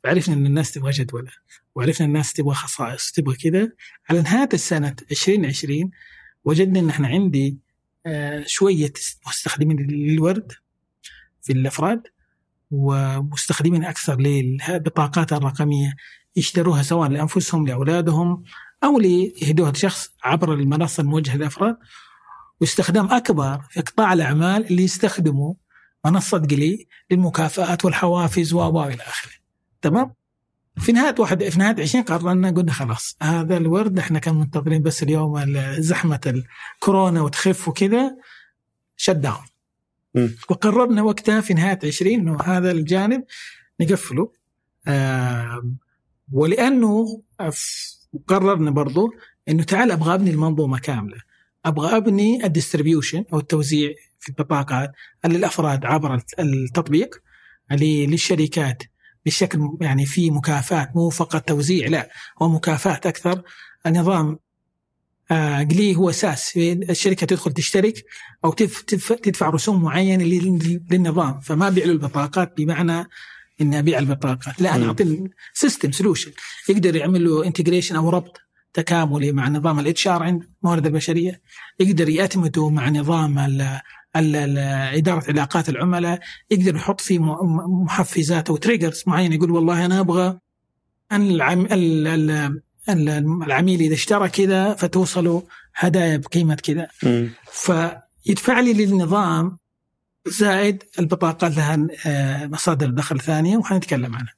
فعرفنا 0.03 0.35
إن 0.35 0.45
الناس 0.45 0.71
تبغى 0.71 0.91
جدوله 0.91 1.31
وعرفنا 1.75 2.07
الناس 2.07 2.33
تبغى 2.33 2.55
خصائص 2.55 3.11
تبغى 3.11 3.35
كذا 3.35 3.71
على 4.09 4.21
نهاية 4.21 4.49
السنة 4.53 4.95
2020 5.11 5.91
وجدنا 6.45 6.79
إن 6.79 6.89
إحنا 6.89 7.07
عندي 7.07 7.57
آه، 8.05 8.43
شوية 8.47 8.93
مستخدمين 9.27 9.77
للورد 9.77 10.51
في 11.41 11.53
الأفراد 11.53 12.01
ومستخدمين 12.71 13.83
أكثر 13.85 14.21
للبطاقات 14.21 15.33
الرقمية. 15.33 15.93
يشتروها 16.37 16.83
سواء 16.83 17.09
لأنفسهم 17.09 17.67
لأولادهم 17.67 18.43
أو 18.83 18.99
ليهدوها 18.99 19.71
لشخص 19.71 20.09
عبر 20.23 20.53
المنصة 20.53 21.01
الموجهة 21.01 21.35
للأفراد 21.35 21.77
واستخدام 22.61 23.11
أكبر 23.11 23.61
في 23.69 23.81
قطاع 23.81 24.13
الأعمال 24.13 24.65
اللي 24.65 24.83
يستخدموا 24.83 25.53
منصة 26.05 26.37
قلي 26.37 26.87
للمكافآت 27.11 27.85
والحوافز 27.85 28.53
و 28.53 28.83
إلى 28.83 29.03
آخره. 29.03 29.31
تمام؟ 29.81 30.13
في 30.77 30.91
نهاية 30.91 31.15
واحد 31.19 31.43
في 31.43 31.59
نهاية 31.59 31.81
20 31.81 32.03
قررنا 32.03 32.51
قلنا 32.51 32.71
خلاص 32.71 33.17
هذا 33.21 33.57
الورد 33.57 33.99
إحنا 33.99 34.19
كان 34.19 34.35
منتظرين 34.35 34.81
بس 34.81 35.03
اليوم 35.03 35.43
زحمة 35.79 36.43
الكورونا 36.75 37.21
وتخف 37.21 37.67
وكذا 37.67 38.17
shut 38.97 39.15
down. 39.15 39.45
وقررنا 40.49 41.01
وقتها 41.01 41.41
في 41.41 41.53
نهاية 41.53 41.79
20 41.83 42.13
إنه 42.13 42.41
هذا 42.41 42.71
الجانب 42.71 43.23
نقفله 43.81 44.31
آه 44.87 45.63
ولأنه 46.31 47.23
قررنا 48.27 48.71
برضو 48.71 49.09
إنه 49.49 49.63
تعال 49.63 49.91
أبغى 49.91 50.13
أبني 50.13 50.29
المنظومة 50.29 50.79
كاملة. 50.79 51.17
أبغى 51.65 51.97
أبني 51.97 52.45
ال 52.45 52.51
distribution 52.51 53.23
أو 53.33 53.39
التوزيع 53.39 53.93
في 54.19 54.29
البطاقات 54.29 54.91
للأفراد 55.25 55.85
عبر 55.85 56.21
التطبيق 56.39 57.15
للشركات 57.71 58.83
بشكل 59.25 59.77
يعني 59.81 60.05
في 60.05 60.31
مكافآت 60.31 60.95
مو 60.95 61.09
فقط 61.09 61.41
توزيع 61.41 61.87
لا 61.87 62.09
هو 62.41 62.49
مكافآت 62.49 63.05
أكثر. 63.05 63.41
النظام 63.85 64.39
آه 65.31 65.63
قلي 65.63 65.95
هو 65.95 66.09
أساس 66.09 66.57
الشركة 66.57 67.27
تدخل 67.27 67.53
تشترك 67.53 68.03
أو 68.45 68.51
تدفع 68.51 69.49
رسوم 69.49 69.83
معينة 69.83 70.23
للنظام. 70.91 71.39
فما 71.39 71.69
أبيع 71.69 71.85
له 71.85 71.93
البطاقات 71.93 72.57
بمعنى 72.57 73.07
إني 73.61 73.79
أبيع 73.79 73.99
البطاقات 73.99 74.61
لا 74.61 74.75
أنا 74.75 74.87
أعطي 74.87 75.29
system 75.53 75.91
solution 75.91 76.31
يقدر 76.69 76.95
يعمل 76.95 77.25
له 77.25 77.45
integration 77.45 77.95
أو 77.95 78.09
ربط 78.09 78.41
تكاملي 78.73 79.31
مع 79.31 79.49
نظام 79.49 79.79
ال 79.79 80.07
HR 80.07 80.23
عند 80.23 80.43
الموارد 80.63 80.85
البشرية. 80.85 81.41
يقدر 81.79 82.09
يأتمته 82.09 82.69
مع 82.69 82.89
نظام 82.89 83.39
ال 83.39 83.61
ال 84.15 84.35
ال 84.35 84.57
إدارة 84.97 85.23
علاقات 85.29 85.69
العملاء. 85.69 86.19
يقدر 86.51 86.75
يحط 86.75 87.01
فيه 87.01 87.19
محفزات 87.83 88.49
أو 88.49 88.57
triggers 88.57 89.03
معينة 89.07 89.35
يقول 89.35 89.51
والله 89.51 89.85
أنا 89.85 89.99
أبغى 89.99 90.39
أن 91.11 91.31
العم 91.31 91.67
العميل 93.43 93.81
إذا 93.81 93.93
اشترى 93.93 94.29
كذا 94.29 94.73
فتوصله 94.73 95.43
هدايا 95.75 96.17
بقيمة 96.17 96.55
كذا. 96.55 96.87
فيدفع 97.51 98.59
لي 98.59 98.73
للنظام 98.73 99.57
زائد 100.29 100.83
البطاقات 100.99 101.55
لها 101.55 101.87
آه، 102.05 102.47
مصادر 102.47 102.89
دخل 102.89 103.19
ثانية 103.19 103.57
وحنتكلم 103.57 104.15
عنها. 104.15 104.33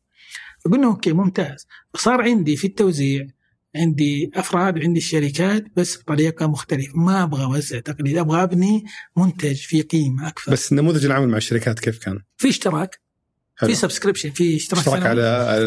فقلنا 0.66 0.88
okay 0.88 1.14
ممتاز. 1.14 1.68
فصار 1.94 2.22
عندي 2.22 2.56
في 2.56 2.68
التوزيع 2.68 3.28
عندي 3.76 4.32
أفراد 4.36 4.80
عندي 4.80 5.00
الشركات 5.00 5.66
بس 5.76 5.98
بطريقة 5.98 6.48
مختلفة. 6.48 6.98
ما 6.98 7.24
أبغى 7.24 7.44
أوزع 7.44 7.80
تقليد 7.80 8.18
أبغى 8.18 8.44
أبني 8.44 8.86
منتج 9.18 9.56
في 9.56 9.82
قيمة 9.82 10.28
أكثر. 10.28 10.52
بس 10.52 10.74
نموذج 10.74 11.06
العمل 11.06 11.28
مع 11.28 11.38
الشركات 11.38 11.80
كيف 11.80 12.00
كان؟ 12.00 12.20
في 12.38 12.50
اشتراك 12.50 13.00
حلو. 13.56 13.70
في 13.70 13.76
subscription 13.76 14.30
في 14.30 14.56
اشتراك, 14.56 14.80
اشتراك 14.80 15.06
على 15.06 15.22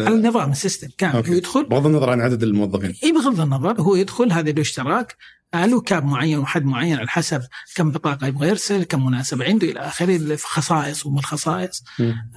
على 0.05 0.07
النظام 0.07 0.51
ال 0.51 0.56
system 0.56 0.87
كامل. 0.97 1.15
هو 1.15 1.33
يدخل. 1.33 1.65
بغض 1.65 1.85
النظر 1.85 2.09
عن 2.09 2.21
عدد 2.21 2.43
الموظفين. 2.43 2.93
اي 3.03 3.11
بغض 3.11 3.39
النظر 3.39 3.81
هو 3.81 3.95
يدخل 3.95 4.31
هذا 4.31 4.51
له 4.51 4.61
اشتراك. 4.61 5.17
له 5.55 5.81
cap 5.81 6.05
معين 6.05 6.39
وحد 6.39 6.65
معين 6.65 6.97
على 6.97 7.07
حسب 7.07 7.41
كم 7.75 7.91
بطاقة 7.91 8.27
يبغى 8.27 8.47
يرسل 8.47 8.83
كم 8.83 9.05
مناسبه 9.05 9.45
عنده 9.45 9.67
إلى 9.67 9.79
آخره 9.79 10.35
خصائص 10.35 11.05
ومن 11.05 11.19
الخصائص. 11.19 11.83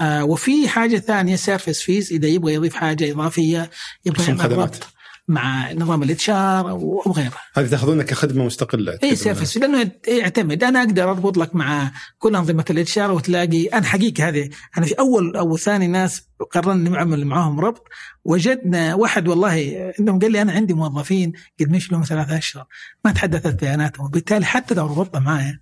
آه 0.01 0.25
وفي 0.25 0.69
حاجة 0.69 0.97
ثانية 0.97 1.37
service 1.37 1.83
fees 1.83 2.13
إذا 2.13 2.29
يبغى 2.29 2.55
يضيف 2.55 2.75
حاجة 2.75 3.13
إضافية 3.13 3.71
يبغى 4.05 4.25
ربط 4.53 4.87
مع 5.29 5.73
نظام 5.73 6.03
ال 6.03 6.31
HR 6.31 6.67
وغيره 7.07 7.33
هذه 7.55 7.67
تاخذونها 7.67 8.05
كخدمة 8.05 8.45
مستقلة 8.45 8.99
اي 9.03 9.17
service 9.17 9.57
لأنه 9.57 9.91
يعتمد. 10.09 10.65
أنا 10.65 10.79
أقدر 10.83 11.11
اربط 11.11 11.39
لك 11.39 11.55
مع 11.55 11.91
كل 12.19 12.37
أنظمة 12.37 12.65
ال 12.71 12.99
HR 12.99 13.11
وتلاقي 13.11 13.67
أنا 13.67 13.85
حقيقه 13.85 14.29
هذه 14.29 14.51
أنا 14.79 14.87
في 14.87 14.95
أول 14.95 15.37
أو 15.37 15.57
ثاني 15.57 15.87
ناس 15.87 16.29
قررنا 16.51 16.91
نعمل 16.91 17.25
معاهم 17.25 17.61
ربط 17.61 17.89
وجدنا 18.25 18.95
واحد 18.95 19.29
والله 19.29 19.93
إنهم 20.01 20.19
قال 20.19 20.33
لي 20.33 20.43
أنا 20.43 20.53
عندي 20.53 20.75
موظفين 20.75 21.33
قد 21.61 21.71
مش 21.71 21.93
لهم 21.93 22.03
ثلاثة 22.03 22.39
أشهر؟ 22.39 22.67
ما 23.05 23.13
تحدثت 23.13 23.61
بياناتهم 23.61 24.07
وبالتالي 24.07 24.45
حتى 24.45 24.75
لو 24.75 24.87
ربطنا 24.87 25.21
معايا 25.21 25.61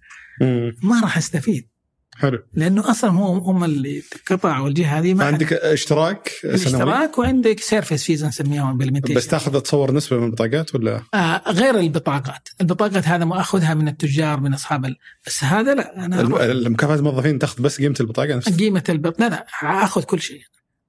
ما 0.82 1.00
راح 1.02 1.16
أستفيد. 1.16 1.73
حلو. 2.16 2.38
لأنه 2.54 2.90
أصلا 2.90 3.10
هم 3.10 3.38
هم 3.38 3.64
اللي 3.64 4.02
القطاع 4.16 4.60
والجهه 4.60 4.98
هذه 4.98 5.14
ما 5.14 5.24
عندك 5.24 5.52
اشتراك 5.52 6.28
سنوي؟ 6.40 6.54
اشتراك 6.54 7.18
وعندك 7.18 7.60
service 7.60 8.04
fees 8.04 8.24
نسميها 8.24 8.78
بس 9.16 9.26
تاخذ 9.26 9.60
تصور 9.60 9.92
نسبة 9.92 10.18
من 10.18 10.26
البطاقات 10.26 10.74
ولا؟ 10.74 11.02
آه 11.14 11.42
غير 11.50 11.78
البطاقات، 11.78 12.48
البطاقات 12.60 13.08
هذا 13.08 13.24
ما 13.24 13.40
اخذها 13.40 13.74
من 13.74 13.88
التجار 13.88 14.40
من 14.40 14.54
أصحاب 14.54 14.84
ال... 14.84 14.96
بس 15.26 15.44
هذا 15.44 15.74
لا 15.74 16.04
أنا 16.04 16.44
المكافاه 16.44 16.94
الموظفين 16.94 17.38
تاخذ 17.38 17.62
بس 17.62 17.80
قيمة 17.80 17.96
البطاقة 18.00 18.34
نفسها؟ 18.34 18.56
قيمة 18.56 18.84
البطاقه 18.88 19.28
لا 19.28 19.46
لا 19.62 19.84
أخذ 19.84 20.02
كل 20.02 20.20
شيء. 20.20 20.42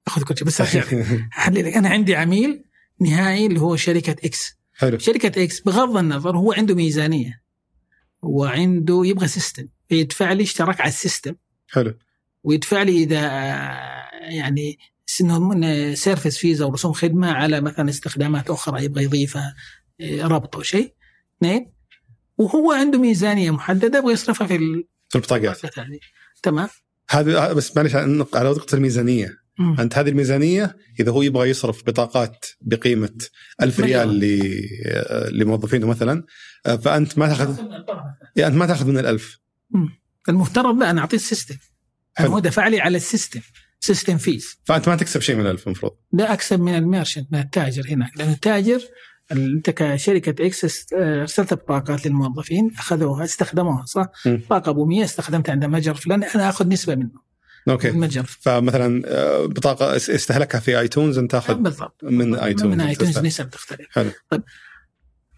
أخذ 0.06 0.22
كل 0.22 0.36
شيء. 0.36 0.46
بس 0.46 0.60
احلل 1.38 1.66
أنا 1.66 1.88
عندي 1.88 2.16
عميل 2.16 2.64
نهائي 3.00 3.46
اللي 3.46 3.60
هو 3.60 3.76
شركة 3.76 4.16
X 4.24 4.56
حلو. 4.74 4.98
شركة 4.98 5.44
X 5.44 5.60
بغض 5.60 5.96
النظر 5.96 6.36
هو 6.36 6.52
عنده 6.52 6.74
ميزانية 6.74 7.42
وعنده 8.22 9.02
يبغى 9.04 9.28
system 9.28 9.68
يدفع 9.90 10.32
لي 10.32 10.42
اشتراك 10.42 10.80
على 10.80 10.88
ال 10.88 10.94
system. 10.94 11.34
حلو. 11.68 11.94
ويدفع 12.44 12.82
لي 12.82 13.02
إذا 13.02 13.20
يعني 14.28 14.78
service 15.94 16.38
fees 16.38 16.62
أو 16.62 16.72
رسوم 16.72 16.92
خدمة 16.92 17.32
على 17.32 17.60
مثلا 17.60 17.90
استخدامات 17.90 18.50
أخرى 18.50 18.84
يبغى 18.84 19.04
يضيفها 19.04 19.54
آه، 20.00 20.26
ربط 20.26 20.56
أو 20.56 20.62
شيء. 20.62 20.94
اثنين 21.38 21.72
وهو 22.38 22.72
عنده 22.72 22.98
ميزانية 22.98 23.50
محددة 23.50 23.98
يبغى 23.98 24.12
يصرفها 24.12 24.46
في 24.46 24.84
البطاقات. 25.14 25.60
تمام. 26.42 26.68
هذا 27.10 27.52
بس 27.52 27.76
معلش 27.76 27.94
على 27.94 28.06
نقطه 28.50 28.74
الميزانية. 28.74 29.46
مم. 29.58 29.80
أنت 29.80 29.98
هذه 29.98 30.08
الميزانية 30.08 30.76
إذا 31.00 31.12
هو 31.12 31.22
يبغى 31.22 31.50
يصرف 31.50 31.82
بطاقات 31.86 32.46
بقيمة 32.60 33.18
ألف 33.62 33.80
ريال 33.80 34.20
لموظفينه 35.32 35.86
مثلا 35.86 36.24
فأنت 36.64 37.18
ما 37.18 37.28
تاخذ 37.28 37.58
يعني 38.36 38.54
أنت 38.54 38.60
ما 38.60 38.66
تأخذ 38.66 38.86
من 38.86 38.98
الألف. 38.98 39.38
مم. 39.38 39.45
المفترض 40.28 40.78
لا 40.78 40.90
أنا 40.90 41.00
اعطيه 41.00 41.16
ال 41.16 41.22
system 41.22 41.56
هو 42.20 42.38
دفع 42.38 42.68
لي 42.68 42.80
على 42.80 42.96
ال 42.96 43.01
system، 43.01 43.40
system 43.80 44.18
fees 44.18 44.58
فأنت 44.64 44.88
ما 44.88 44.96
تكسب 44.96 45.20
شيء 45.20 45.36
من 45.36 45.40
الألف 45.40 45.66
المفروض. 45.66 45.92
لا 46.12 46.32
أكسب 46.32 46.60
من 46.60 46.74
ال 46.74 46.80
merchant 46.80 47.32
من 47.32 47.38
التاجر 47.38 47.86
هناك. 47.88 48.10
لأن 48.16 48.30
التاجر 48.30 48.80
أنت 49.32 49.70
كشركة 49.70 50.46
X 50.46 50.86
ارسلت 50.92 51.54
بطاقات 51.54 52.06
للموظفين 52.06 52.70
أخذوها 52.78 53.24
استخدموها 53.24 53.84
صح؟ 53.84 54.06
بطاقه 54.48 54.70
أبو 54.70 54.84
100 54.86 55.04
استخدمت 55.04 55.50
عند 55.50 55.64
متجر 55.64 55.94
فلان 55.94 56.24
أنا 56.24 56.48
آخذ 56.48 56.68
نسبة 56.68 56.94
منه. 56.94 57.26
okay. 57.68 57.88
المتجر 57.88 58.22
فمثلا 58.22 59.02
آه، 59.06 59.46
بطاقة 59.46 59.96
استهلكها 59.96 60.60
في 60.60 60.78
ايتونز 60.78 61.18
أنت 61.18 61.30
تاخذ 61.30 61.54
بالضبط. 61.54 62.04
من 62.04 62.34
ايتونز 62.34 62.74
من 62.74 62.80
ايتونز 62.80 63.18
نسب 63.18 63.50
تختلف. 63.50 63.88
حلو. 63.90 64.10
طيب. 64.30 64.42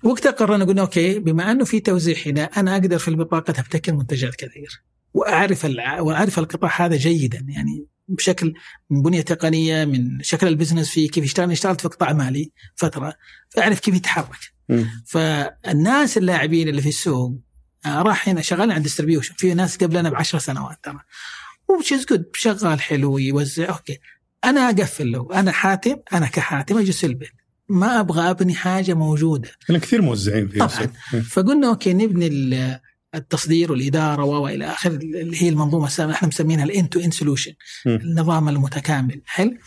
وقتها 0.02 0.30
قررنا 0.30 0.64
قلنا 0.64 0.82
okay 0.82 1.18
بما 1.18 1.50
أنه 1.50 1.64
في 1.64 1.80
توزيع 1.80 2.16
هنا 2.26 2.44
أنا 2.44 2.72
أقدر 2.72 2.98
في 2.98 3.08
البطاقه 3.08 3.50
ابتكر 3.50 3.92
منتجات 3.92 4.34
كثير. 4.34 4.82
وأعرف 5.14 5.64
وأعرف 6.00 6.38
القطاع 6.38 6.86
هذا 6.86 6.96
جيدا 6.96 7.46
يعني 7.48 7.86
بشكل 8.08 8.54
من 8.90 9.02
بنية 9.02 9.20
تقنية 9.20 9.84
من 9.84 10.22
شكل 10.22 10.46
ال 10.46 10.51
business 10.51 10.90
فيه 10.90 11.10
كيف 11.10 11.24
يشتغل. 11.24 11.50
اشتغلت 11.50 11.80
في 11.80 11.88
قطاع 11.88 12.12
مالي 12.12 12.50
فترة 12.76 13.14
فأعرف 13.48 13.80
كيف 13.80 13.94
يتحرك. 13.94 14.52
م. 14.68 14.84
فالناس 15.06 16.18
اللاعبين 16.18 16.68
اللي 16.68 16.82
في 16.82 16.88
السوق 16.88 17.38
آه، 17.86 18.02
راح 18.02 18.28
هنا 18.28 18.40
شغال 18.40 18.72
عند 18.72 18.82
distribution 18.82 19.34
في 19.38 19.54
ناس 19.54 19.76
قبلنا 19.76 20.10
بعشر 20.10 20.38
سنوات 20.38 20.78
ترى. 20.82 21.00
وش 21.68 21.94
جود 21.94 22.24
شغال 22.34 22.80
حلو 22.80 23.18
يوزع. 23.18 23.68
okay. 23.68 23.98
أنا 24.44 24.70
أقفل 24.70 25.12
له. 25.12 25.28
أنا 25.34 25.52
حاتم 25.52 25.96
أنا 26.12 26.26
كحاتم 26.26 26.78
أجلس 26.78 27.04
البيت. 27.04 27.32
ما 27.68 28.00
أبغى 28.00 28.30
أبني 28.30 28.54
حاجة 28.54 28.94
موجودة. 28.94 29.50
لأن 29.68 29.78
كثير 29.78 30.02
موزعين 30.02 30.48
في 30.48 30.58
طبعا. 30.58 30.92
فقلنا 31.22 31.68
okay 31.68 31.94
نبني 31.94 32.80
التصدير 33.14 33.72
والإدارة 33.72 34.24
وإلى 34.24 34.66
اخره 34.66 34.94
اللي 34.94 35.42
هي 35.42 35.48
المنظومة 35.48 36.10
إحنا 36.10 36.28
مسمينها 36.28 36.64
الان 36.64 36.88
two 36.88 37.00
in 37.00 37.10
solution 37.10 37.52
النظام 37.86 38.48
المتكامل. 38.48 39.22
حلو. 39.24 39.58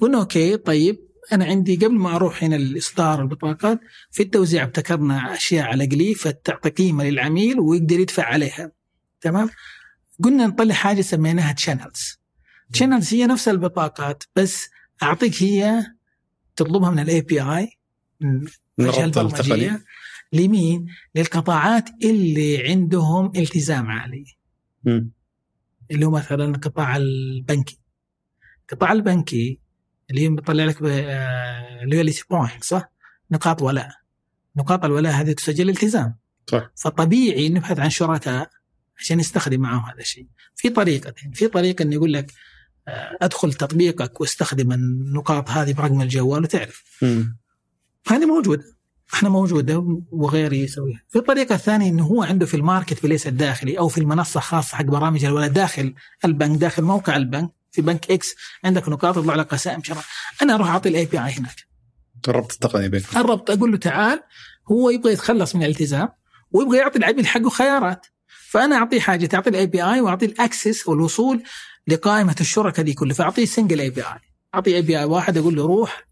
قلنا 0.00 0.18
okay 0.18 0.56
طيب 0.56 1.10
أنا 1.32 1.44
عندي 1.44 1.76
قبل 1.76 1.94
ما 1.94 2.16
أروح 2.16 2.44
هنا 2.44 2.56
الإصدار 2.56 3.22
البطاقات 3.22 3.80
في 4.10 4.22
التوزيع 4.22 4.62
ابتكرنا 4.62 5.34
أشياء 5.34 5.66
على 5.66 5.86
قليل 5.86 6.14
فتعطي 6.14 6.70
قيمة 6.70 7.04
للعميل 7.04 7.60
ويقدر 7.60 8.00
يدفع 8.00 8.24
عليها. 8.24 8.72
تمام؟ 9.20 9.50
قلنا 10.24 10.46
نطلع 10.46 10.74
حاجة 10.74 11.00
سميناها 11.00 11.52
channels 11.52 12.20
channels 12.72 13.14
هي 13.14 13.26
نفس 13.26 13.48
البطاقات 13.48 14.24
بس 14.36 14.68
أعطيك 15.02 15.42
هي 15.42 15.86
تطلبها 16.56 16.90
من 16.90 16.98
ال 16.98 17.20
API 17.20 17.78
من 18.20 18.46
البرمجيه 18.80 19.84
لمين؟ 20.32 20.86
للقطاعات 21.14 21.88
اللي 22.04 22.68
عندهم 22.68 23.32
التزام 23.36 23.86
عالي. 23.90 24.24
م. 24.84 25.00
اللي 25.90 26.06
هو 26.06 26.10
مثلا 26.10 26.44
القطاع 26.44 26.96
البنكي. 26.96 27.80
القطاع 28.60 28.92
البنكي 28.92 29.60
اللي 30.10 30.28
بيطلع 30.28 30.64
لك 30.64 30.82
loyalty 31.82 32.24
point 32.30 32.64
صح؟ 32.64 32.92
نقاط 33.30 33.62
ولاء. 33.62 33.90
نقاط 34.56 34.84
الولاء 34.84 35.12
هذه 35.12 35.32
تسجل 35.32 35.70
التزام. 35.70 36.18
صح. 36.46 36.70
فطبيعي 36.76 37.48
نبحث 37.48 37.80
عن 37.80 37.90
شركاء 37.90 38.50
عشان 38.98 39.20
يستخدم 39.20 39.60
معهم 39.60 39.90
هذا 39.90 40.00
الشيء. 40.00 40.26
في 40.54 40.68
طريقتين، 40.68 41.32
في 41.32 41.48
طريقة 41.48 41.82
إنه 41.82 41.94
يقول 41.94 42.12
لك 42.12 42.30
آه، 42.30 42.34
أدخل 43.22 43.52
تطبيقك 43.52 44.20
واستخدم 44.20 44.72
النقاط 44.72 45.50
هذه 45.50 45.72
برقم 45.72 46.02
الجوال 46.02 46.42
وتعرف. 46.42 46.84
هذه 48.08 48.26
موجودة. 48.26 48.64
إحنا 49.14 49.28
موجودة 49.28 49.98
وغيري 50.10 50.60
يسويها. 50.60 51.02
في 51.08 51.18
الطريقة 51.18 51.54
الثانية 51.54 51.88
إنه 51.90 52.04
هو 52.04 52.22
عنده 52.22 52.46
في 52.46 52.56
ال 52.56 53.02
marketplace 53.02 53.26
الداخلي 53.26 53.78
أو 53.78 53.88
في 53.88 53.98
المنصة 53.98 54.40
خاصه 54.40 54.76
حق 54.76 54.84
برامج 54.84 55.24
الولاء 55.24 55.48
داخل 55.48 55.94
البنك 56.24 56.58
داخل 56.60 56.82
موقع 56.82 57.16
البنك 57.16 57.50
في 57.72 57.82
بنك 57.82 58.10
X 58.10 58.34
عندك 58.64 58.88
نقاط 58.88 59.14
تطلع 59.14 59.34
لك 59.34 59.46
قسائم 59.46 59.82
شراء 59.82 60.04
أنا 60.42 60.54
أروح 60.54 60.68
أعطي 60.68 60.88
ال 60.88 61.06
API 61.06 61.32
هناك 61.32 61.56
الربط 62.28 62.52
التقني 62.52 62.88
بينكم 62.88 63.18
الربط 63.18 63.50
أقول 63.50 63.72
له 63.72 63.76
تعال 63.76 64.22
هو 64.70 64.90
يبغى 64.90 65.12
يتخلص 65.12 65.56
من 65.56 65.62
الالتزام 65.62 66.08
ويبغى 66.52 66.78
يعطي 66.78 66.98
العميل 66.98 67.26
حقه 67.26 67.48
خيارات 67.48 68.06
فأنا 68.50 68.76
أعطيه 68.76 69.00
حاجة 69.00 69.26
تعطي 69.26 69.50
ال 69.50 69.66
API 69.66 70.00
وأعطيه 70.00 70.26
ال 70.26 70.35
access 70.35 70.88
والوصول 70.88 71.42
لقائمة 71.88 72.36
الشركاء 72.40 72.84
دي 72.84 72.92
كلها. 72.92 73.14
فأعطيه 73.14 73.44
single 73.44 73.80
API 73.80 74.06
أعطيه 74.54 74.76
API 74.76 75.04
واحد 75.04 75.38
أقول 75.38 75.56
له 75.56 75.66
روح 75.66 76.06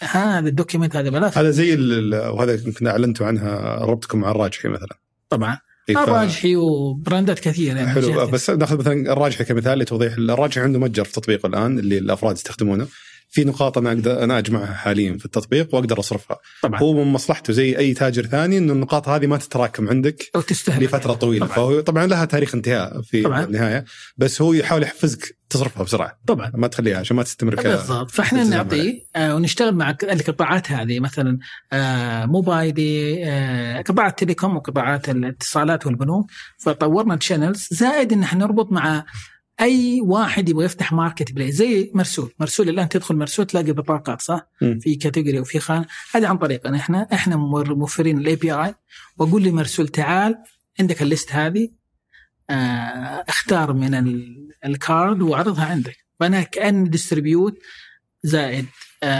هذا 0.00 0.48
ال 0.48 0.53
document 0.53 0.96
هذا 0.96 1.10
بلاش. 1.10 1.38
هذا 1.38 1.50
زي 1.50 1.76
وهذا 2.12 2.54
يمكن 2.54 2.86
أعلنتوا 2.86 3.26
عنها 3.26 3.78
ربطكم 3.84 4.20
مع 4.20 4.30
الراجحي 4.30 4.68
مثلا. 4.68 4.98
طبعا. 5.28 5.58
الراجحي 5.90 6.56
و 6.56 6.68
brandات 6.68 7.38
كثيرة. 7.38 7.78
يعني 7.78 7.90
حلو. 7.90 8.26
بس 8.26 8.50
ناخذ 8.50 8.78
مثلا 8.78 9.12
الراجحي 9.12 9.44
كمثال 9.44 9.78
لتوضيح. 9.78 10.12
الراجحي 10.12 10.60
عنده 10.60 10.78
متجر 10.78 11.04
في 11.04 11.12
تطبيقه 11.12 11.46
الآن 11.46 11.78
اللي 11.78 11.98
الأفراد 11.98 12.36
يستخدمونه. 12.36 12.86
في 13.30 13.44
نقاط 13.44 13.78
أنا 13.78 13.88
أقدر 13.92 14.24
أنا 14.24 14.38
أجمعها 14.38 14.74
حاليا 14.74 15.18
في 15.18 15.24
التطبيق 15.24 15.74
وأقدر 15.74 15.98
أصرفها. 15.98 16.38
طبعا. 16.62 16.80
هو 16.80 17.04
من 17.04 17.12
مصلحته 17.12 17.52
زي 17.52 17.78
أي 17.78 17.94
تاجر 17.94 18.26
ثاني 18.26 18.58
إنه 18.58 18.72
النقاط 18.72 19.08
هذه 19.08 19.26
ما 19.26 19.36
تتراكم 19.36 19.88
عندك 19.88 20.30
أو 20.36 20.40
تستهلك 20.40 20.82
لفترة 20.82 21.12
طويلة. 21.12 21.46
طبعا. 21.46 21.56
فهو 21.56 21.80
طبعا 21.80 22.06
لها 22.06 22.24
تاريخ 22.24 22.54
انتهاء 22.54 23.02
في 23.02 23.22
طبعا. 23.22 23.44
النهاية. 23.44 23.84
بس 24.16 24.42
هو 24.42 24.52
يحاول 24.52 24.82
يحفزك 24.82 25.36
تصرفها 25.50 25.82
بسرعة. 25.82 26.18
طبعا. 26.26 26.52
ما 26.54 26.66
تخليها 26.66 26.98
عشان 26.98 27.16
ما 27.16 27.22
تستمر 27.22 27.54
بالضبط. 27.54 28.10
فإحنا 28.10 28.44
نعطيه 28.44 29.04
آه 29.16 29.34
ونشتغل 29.34 29.74
مع 29.74 29.96
القطاعات 30.02 30.72
هذه 30.72 31.00
مثلا 31.00 31.38
آه 31.72 32.26
موبايلي 32.26 33.24
آه 33.24 33.82
قطاع 33.82 34.06
التليكوم 34.06 34.56
وقطاعات 34.56 35.08
الاتصالات 35.08 35.86
والبنوك. 35.86 36.30
فطورنا 36.58 37.16
تشانلز 37.16 37.68
زائد 37.70 38.12
إن 38.12 38.22
إحنا 38.22 38.40
نربط 38.44 38.72
مع 38.72 39.04
أي 39.60 40.00
واحد 40.00 40.48
يبغى 40.48 40.64
يفتح 40.64 40.92
market 40.92 41.32
place 41.32 41.52
زي 41.52 41.90
مرسول. 41.94 42.32
مرسول 42.40 42.68
الآن 42.68 42.88
تدخل 42.88 43.16
مرسول 43.16 43.46
تلاقي 43.46 43.72
بطاقات 43.72 44.22
صح؟ 44.22 44.46
م. 44.62 44.78
في 44.78 44.94
category 44.94 45.40
وفي 45.40 45.60
خانة. 45.60 45.86
هذا 46.14 46.28
عن 46.28 46.38
طريقنا. 46.38 46.76
إحنا 46.76 47.08
إحنا 47.12 47.36
موفرين 47.36 48.18
ال 48.18 48.36
API 48.36 48.74
واقول 49.18 49.42
لمرسول 49.42 49.88
تعال 49.88 50.34
عندك 50.80 51.02
ال 51.02 51.08
list 51.08 51.32
هذه 51.32 51.68
آه 52.50 53.24
اختار 53.28 53.72
من 53.72 53.94
ال 54.64 54.76
card 54.76 55.22
واعرضها 55.22 55.64
عندك. 55.64 55.96
فأنا 56.20 56.42
كأن 56.42 56.90
distribute 56.90 57.58
زائد. 58.22 58.66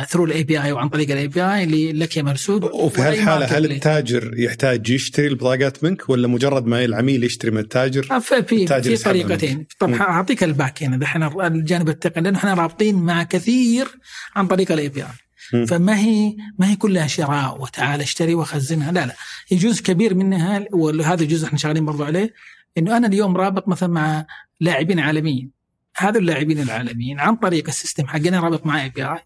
through 0.08 0.24
ال 0.24 0.44
API 0.44 0.72
وعن 0.72 0.88
طريق 0.88 1.10
ال 1.10 1.28
API 1.28 1.64
اللي 1.64 1.92
لك 1.92 2.16
يا 2.16 2.22
مرسول. 2.22 2.64
وفي 2.64 3.00
هالحاله 3.00 3.46
هل 3.46 3.72
التاجر 3.72 4.34
يحتاج 4.36 4.90
يشتري 4.90 5.26
البطاقات 5.26 5.84
منك 5.84 6.10
ولا 6.10 6.28
مجرد 6.28 6.66
ما 6.66 6.84
العميل 6.84 7.24
يشتري 7.24 7.50
من 7.50 7.58
التاجر؟ 7.58 8.06
آه، 8.10 8.18
في 8.18 8.42
في 8.42 8.96
طريقتين. 8.96 9.66
طبعا 9.78 10.00
أعطيك 10.00 10.44
ال 10.44 10.52
back 10.52 10.82
هنا. 10.82 10.96
دحين 10.96 11.22
الجانب 11.22 11.88
التقني 11.88 12.24
لأنه 12.24 12.38
إحنا 12.38 12.54
رابطين 12.54 12.94
مع 12.96 13.22
كثير 13.22 13.88
عن 14.36 14.46
طريق 14.46 14.72
ال 14.72 14.88
API 14.88 15.66
فما 15.66 15.98
هي 15.98 16.36
ما 16.58 16.70
هي 16.70 16.76
كلها 16.76 17.06
شراء 17.06 17.62
وتعال 17.62 18.00
اشتري 18.00 18.34
واخزنها 18.34 18.92
لا 18.92 19.06
لا. 19.06 19.14
هي 19.48 19.56
جزء 19.56 19.82
كبير 19.82 20.14
منها 20.14 20.64
وهذا 20.72 21.22
الجزء 21.22 21.46
إحنا 21.46 21.58
شغالين 21.58 21.84
برضو 21.84 22.04
عليه 22.04 22.34
إنه 22.78 22.96
أنا 22.96 23.06
اليوم 23.06 23.36
رابط 23.36 23.68
مثلا 23.68 23.88
مع 23.88 24.26
لاعبين 24.60 24.98
عالميين. 24.98 25.50
هذا 25.96 26.18
اللاعبين 26.18 26.62
العالميين 26.62 27.20
عن 27.20 27.36
طريق 27.36 27.68
ال 27.68 27.74
system 27.74 28.06
حقنا 28.06 28.40
رابط 28.40 28.66
مع 28.66 28.82
API 28.82 29.18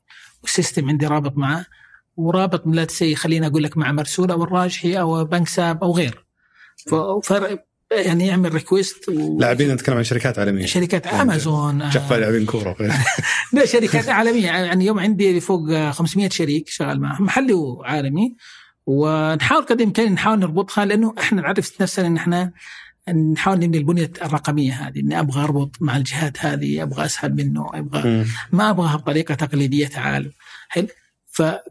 وال 0.45 0.56
system 0.56 0.89
عندي 0.89 1.07
رابط 1.07 1.37
معه 1.37 1.67
ورابط 2.17 2.67
let's 2.67 2.85
say 2.85 3.15
خليني 3.15 3.47
أقول 3.47 3.63
لك 3.63 3.77
مع 3.77 3.93
مرسول 3.93 4.31
أو 4.31 4.45
الراجحي 4.45 5.01
أو 5.01 5.25
بنك 5.25 5.49
ساب 5.49 5.85
أو 5.85 5.93
غير 5.93 6.25
فرق 7.25 7.65
يعني 7.93 8.27
يعمل 8.27 8.55
ريكويست 8.55 9.09
و... 9.09 9.39
لاعبين 9.39 9.73
نتكلم 9.73 9.97
عن 9.97 10.05
شركات 10.05 10.39
عالمية. 10.39 10.67
شركات 10.67 11.07
امازون 11.07 11.89
جفا 11.91 12.15
لاعبين 12.15 12.47
كورة. 12.47 12.77
لا 13.53 13.67
شركات 13.67 14.09
عالمية. 14.09 14.47
يعني 14.47 14.87
يوم 14.87 14.99
عندي 14.99 15.41
فوق 15.41 15.91
500 15.91 16.29
شريك 16.29 16.69
شغال 16.69 17.01
معهم 17.01 17.25
محلي 17.25 17.53
وعالمي. 17.53 18.37
ونحاول 18.87 19.63
قدر 19.63 19.75
الإمكان 19.75 20.13
نحاول 20.13 20.39
نربطها 20.39 20.85
لأنه 20.85 21.15
إحنا 21.19 21.43
نعرف 21.43 21.83
نفسنا 21.83 22.07
إن 22.07 22.17
إحنا 22.17 22.53
نحاول 23.13 23.57
نبني 23.57 23.79
البنية 23.79 24.11
الرقمية 24.23 24.73
هذه 24.73 25.01
إني 25.01 25.21
أبغى 25.21 25.43
أربط 25.43 25.77
مع 25.81 25.97
الجهات 25.97 26.45
هذه 26.45 26.83
أبغى 26.83 27.05
أسحب 27.05 27.41
منه 27.41 27.71
أبغى 27.75 28.25
ما 28.53 28.71
أبغاها 28.71 28.97
بطريقة 28.97 29.35
تقليدية 29.35 29.87
تعال 29.87 30.33
حلو؟ 30.69 30.87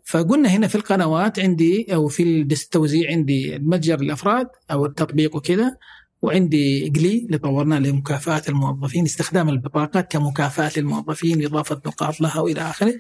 فقلنا 0.06 0.50
هنا 0.50 0.68
في 0.68 0.76
القنوات 0.76 1.40
عندي 1.40 1.94
أو 1.94 2.08
في 2.08 2.42
التوزيع 2.42 3.12
عندي 3.12 3.56
المتجر 3.56 4.00
الأفراد 4.00 4.48
أو 4.72 4.86
التطبيق 4.86 5.36
وكذا 5.36 5.78
وعندي 6.24 6.90
جلي 6.90 7.26
اللي 7.26 7.38
طورناه 7.38 7.80
لمكافاه 7.80 8.42
الموظفين 8.50 9.06
استخدام 9.06 9.50
البطاقات 9.50 10.12
كمكافاه 10.12 10.72
للموظفين 10.78 11.46
إضافة 11.46 11.82
نقاط 11.86 12.22
لها 12.22 12.40
وإلى 12.40 12.62
آخره 12.62 12.94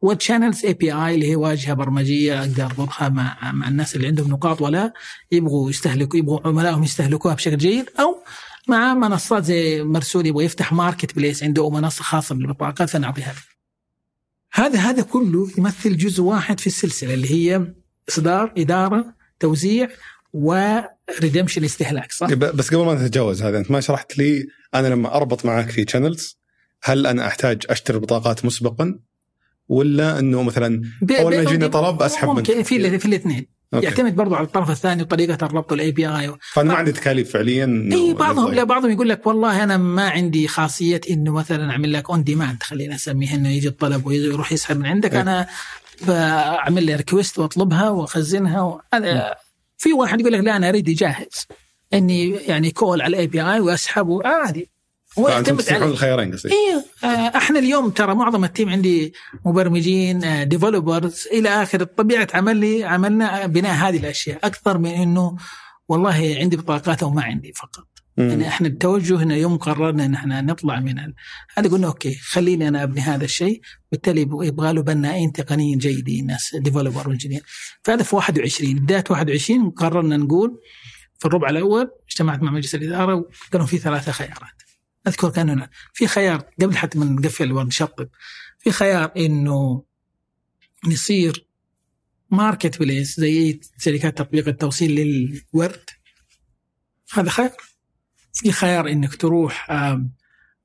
وال 0.00 0.13
channels 0.13 0.64
API 0.64 1.14
اللي 1.14 1.30
هي 1.30 1.36
واجهة 1.36 1.74
برمجية 1.74 2.40
أقدر 2.40 2.64
اربطها 2.64 3.08
مع 3.08 3.52
مع 3.52 3.68
الناس 3.68 3.96
اللي 3.96 4.06
عندهم 4.06 4.30
نقاط 4.30 4.62
ولا 4.62 4.92
يبغوا 5.32 5.70
يستهلكوا 5.70 6.18
يبغوا 6.18 6.40
عملائهم 6.44 6.84
يستهلكوها 6.84 7.34
بشكل 7.34 7.56
جيد 7.56 7.86
أو 8.00 8.22
مع 8.68 8.94
منصات 8.94 9.44
زي 9.44 9.82
مرسول 9.82 10.26
يبغى 10.26 10.44
يفتح 10.44 10.72
market 10.72 11.16
place 11.16 11.42
عنده 11.42 11.70
منصة 11.70 12.02
خاصة 12.02 12.34
بالبطاقات 12.34 12.90
فنعطيها 12.90 13.34
هذا 14.52 14.78
هذا 14.78 15.02
كله 15.02 15.50
يمثل 15.58 15.96
جزء 15.96 16.22
واحد 16.22 16.60
في 16.60 16.66
السلسلة 16.66 17.14
اللي 17.14 17.30
هي 17.30 17.74
إصدار 18.08 18.52
إدارة 18.58 19.14
توزيع 19.40 19.88
و 21.16 21.20
redemption 21.20 21.64
استهلاك 21.64 22.12
صح؟ 22.12 22.34
بس 22.34 22.74
قبل 22.74 22.84
ما 22.84 22.94
نتجاوز 22.94 23.42
هذا 23.42 23.58
أنت 23.58 23.70
ما 23.70 23.80
شرحت 23.80 24.18
لي 24.18 24.46
أنا 24.74 24.88
لما 24.88 25.14
أربط 25.14 25.44
معك 25.44 25.70
في 25.70 25.86
channels 25.88 26.38
هل 26.82 27.06
أنا 27.06 27.26
أحتاج 27.26 27.62
أشتري 27.70 27.98
بطاقات 27.98 28.44
مسبقا؟ 28.44 28.98
ولا 29.68 30.18
إنه 30.18 30.42
مثلا 30.42 30.82
أول 31.10 31.36
ما 31.36 31.42
يجيني 31.42 31.68
طلب 31.68 32.02
أسحب 32.02 32.28
ممكن 32.28 32.62
في 32.62 32.98
في 32.98 33.06
الاثنين. 33.06 33.58
يعتمد 33.72 34.16
برضو 34.16 34.34
على 34.34 34.46
الطرف 34.46 34.70
الثاني 34.70 35.02
وطريقه 35.02 35.46
الربط 35.46 35.72
وال 35.72 35.92
API 35.92 36.34
فأنا 36.52 36.72
ما 36.72 36.78
عندي 36.78 36.92
تكاليف 36.92 37.32
فعليا 37.32 37.88
إي 37.92 38.14
بعضهم 38.14 38.54
لا 38.54 38.64
بعضهم 38.64 38.90
يقول 38.90 39.08
لك 39.08 39.26
والله 39.26 39.64
أنا 39.64 39.76
ما 39.76 40.08
عندي 40.08 40.48
خاصية 40.48 41.00
إنه 41.10 41.32
مثلا 41.32 41.70
أعمل 41.70 41.92
لك 41.92 42.10
on 42.10 42.24
demand 42.24 42.62
خلينا 42.62 42.94
نسميها 42.94 43.34
إنه 43.34 43.48
يجي 43.48 43.68
الطلب 43.68 44.06
ويروح 44.06 44.52
يسحب 44.52 44.78
من 44.78 44.86
عندك. 44.86 45.14
إيه؟ 45.14 45.20
أنا 45.20 45.46
بعمل 46.06 46.84
لي 46.84 46.94
request 46.94 47.38
وأطلبها 47.38 47.90
وأخزنها 47.90 48.80
هذا 48.94 49.34
في 49.78 49.92
واحد 49.92 50.20
يقول 50.20 50.32
لك 50.32 50.40
لا 50.40 50.56
أنا 50.56 50.68
أريد 50.68 50.90
جاهز 50.90 51.46
إني 51.94 52.30
يعني 52.30 52.70
call 52.70 53.02
على 53.02 53.10
ال 53.16 53.26
API 53.26 53.60
وأسحبه. 53.60 54.20
عادي. 54.24 54.70
هو 55.18 55.28
يعتمد 55.28 55.72
على 55.72 55.84
الخيارين 55.84 56.32
قصدي 56.32 56.52
أيوه 56.52 56.84
إحنا 57.36 57.58
اليوم 57.58 57.90
ترى 57.90 58.14
معظم 58.14 58.44
ال 58.44 58.49
team 58.49 58.68
عندي 58.68 59.12
مبرمجين 59.44 60.48
developers 60.48 61.28
إلى 61.32 61.48
آخر 61.48 61.84
طبيعة 61.84 62.28
عملي 62.34 62.84
عملنا 62.84 63.46
بناء 63.46 63.74
هذه 63.74 63.96
الأشياء. 63.96 64.38
أكثر 64.44 64.78
من 64.78 64.90
إنه 64.90 65.36
والله 65.88 66.36
عندي 66.40 66.56
بطاقات 66.56 67.02
أو 67.02 67.10
ما 67.10 67.22
عندي 67.22 67.52
فقط. 67.52 67.86
يعني 68.18 68.48
إحنا 68.48 68.68
التوجه 68.68 69.22
هنا 69.22 69.36
يوم 69.36 69.56
قررنا 69.56 70.04
إن 70.04 70.14
إحنا 70.14 70.40
نطلع 70.40 70.80
من 70.80 70.98
هذا 71.56 71.68
قلنا 71.68 71.86
okay 71.86 72.14
خليني 72.14 72.68
أنا 72.68 72.82
أبني 72.82 73.00
هذا 73.00 73.24
الشيء 73.24 73.60
بالتالي 73.92 74.20
يبغى 74.20 74.72
له 74.72 74.82
بنائين 74.82 75.32
تقنيين 75.32 75.78
جيدين 75.78 76.26
ناس 76.26 76.56
developer 76.56 77.08
و 77.08 77.12
engineer 77.12 77.42
فهذا 77.82 78.02
في 78.02 78.16
21 78.16 78.74
بداية 78.74 79.04
21 79.10 79.70
قررنا 79.70 80.16
نقول 80.16 80.60
في 81.18 81.24
الربع 81.24 81.50
الأول 81.50 81.90
اجتمعت 82.08 82.42
مع 82.42 82.50
مجلس 82.50 82.74
الإدارة 82.74 83.14
وكانوا 83.14 83.66
في 83.66 83.78
ثلاثة 83.78 84.12
خيارات. 84.12 84.62
أذكر 85.06 85.30
كان 85.30 85.50
هنا. 85.50 85.70
في 85.92 86.06
خيار 86.06 86.44
قبل 86.60 86.76
حتى 86.76 86.98
ما 86.98 87.04
نقفل 87.04 87.52
ونشطب. 87.52 88.08
في 88.58 88.70
خيار 88.70 89.12
إنه 89.16 89.84
نصير 90.86 91.46
market 92.30 92.78
place 92.78 93.20
زي 93.20 93.60
شركات 93.78 94.18
تطبيق 94.18 94.48
التوصيل 94.48 94.94
للورد. 94.94 95.90
هذا 97.12 97.30
خيار. 97.30 97.56
في 98.38 98.52
خيار 98.52 98.88
إنك 98.88 99.14
تروح 99.14 99.70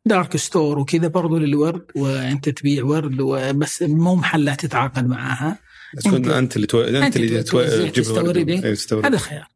dark 0.06 0.38
store 0.38 0.80
وكذا 0.80 1.08
برضو 1.08 1.38
للورد 1.38 1.86
وأنت 1.96 2.50
تبيع 2.50 2.84
ورد 2.84 3.18
بس 3.58 3.82
مو 3.82 4.16
محلات 4.16 4.66
تتعاقد 4.66 5.08
معاها. 5.08 5.60
تكون 6.00 6.32
أنت 6.32 6.56
اللي 6.56 6.68
تو... 6.68 6.82
أنت 6.82 7.16
اللي 7.18 7.44
تجيب 7.44 8.18
الورد 8.18 9.06
هذا 9.06 9.18
خيار 9.18 9.48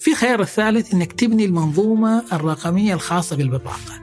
في 0.00 0.14
خيار 0.14 0.40
الثالث 0.40 0.94
إنك 0.94 1.12
تبني 1.12 1.44
المنظومة 1.44 2.24
الرقمية 2.32 2.94
الخاصة 2.94 3.36
بالبطاقة. 3.36 4.02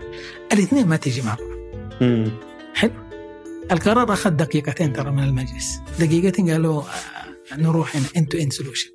الاثنين 0.53 0.87
ما 0.87 0.95
تجي 0.95 1.21
مع 1.21 1.35
بعض 1.35 2.29
حلو. 2.73 2.91
القرار 3.71 4.13
أخذ 4.13 4.29
دقيقتين 4.29 4.93
ترى 4.93 5.11
من 5.11 5.23
المجلس. 5.23 5.79
دقيقتين 5.99 6.49
قالوا 6.49 6.81
آه، 6.81 7.57
نروح 7.57 7.95
end 8.17 8.31
to 8.31 8.37
end 8.37 8.53
solution 8.53 8.89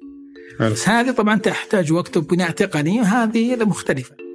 بس 0.60 0.88
هذه 0.88 1.10
طبعا 1.10 1.38
تحتاج 1.38 1.92
وقت 1.92 2.16
وبناء 2.16 2.50
تقني 2.50 3.00
وهذه 3.00 3.56
مختلفه 3.56 4.29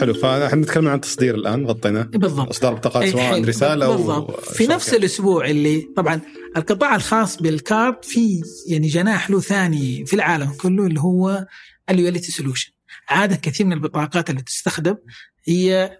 حلو 0.00 0.14
فاحنا 0.14 0.60
نتكلم 0.60 0.88
عن 0.88 1.00
تصدير 1.00 1.34
الآن 1.34 1.66
غطينا 1.66 2.02
بالضبط. 2.02 2.48
إصدار 2.48 2.74
بطاقات 2.74 3.08
سواء 3.08 3.44
رسال 3.44 3.86
أو 3.86 3.96
بالضبط. 3.96 4.40
في 4.44 4.66
نفس 4.66 4.94
الأسبوع 4.94 5.46
اللي 5.46 5.86
طبعا 5.96 6.20
القطاع 6.56 6.96
الخاص 6.96 7.42
بال 7.42 7.63
card 7.63 8.04
في 8.04 8.42
يعني 8.68 8.88
جناح 8.88 9.30
له 9.30 9.40
ثاني 9.40 10.06
في 10.06 10.14
العالم 10.14 10.50
كله 10.50 10.86
اللي 10.86 11.00
هو 11.00 11.46
ال 11.90 11.95
loyalty 11.95 12.32
solution 12.32 12.72
عادة 13.08 13.36
كثير 13.36 13.66
من 13.66 13.72
البطاقات 13.72 14.30
اللي 14.30 14.42
تستخدم 14.42 14.96
هي 15.44 15.90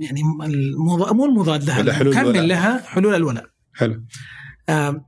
يعني 0.00 0.22
مو 1.12 1.24
المضاد 1.24 1.64
لها 1.64 1.82
كمل 2.22 2.48
لها 2.48 2.82
حلول 2.86 3.14
الولاء. 3.14 3.46
حلو. 3.74 4.04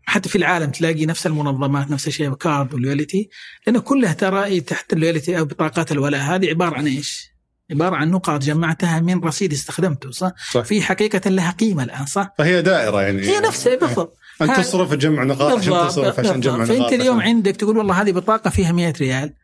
حتى 0.03 0.29
في 0.29 0.39
العالم 0.39 0.71
تلاقي 0.71 1.07
نفس 1.07 1.27
المنظمات 1.27 1.91
نفس 1.91 2.09
الشيء 2.09 2.35
card 2.35 2.75
وال 2.75 2.87
loyalty 2.87 3.29
لأنه 3.67 3.81
كلها 3.81 4.13
ترى 4.13 4.61
تحت 4.61 4.93
ال 4.93 4.98
loyalty 4.99 5.39
أو 5.39 5.45
بطاقات 5.45 5.93
الولاء. 5.93 6.21
هذه 6.21 6.49
عبارة 6.49 6.75
عن 6.75 6.87
إيش؟ 6.87 7.36
عبارة 7.71 7.97
عن 7.97 8.11
نقاط 8.11 8.43
جمعتها 8.43 9.01
من 9.01 9.21
رصيد 9.21 9.53
استخدمته 9.53 10.11
صح؟ 10.11 10.33
صح. 10.53 10.61
في 10.61 10.83
حقيقة 10.83 11.31
لها 11.31 11.51
قيمة 11.51 11.83
الآن 11.83 12.07
صح؟ 12.07 12.35
فهي 12.39 12.63
دائرة 12.63 13.03
يعني. 13.03 13.23
هي 13.23 13.41
نفسها 13.41 13.77
بالضبط. 13.77 14.19
انت 14.43 14.57
تصرف 14.57 14.95
تجمع 14.95 15.25
نقاط 15.25 15.59
عشان 15.59 15.89
تصرف 15.89 16.21
عشان 16.21 16.41
تجمع 16.41 16.57
نقاط 16.57 16.69
فأنت 16.69 16.93
اليوم 16.93 17.21
عشان. 17.21 17.29
عندك 17.29 17.57
تقول 17.57 17.79
والله 17.79 18.03
هذه 18.03 18.13
بطاقة 18.13 18.51
فيها 18.51 18.73
100 18.73 18.95
ريال 19.01 19.35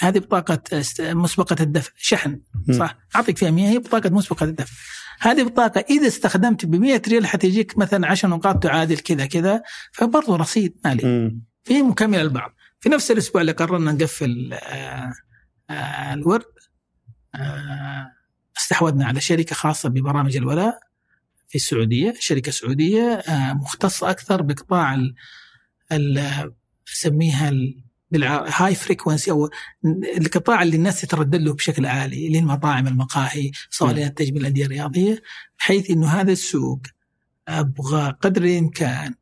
هذه 0.00 0.18
بطاقة 0.18 0.60
مسبقة 1.00 1.56
الدفع 1.60 1.90
شحن 1.96 2.40
صح؟ 2.78 2.96
أعطيك 3.16 3.38
فيها 3.38 3.50
100 3.50 3.68
هي 3.68 3.78
بطاقة 3.78 4.10
مسبقة 4.10 4.44
الدفع. 4.44 4.72
هذه 5.20 5.42
بطاقة 5.42 5.84
إذا 5.90 6.06
استخدمت 6.06 6.66
ب 6.66 6.74
100 6.74 7.02
ريال 7.08 7.26
حتجيك 7.26 7.78
مثلا 7.78 8.06
10 8.06 8.28
نقاط 8.28 8.62
تعادل 8.62 8.98
كذا 8.98 9.26
كذا 9.26 9.62
فبرضه 9.92 10.36
رصيد 10.36 10.76
مالي 10.84 11.32
في 11.64 11.82
مكمل 11.82 12.20
البعض 12.20 12.54
في 12.80 12.88
نفس 12.88 13.10
الأسبوع 13.10 13.40
اللي 13.40 13.52
قررنا 13.52 13.92
نقفل 13.92 14.50
آه 14.52 15.12
آه 15.70 16.14
الورد 16.14 16.42
آه، 16.42 16.59
استحوذنا 18.56 19.06
على 19.06 19.20
شركة 19.20 19.54
خاصة 19.54 19.88
ببرامج 19.88 20.36
الولاء 20.36 20.80
في 21.48 21.54
السعودية، 21.54 22.14
شركة 22.18 22.52
سعودية 22.52 23.02
آه، 23.02 23.52
مختصه 23.52 24.10
أكثر 24.10 24.42
بقطاع 24.42 24.94
ال 25.92 26.24
نسميها 26.92 27.52
high 28.56 28.74
frequency 28.74 29.30
أو 29.30 29.50
القطاع 30.18 30.62
اللي 30.62 30.76
الناس 30.76 31.00
تتردد 31.00 31.42
له 31.42 31.54
بشكل 31.54 31.86
عالي 31.86 32.28
للمطاعم 32.28 32.86
المقاهي 32.86 33.50
صالات 33.70 34.18
تجميل 34.18 34.42
الأندية 34.42 34.66
الرياضية 34.66 35.22
بحيث 35.58 35.90
إنه 35.90 36.08
هذا 36.08 36.32
السوق 36.32 36.80
أبغى 37.48 38.16
قدر 38.20 38.42
الإمكان 38.44 39.14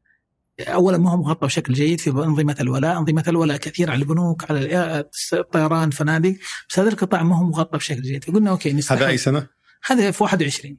اولا 0.61 0.99
ما 0.99 1.11
هو 1.11 1.17
مغطى 1.17 1.47
بشكل 1.47 1.73
جيد 1.73 2.01
في 2.01 2.11
أنظمة 2.11 2.57
الولاء، 2.61 2.99
أنظمة 2.99 3.25
الولاء 3.29 3.57
كثير 3.57 3.91
على 3.91 4.03
البنوك 4.03 4.51
على 4.51 5.05
الطيران 5.33 5.91
فنادق، 5.91 6.37
بس 6.71 6.79
هذا 6.79 6.89
القطاع 6.89 7.23
ما 7.23 7.39
هو 7.39 7.45
مغطى 7.45 7.79
بشكل 7.79 8.03
جيد، 8.03 8.25
فقلنا 8.25 8.51
okay 8.51 8.73
نستحوذ. 8.73 8.97
هذا 8.97 9.07
أي 9.07 9.17
سنة؟ 9.17 9.47
هذا 9.85 10.11
في 10.11 10.23
21 10.23 10.79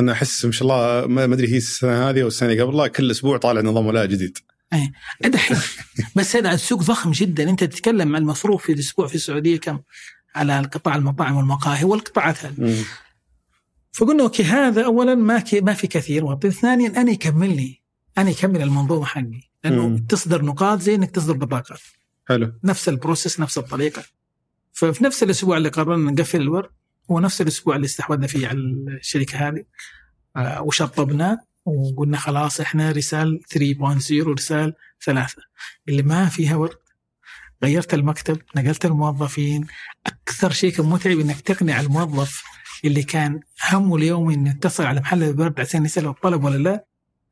أنا 0.00 0.12
أحس 0.12 0.44
ما 0.44 0.52
شاء 0.52 0.62
الله 0.62 1.06
ما 1.06 1.24
أدري 1.24 1.52
هي 1.52 1.56
السنة 1.56 2.10
هذه 2.10 2.22
أو 2.22 2.26
السنة 2.26 2.52
اللي 2.52 2.62
قبلها 2.62 2.86
كل 2.86 3.10
أسبوع 3.10 3.36
طالع 3.36 3.60
نظام 3.60 3.86
ولاء 3.86 4.06
جديد. 4.06 4.38
إيه 4.72 4.92
دحين 5.30 5.58
بس 6.16 6.36
هذا 6.36 6.52
السوق 6.52 6.82
ضخم 6.82 7.10
جدا 7.10 7.50
أنت 7.50 7.64
تتكلم 7.64 8.16
عن 8.16 8.22
المصروف 8.22 8.66
في 8.66 8.72
الأسبوع 8.72 9.06
في 9.06 9.14
السعودية 9.14 9.56
كم؟ 9.56 9.80
على 10.34 10.60
القطاع 10.60 10.96
المطاعم 10.96 11.36
والمقاهي 11.36 11.84
والقطاعات 11.84 12.44
هذه. 12.44 12.84
فقلنا 13.92 14.22
okay 14.22 14.44
هذا 14.44 14.84
اولا 14.84 15.14
ما 15.14 15.44
ما 15.52 15.74
في 15.74 15.86
كثير 15.86 16.50
ثانيا 16.50 17.00
أنا 17.00 17.10
يكملني 17.10 17.79
أنا 18.18 18.30
يكمل 18.30 18.62
المنظومه 18.62 19.04
حقي. 19.04 19.40
لأنه 19.64 19.88
مم. 19.88 19.98
تصدر 19.98 20.44
نقاط 20.44 20.80
زي 20.80 20.94
إنك 20.94 21.10
تصدر 21.10 21.36
بطاقات. 21.36 21.80
حلو. 22.28 22.52
نفس 22.64 22.88
ال 22.88 22.95
process 22.95 23.40
نفس 23.40 23.58
الطريقة. 23.58 24.02
ففي 24.72 25.04
نفس 25.04 25.22
الأسبوع 25.22 25.56
اللي 25.56 25.68
قررنا 25.68 26.10
نقفل 26.10 26.40
الورد 26.40 26.70
هو 27.10 27.20
نفس 27.20 27.40
الأسبوع 27.40 27.76
اللي 27.76 27.84
استحوذنا 27.84 28.26
فيه 28.26 28.48
على 28.48 28.58
الشركة 28.58 29.48
هذه 29.48 29.64
آه 30.36 30.62
وشطبنا 30.62 31.38
وقلنا 31.64 32.16
خلاص 32.16 32.60
إحنا 32.60 32.92
رسال 32.92 33.40
3.0 33.48 34.26
ورسال 34.26 34.74
ثلاثة. 35.04 35.42
اللي 35.88 36.02
ما 36.02 36.26
فيها 36.28 36.56
ورد 36.56 36.78
غيرت 37.64 37.94
المكتب 37.94 38.38
نقلت 38.56 38.84
الموظفين. 38.84 39.66
أكثر 40.06 40.50
شيء 40.50 40.72
كان 40.72 40.86
متعب 40.86 41.18
إنك 41.18 41.40
تقنع 41.40 41.80
الموظف 41.80 42.44
اللي 42.84 43.02
كان 43.02 43.40
همه 43.70 43.96
اليومي 43.96 44.34
إنه 44.34 44.50
يتصل 44.50 44.84
على 44.84 45.00
محل 45.00 45.22
البرد 45.22 45.60
عشان 45.60 45.84
يسأل 45.84 46.06
الطلب 46.06 46.44
ولا 46.44 46.56
لا 46.56 46.84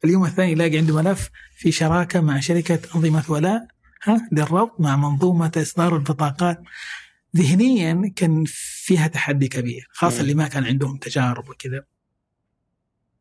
اليوم 0.05 0.25
الثاني 0.25 0.53
يلاقي 0.53 0.79
عنده 0.79 0.97
ملف 0.97 1.31
في 1.57 1.73
شراكة 1.73 2.21
مع 2.21 2.41
شركة 2.41 2.81
أنظمة 2.95 3.25
ولاء 3.29 3.69
ها 4.05 4.29
للربط 4.33 4.81
مع 4.81 4.97
منظومة 4.97 5.53
إصدار 5.57 5.97
البطاقات. 5.97 6.63
ذهنيا 7.37 8.13
كان 8.17 8.45
فيها 8.47 9.07
تحدي 9.07 9.49
كبير 9.49 9.89
خاصة 9.93 10.21
اللي 10.21 10.35
ما 10.35 10.49
كان 10.49 10.65
عندهم 10.65 10.97
تجارب 10.97 11.49
وكذا. 11.49 11.85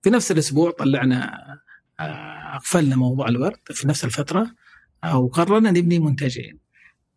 في 0.04 0.10
نفس 0.10 0.32
الأسبوع 0.32 0.72
طلعنا 0.72 1.38
آه، 2.00 2.58
قفلنا 2.58 2.96
موضوع 2.96 3.28
الورد 3.28 3.60
في 3.66 3.88
نفس 3.88 4.06
الفترة 4.06 4.56
وقررنا 5.14 5.72
نبني 5.72 6.00
منتجين. 6.00 6.60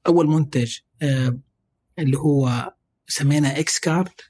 أول 0.06 0.26
منتج 0.26 0.78
آه، 1.02 1.38
اللي 1.98 2.18
هو 2.18 2.74
سمينا 3.06 3.58
X 3.58 3.78
card. 3.78 4.08
آه، 4.08 4.29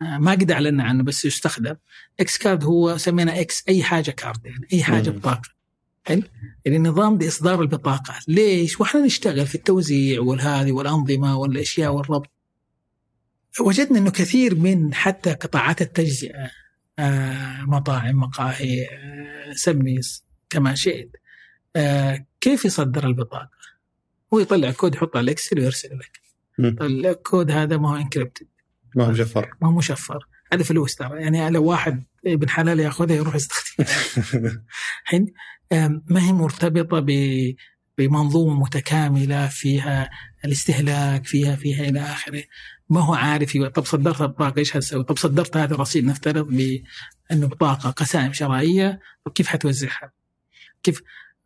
ما 0.00 0.30
قد 0.30 0.50
اعلنا 0.50 0.84
عنه 0.84 1.02
بس 1.02 1.24
يستخدم. 1.24 1.76
X 2.20 2.38
card 2.38 2.64
هو 2.64 2.96
سمينا 2.98 3.40
X 3.40 3.64
أي 3.68 3.82
حاجة 3.82 4.10
card 4.10 4.46
يعني 4.46 4.66
أي 4.72 4.82
حاجة 4.82 5.10
بطاقة. 5.10 5.56
حلو؟ 6.04 6.22
يعني 6.64 6.78
نظام 6.78 7.18
لإصدار 7.18 7.62
البطاقات 7.62 8.28
ليش؟ 8.28 8.80
وإحنا 8.80 9.00
نشتغل 9.00 9.46
في 9.46 9.54
التوزيع 9.54 10.20
والهذه 10.20 10.72
والأنظمة 10.72 11.36
والأشياء 11.36 11.92
والربط. 11.92 12.30
وجدنا 13.60 13.98
إنه 13.98 14.10
كثير 14.10 14.54
من 14.54 14.94
حتى 14.94 15.32
قطاعات 15.32 15.82
التجزئة 15.82 16.50
آه، 16.98 17.62
مطاعم 17.62 18.16
مقاهي 18.16 18.88
سمي 19.54 20.00
كما 20.50 20.74
شئت 20.74 21.16
كيف 22.40 22.64
يصدر 22.64 23.06
البطاقة؟ 23.06 23.50
هو 24.34 24.38
يطلع 24.38 24.70
كود 24.70 24.94
يحطه 24.94 25.16
على 25.16 25.24
ال 25.24 25.30
Excel 25.30 25.60
ويرسل 25.60 25.98
لك. 25.98 26.20
الكود 26.58 27.50
هذا 27.50 27.76
ما 27.76 27.90
هو 27.90 27.96
encrypted 27.96 28.46
ما 28.96 29.04
هو 29.04 29.10
مشفر 29.10 29.54
ما 29.62 29.68
هو 29.68 29.72
مشفر 29.72 30.26
هذا 30.52 30.62
فلوس 30.62 30.94
ترى 30.94 31.22
يعني 31.22 31.50
لو 31.50 31.64
واحد 31.64 32.04
ابن 32.26 32.48
حلال 32.48 32.80
ياخذها 32.80 33.16
يروح 33.16 33.34
يستخدمها 33.34 33.88
الحين 35.02 35.32
ما 36.10 36.26
هي 36.28 36.32
مرتبطة 36.32 37.00
ب 37.00 37.10
بمنظومة 37.98 38.60
متكاملة 38.60 39.48
فيها 39.48 40.10
الاستهلاك 40.44 41.26
فيها 41.26 41.56
فيها 41.56 41.88
إلى 41.88 42.00
آخره 42.00 42.42
ما 42.88 43.00
هو 43.00 43.14
عارف 43.14 43.56
طب 43.56 43.84
صدرت 43.84 44.20
البطاقه 44.20 44.58
إيش 44.58 44.72
حتسوي؟ 44.72 45.04
طب 45.04 45.18
صدرت 45.18 45.56
هذا 45.56 45.74
الرصيد 45.74 46.04
نفترض 46.04 46.46
بأنه 46.46 47.46
بطاقه 47.46 47.90
قسائم 47.90 48.32
شرائية 48.32 49.00
طب 49.24 49.32
كيف 49.32 49.46
حتوزعها؟ 49.46 50.12
كيف؟ 50.82 51.02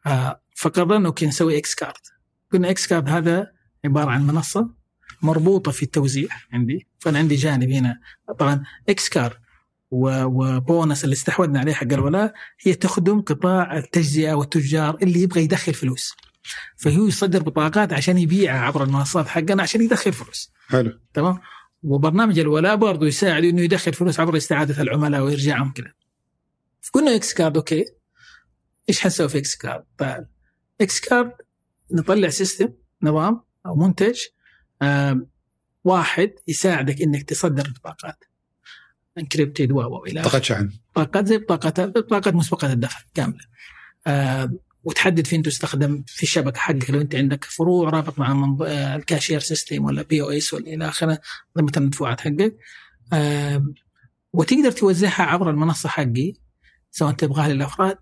آه 0.06 0.42
فقررنا 0.56 1.08
okay 1.08 1.26
نسوي 1.26 1.58
XCard 1.58 2.06
قلنا 2.52 2.70
XCard 2.70 3.08
هذا 3.08 3.52
عبارة 3.84 4.10
عن 4.10 4.26
منصة 4.26 4.79
مربوطة 5.22 5.72
في 5.72 5.82
التوزيع 5.82 6.28
عندي. 6.52 6.86
فأنا 6.98 7.18
عندي 7.18 7.34
جانب 7.34 7.70
هنا. 7.70 8.00
طبعا 8.38 8.64
XCard 8.88 9.08
و 9.08 9.40
Boonus 9.90 11.04
اللي 11.04 11.12
استحوذنا 11.12 11.60
عليه 11.60 11.72
حق 11.72 11.92
الولاء 11.92 12.32
هي 12.60 12.74
تخدم 12.74 13.20
قطاع 13.20 13.78
التجزئة 13.78 14.32
والتجار 14.32 14.98
اللي 15.02 15.22
يبغى 15.22 15.42
يدخل 15.44 15.74
فلوس. 15.74 16.14
فهو 16.76 17.06
يصدر 17.06 17.42
بطاقات 17.42 17.92
عشان 17.92 18.18
يبيعها 18.18 18.60
عبر 18.60 18.84
المنصات 18.84 19.28
حقنا 19.28 19.62
عشان 19.62 19.82
يدخل 19.82 20.12
فلوس. 20.12 20.52
حلو. 20.68 21.00
تمام؟ 21.14 21.40
وبرنامج 21.82 22.38
الولاء 22.38 22.76
برضه 22.76 23.06
يساعد 23.06 23.44
إنه 23.44 23.62
يدخل 23.62 23.92
فلوس 23.92 24.20
عبر 24.20 24.36
استعادة 24.36 24.82
العملاء 24.82 25.20
ويرجعهم 25.20 25.72
كذا 25.72 25.92
قلنا 26.92 27.16
XCard 27.16 27.56
okay. 27.56 27.84
إيش 28.88 29.00
حنسوي 29.00 29.28
في 29.28 29.38
XCard؟ 29.38 29.84
طيب 29.98 30.26
XCard 30.80 31.32
نطلع 31.92 32.28
system 32.28 32.68
نظام 33.02 33.42
أو 33.66 33.76
منتج 33.76 34.18
واحد 35.84 36.32
يساعدك 36.48 37.02
إنك 37.02 37.22
تصدر 37.22 37.66
البطاقات 37.66 38.24
encrypted 39.18 39.72
و 39.72 40.04
إلى 40.04 40.20
بطاقات 40.20 40.44
شحن. 40.44 40.70
بطاقات 40.96 41.26
زي 41.26 41.38
بطاقات 41.38 41.80
بطاقات 41.80 42.34
مسبقة 42.34 42.72
الدفع 42.72 42.98
كاملة. 43.14 43.44
آه 44.06 44.52
وتحدد 44.84 45.26
فين 45.26 45.42
تستخدم 45.42 46.04
في 46.06 46.22
الشبكة 46.22 46.58
حقك. 46.58 46.90
لو 46.90 47.00
أنت 47.00 47.14
عندك 47.14 47.44
فروع 47.44 47.90
رابط 47.90 48.18
مع 48.18 48.56
آه، 48.66 48.96
ال 48.96 49.02
cashier 49.02 49.40
system 49.40 49.84
ولا 49.84 50.02
POS 50.02 50.54
ولا 50.54 50.66
إلى 50.66 50.88
آخره 50.88 51.18
ضمن 51.58 51.68
المدفوعات 51.76 52.20
حقك. 52.20 52.56
آه 53.12 53.64
وتقدر 54.32 54.70
توزعها 54.70 55.22
عبر 55.22 55.50
المنصة 55.50 55.88
حقي 55.88 56.32
سواء 56.90 57.12
تبغاها 57.12 57.48
للأفراد. 57.48 57.98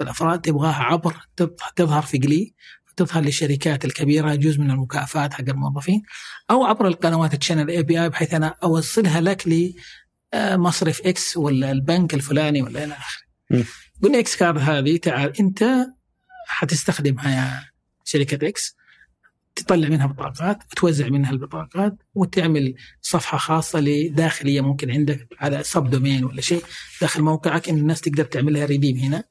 الأفراد 0.00 0.40
تبغاها 0.40 0.82
عبر 0.82 1.28
تظهر 1.76 2.02
في 2.02 2.18
Glee 2.18 2.54
تظهر 2.96 3.22
للشركات 3.22 3.84
الكبيرة 3.84 4.34
جزء 4.34 4.60
من 4.60 4.70
المكافآت 4.70 5.34
حق 5.34 5.44
الموظفين 5.48 6.02
أو 6.50 6.64
عبر 6.64 6.86
القنوات 6.88 7.34
ال 7.34 7.39
channel 7.39 7.70
API 7.70 8.08
بحيث 8.08 8.34
أنا 8.34 8.56
أوصلها 8.62 9.20
لك 9.20 9.72
لمصرف 10.34 11.00
X 11.00 11.36
ولا 11.36 11.72
البنك 11.72 12.14
الفلاني 12.14 12.62
ولا 12.62 12.84
إلى 12.84 12.94
آخره. 12.94 13.22
قلنا 14.02 14.18
XCard 14.18 14.58
هذه 14.58 14.96
تعال 14.96 15.40
أنت 15.40 15.86
حتستخدمها 16.48 17.30
يا 17.36 17.64
شركة 18.04 18.48
X 18.48 18.76
تطلع 19.54 19.88
منها 19.88 20.06
بطاقات 20.06 20.58
وتوزع 20.72 21.08
منها 21.08 21.30
البطاقات 21.30 21.96
وتعمل 22.14 22.74
صفحة 23.00 23.38
خاصة 23.38 23.80
لداخلية 23.80 24.60
ممكن 24.60 24.90
عندك 24.90 25.28
على 25.40 25.62
subdomain 25.62 26.24
ولا 26.24 26.40
شيء 26.40 26.62
داخل 27.00 27.22
موقعك 27.22 27.68
إن 27.68 27.76
الناس 27.76 28.00
تقدر 28.00 28.24
تعمل 28.24 28.52
لها 28.52 28.64
redeem 28.64 28.96
هنا 28.96 29.24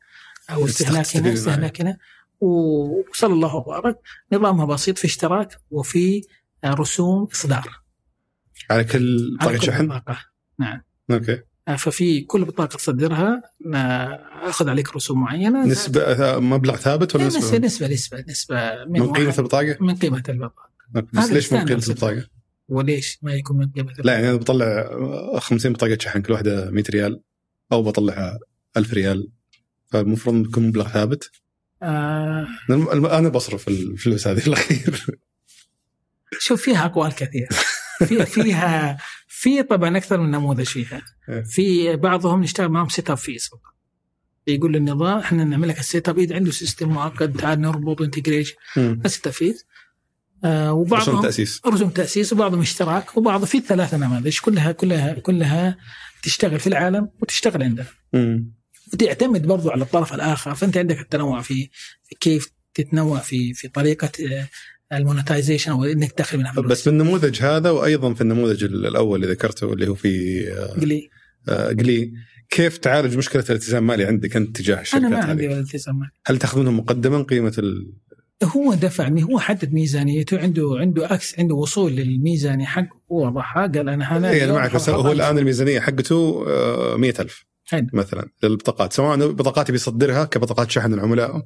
أو 0.49 0.65
استهلاك 0.65 1.17
هنا 1.17 1.33
استهلاك 1.33 1.81
هنا. 1.81 1.97
وصلى 2.39 3.33
الله 3.33 3.55
وبارك. 3.55 3.99
نظامها 4.33 4.65
بسيط 4.65 4.97
في 4.97 5.05
اشتراك 5.05 5.57
وفي 5.71 6.21
رسوم 6.65 7.27
إصدار. 7.33 7.81
على 8.69 8.83
كل 8.83 9.37
بطاقه 9.39 9.57
شحن؟ 9.57 9.87
بطاقة. 9.87 10.17
نعم. 10.59 10.81
أوكي. 11.11 11.41
ففي 11.77 12.21
كل 12.21 12.45
بطاقة 12.45 12.77
تصدرها 12.77 13.41
أخذ 14.43 14.69
عليك 14.69 14.95
رسوم 14.95 15.21
معينة. 15.21 15.65
نسبة 15.65 16.39
مبلغ 16.39 16.75
ثابت 16.75 17.15
ولا 17.15 17.27
نسبة؟ 17.27 17.57
نسبة 17.57 17.87
نسبة 17.87 18.25
نسبة 18.29 18.85
من, 18.85 19.01
من 19.01 19.11
قيمة 19.11 19.35
البطاقة؟ 19.39 19.77
من 19.79 19.95
قيمة 19.95 20.23
البطاقة. 20.29 20.71
بس 21.13 21.31
ليش 21.31 21.53
من 21.53 21.65
قيمة 21.65 21.83
البطاقة؟ 21.89 22.27
وليش 22.69 23.19
ما 23.21 23.33
يكون 23.33 23.57
من 23.57 23.71
قيمة 23.71 23.89
البطاقة؟ 23.89 24.05
لا 24.05 24.13
يعني 24.13 24.29
أنا 24.29 24.37
بطلع 24.37 24.89
50 25.39 25.73
بطاقة 25.73 25.97
شحن 26.01 26.21
كل 26.21 26.33
واحدة 26.33 26.71
100 26.71 26.83
ريال 26.89 27.21
أو 27.71 27.83
بطلع 27.83 28.37
1000 28.77 28.93
ريال. 28.93 29.31
فالمفروض 29.85 30.45
يكون 30.47 30.67
مبلغ 30.67 30.87
ثابت. 30.87 31.31
آه. 31.83 32.47
أنا 33.19 33.29
بصرف 33.29 33.67
الفلوس 33.67 34.27
هذه 34.27 34.47
الأخير. 34.47 35.05
شوف 36.39 36.61
فيها 36.61 36.85
أقوال 36.85 37.15
كثير 37.15 37.47
في 38.07 38.25
فيها 38.25 38.97
في 39.27 39.63
طبعا 39.63 39.97
أكثر 39.97 40.17
من 40.17 40.31
نموذج 40.31 40.65
فيها. 40.65 41.01
إيه. 41.29 41.43
في 41.43 41.95
بعضهم 41.95 42.41
نشتغل 42.43 42.69
معهم 42.69 42.89
setup 42.89 43.17
fees 43.17 43.49
يقول 44.47 44.73
للنظام 44.73 45.17
إحنا 45.17 45.43
نعمل 45.43 45.67
لك 45.67 45.79
ال 45.79 46.09
setup 46.09 46.27
عنده 46.31 46.51
system 46.51 46.89
معقد 46.89 47.33
تعال 47.33 47.61
نربط 47.61 48.01
integration 48.01 48.55
ال 48.77 49.27
setup 49.27 49.53
آه 50.45 50.73
وبعضهم 50.73 51.09
رسوم 51.09 51.21
تأسيس. 51.21 51.61
رسوم 51.67 51.89
تأسيس 51.89 52.33
وبعضهم 52.33 52.61
اشتراك 52.61 53.17
وبعض 53.17 53.45
في 53.45 53.59
ثلاثة 53.59 53.97
نماذج. 53.97 54.39
كلها 54.39 54.71
كلها 54.71 55.13
كلها 55.13 55.77
تشتغل 56.23 56.59
في 56.59 56.67
العالم 56.67 57.09
وتشتغل 57.21 57.63
عندنا. 57.63 57.87
وتعتمد 58.93 59.47
برضو 59.47 59.69
على 59.69 59.83
الطرف 59.83 60.13
الآخر. 60.13 60.55
فأنت 60.55 60.77
عندك 60.77 60.99
التنوع 60.99 61.41
في, 61.41 61.69
كيف 62.19 62.51
تتنوع 62.73 63.19
في 63.19 63.53
في 63.53 63.67
طريقة 63.67 64.11
آه، 64.31 64.49
ال 64.93 64.99
monetization 64.99 65.71
أو 65.71 65.83
إنك 65.83 66.11
تدخل 66.11 66.45
فلوس. 66.45 66.71
بس 66.71 66.81
في 66.81 66.89
النموذج 66.89 67.41
هذا 67.41 67.69
وأيضا 67.69 68.13
في 68.13 68.21
النموذج 68.21 68.63
الأول 68.63 69.23
اللي 69.23 69.33
ذكرته 69.33 69.73
اللي 69.73 69.87
هو 69.87 69.95
في 69.95 70.45
Glee 70.81 71.09
آه 71.49 71.67
Glee 71.67 72.13
كيف 72.49 72.77
تعالج 72.77 73.17
مشكلة 73.17 73.43
الالتزام 73.49 73.83
المالي 73.83 74.05
عندك 74.05 74.35
أنت 74.35 74.57
تجاه 74.57 74.81
الشركات 74.81 75.05
أنا 75.05 75.19
ما 75.19 75.25
عندي 75.25 75.53
التزام 75.53 75.99
مالي. 75.99 76.11
هل 76.27 76.37
تاخذ 76.37 76.59
منهم 76.59 76.77
مقدما 76.77 77.23
قيمة 77.23 77.53
ال... 77.57 77.93
هو 78.43 78.73
دفع 78.73 79.07
هو 79.07 79.39
حدد 79.39 79.73
ميزانيته 79.73 80.39
عنده 80.39 80.75
عنده 80.79 81.13
access 81.13 81.39
عنده 81.39 81.55
وصول 81.55 81.91
للميزانية 81.91 82.65
حقه 82.65 83.01
وضعها 83.09 83.67
قال 83.67 83.89
أنا 83.89 84.17
أنا 84.17 84.29
اي 84.29 84.43
أنا 84.43 84.53
معك 84.53 84.75
هو 84.75 85.11
الآن 85.11 85.37
الميزانية 85.37 85.79
حقته 85.79 86.45
100000 86.97 87.45
حلو. 87.65 87.87
مثلا 87.93 88.29
للبطاقات 88.43 88.93
سواء 88.93 89.31
بطاقات 89.31 89.71
بيصدرها 89.71 90.25
كبطاقات 90.25 90.71
شحن 90.71 90.93
العملاء 90.93 91.41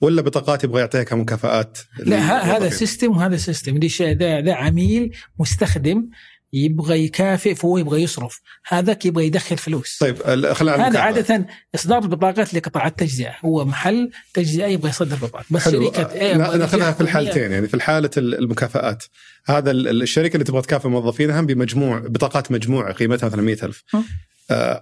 ولا 0.00 0.22
بطاقات 0.22 0.64
يبغى 0.64 0.80
يعطيها 0.80 1.02
كمكافآت 1.02 1.78
لا 1.98 2.56
هذا 2.56 2.68
system 2.68 3.16
وهذا 3.16 3.36
system 3.36 3.78
دي 3.78 3.88
شيء 3.88 4.16
ده, 4.16 4.40
ده 4.40 4.54
عميل 4.54 5.16
مستخدم 5.38 6.08
يبغى 6.54 7.04
يكافئ 7.04 7.54
فهو 7.54 7.78
يبغى 7.78 8.02
يصرف. 8.02 8.40
هذاك 8.68 9.06
يبغى 9.06 9.26
يدخل 9.26 9.56
فلوس. 9.56 9.98
طيب 10.00 10.16
خلينا 10.52 10.88
هذا 10.88 10.98
عادة 10.98 11.46
إصدار 11.74 12.02
البطاقات 12.02 12.54
لقطاع 12.54 12.86
التجزئه 12.86 13.34
هو 13.44 13.64
محل 13.64 14.10
تجزئة 14.34 14.66
يبغى 14.66 14.88
يصدر 14.88 15.16
بطاقات. 15.16 15.44
بس 15.50 15.64
حلو. 15.64 15.84
شركة 15.84 16.12
إيه 16.12 16.36
ناخذها 16.36 16.92
في 16.92 17.00
الحالتين 17.00 17.52
يعني 17.52 17.68
في 17.68 17.82
حاله 17.82 18.10
المكافآت. 18.16 19.04
هذا 19.46 19.70
الشركة 19.70 20.34
اللي 20.34 20.44
تبغى 20.44 20.62
تكافئ 20.62 20.88
موظفينها 20.88 21.40
بمجموع 21.40 21.98
بطاقات 21.98 22.52
مجموعة 22.52 22.92
قيمتها 22.92 23.26
مثلا 23.26 23.42
100000 23.42 23.84
آه 23.94 24.04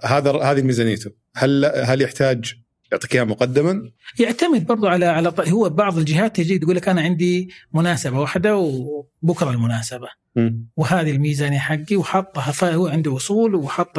هذا 0.05 0.33
هذه 0.33 0.63
ميزانيته 0.63 1.11
هل 1.37 1.65
هل 1.65 2.03
يحتاج 2.03 2.55
يعطيك 2.93 3.15
إياها 3.15 3.25
مقدما؟ 3.25 3.91
يعتمد 4.19 4.67
برضو 4.67 4.87
على 4.87 5.07
على 5.07 5.33
هو 5.49 5.69
بعض 5.69 5.99
الجهات 5.99 6.37
تجي 6.37 6.59
تقول 6.59 6.77
لك 6.77 6.89
أنا 6.89 7.01
عندي 7.01 7.49
مناسبة 7.75 8.21
واحدة 8.21 8.57
وبكرة 8.57 9.51
المناسبة 9.51 10.09
م. 10.37 10.51
وهذه 10.77 11.11
الميزانية 11.11 11.59
حقي 11.59 11.97
وحطها 11.97 12.53
فهو 12.53 12.87
عنده 12.87 13.11
وصول 13.11 13.55
وحط 13.55 13.99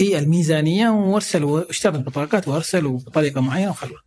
الميزانية 0.00 0.88
وارسل 0.88 1.44
واشترى 1.44 1.96
البطاقات 1.96 2.48
وارسل 2.48 2.88
بطريقه 2.88 3.40
معينة 3.40 3.70
وخلوه. 3.70 3.98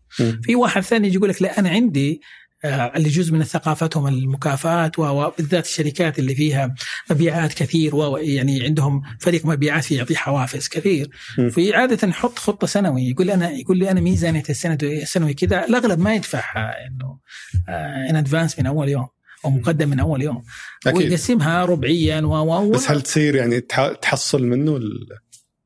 في 0.43 0.55
واحد 0.55 0.81
ثاني 0.81 1.07
يجي 1.07 1.17
يقول 1.17 1.29
لك 1.29 1.41
لا 1.41 1.59
أنا 1.59 1.69
عندي 1.69 2.11
آه، 2.11 2.21
اللي 2.65 3.09
جزء 3.09 3.33
من 3.33 3.43
ثقافتهم 3.43 4.07
المكافآت 4.07 4.99
وبالذات 4.99 5.65
الشركات 5.65 6.19
اللي 6.19 6.35
فيها 6.35 6.75
مبيعات 7.11 7.53
كثير 7.53 8.17
يعني 8.17 8.63
عندهم 8.63 9.01
فريق 9.19 9.45
مبيعات 9.45 9.83
في 9.83 9.95
يعطيه 9.95 10.15
حوافز 10.15 10.67
كثير. 10.67 11.09
في 11.49 11.75
عادة 11.75 12.07
يحط 12.07 12.39
خطة 12.39 12.67
سنوي 12.67 13.01
يقول 13.09 13.31
أنا 13.31 13.51
يقول 13.51 13.77
لي 13.77 13.91
أنا 13.91 14.01
ميزانية 14.01 14.43
السنة 14.49 14.77
السنوي 14.83 15.33
كذا 15.33 15.65
الأغلب 15.65 15.99
ما 15.99 16.15
يدفعها 16.15 16.73
إنه 16.87 17.19
ان 18.09 18.15
ادفانس 18.15 18.59
من 18.59 18.65
أول 18.65 18.89
يوم 18.89 19.07
أو 19.45 19.49
مقدم 19.49 19.89
من 19.89 19.99
أول 19.99 20.21
يوم. 20.21 20.43
أكيد. 20.87 20.97
ويقسمها 20.97 21.65
ربعيا 21.65 22.21
و 22.21 22.71
بس 22.71 22.91
هل 22.91 23.01
تصير 23.01 23.35
يعني 23.35 23.61
تحصل 24.01 24.43
منه 24.43 24.79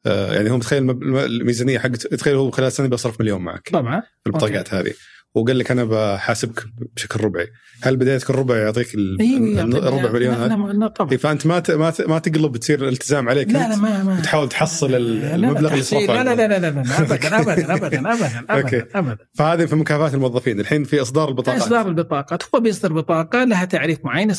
آه، 0.06 0.34
يعني 0.34 0.52
هو 0.52 0.58
متخيل 0.58 0.90
الميزانية 1.26 1.80
حقته 1.80 2.18
تخيل 2.18 2.36
هو 2.36 2.52
خلال 2.52 2.72
سنه 2.72 2.88
بيصرف 2.88 3.22
مليون 3.22 3.42
معك 3.42 3.70
طبعا. 3.74 4.04
البطاقات 4.28 4.74
هذه. 4.74 4.94
وقال 5.36 5.60
لك 5.60 5.72
أنا 5.72 5.84
بحاسبك 5.84 6.66
بشكل 6.96 7.24
ربعي. 7.24 7.48
هل 7.82 7.98
بدايتك 7.98 8.30
الربع 8.30 8.58
يعطيك 8.58 8.96
الربع 8.96 10.12
مليون 10.12 10.36
هذا؟ 10.36 10.88
طبعا. 10.88 11.18
فأنت 11.18 11.48
ما 11.48 11.64
ما 12.08 12.20
تقلب 12.20 12.58
تصير 12.58 12.88
التزام 12.88 13.30
عليك 13.30 13.48
لا 13.48 13.70
لا 13.70 13.76
ما 13.76 14.04
ما 14.04 14.22
تحاول 14.22 14.50
تحصل 14.50 14.96
المبلغ 14.96 15.74
اللي 15.74 15.84
صرفه 15.84 16.24
لا 16.24 16.36
لا 16.36 16.48
لا 16.48 16.60
لا 16.60 16.70
لا 16.70 17.00
ابدا 17.00 17.40
ابدا 17.40 17.74
ابدا 17.74 18.14
ابدا 18.14 18.40
ابدا 18.60 18.88
ابدا. 18.96 19.18
فهذه 19.34 19.66
في 19.66 19.76
مكافاه 19.76 20.14
الموظفين. 20.14 20.60
الحين 20.60 20.84
في 20.84 21.02
إصدار 21.02 21.30
البطاقات 21.30 21.62
إصدار 21.62 21.88
البطاقات 21.88 22.44
هو 22.56 22.60
بيصدر 22.60 22.94
بطاقة 22.94 23.44
لها 23.44 23.66
تعريف 23.66 24.06
معين. 24.06 24.30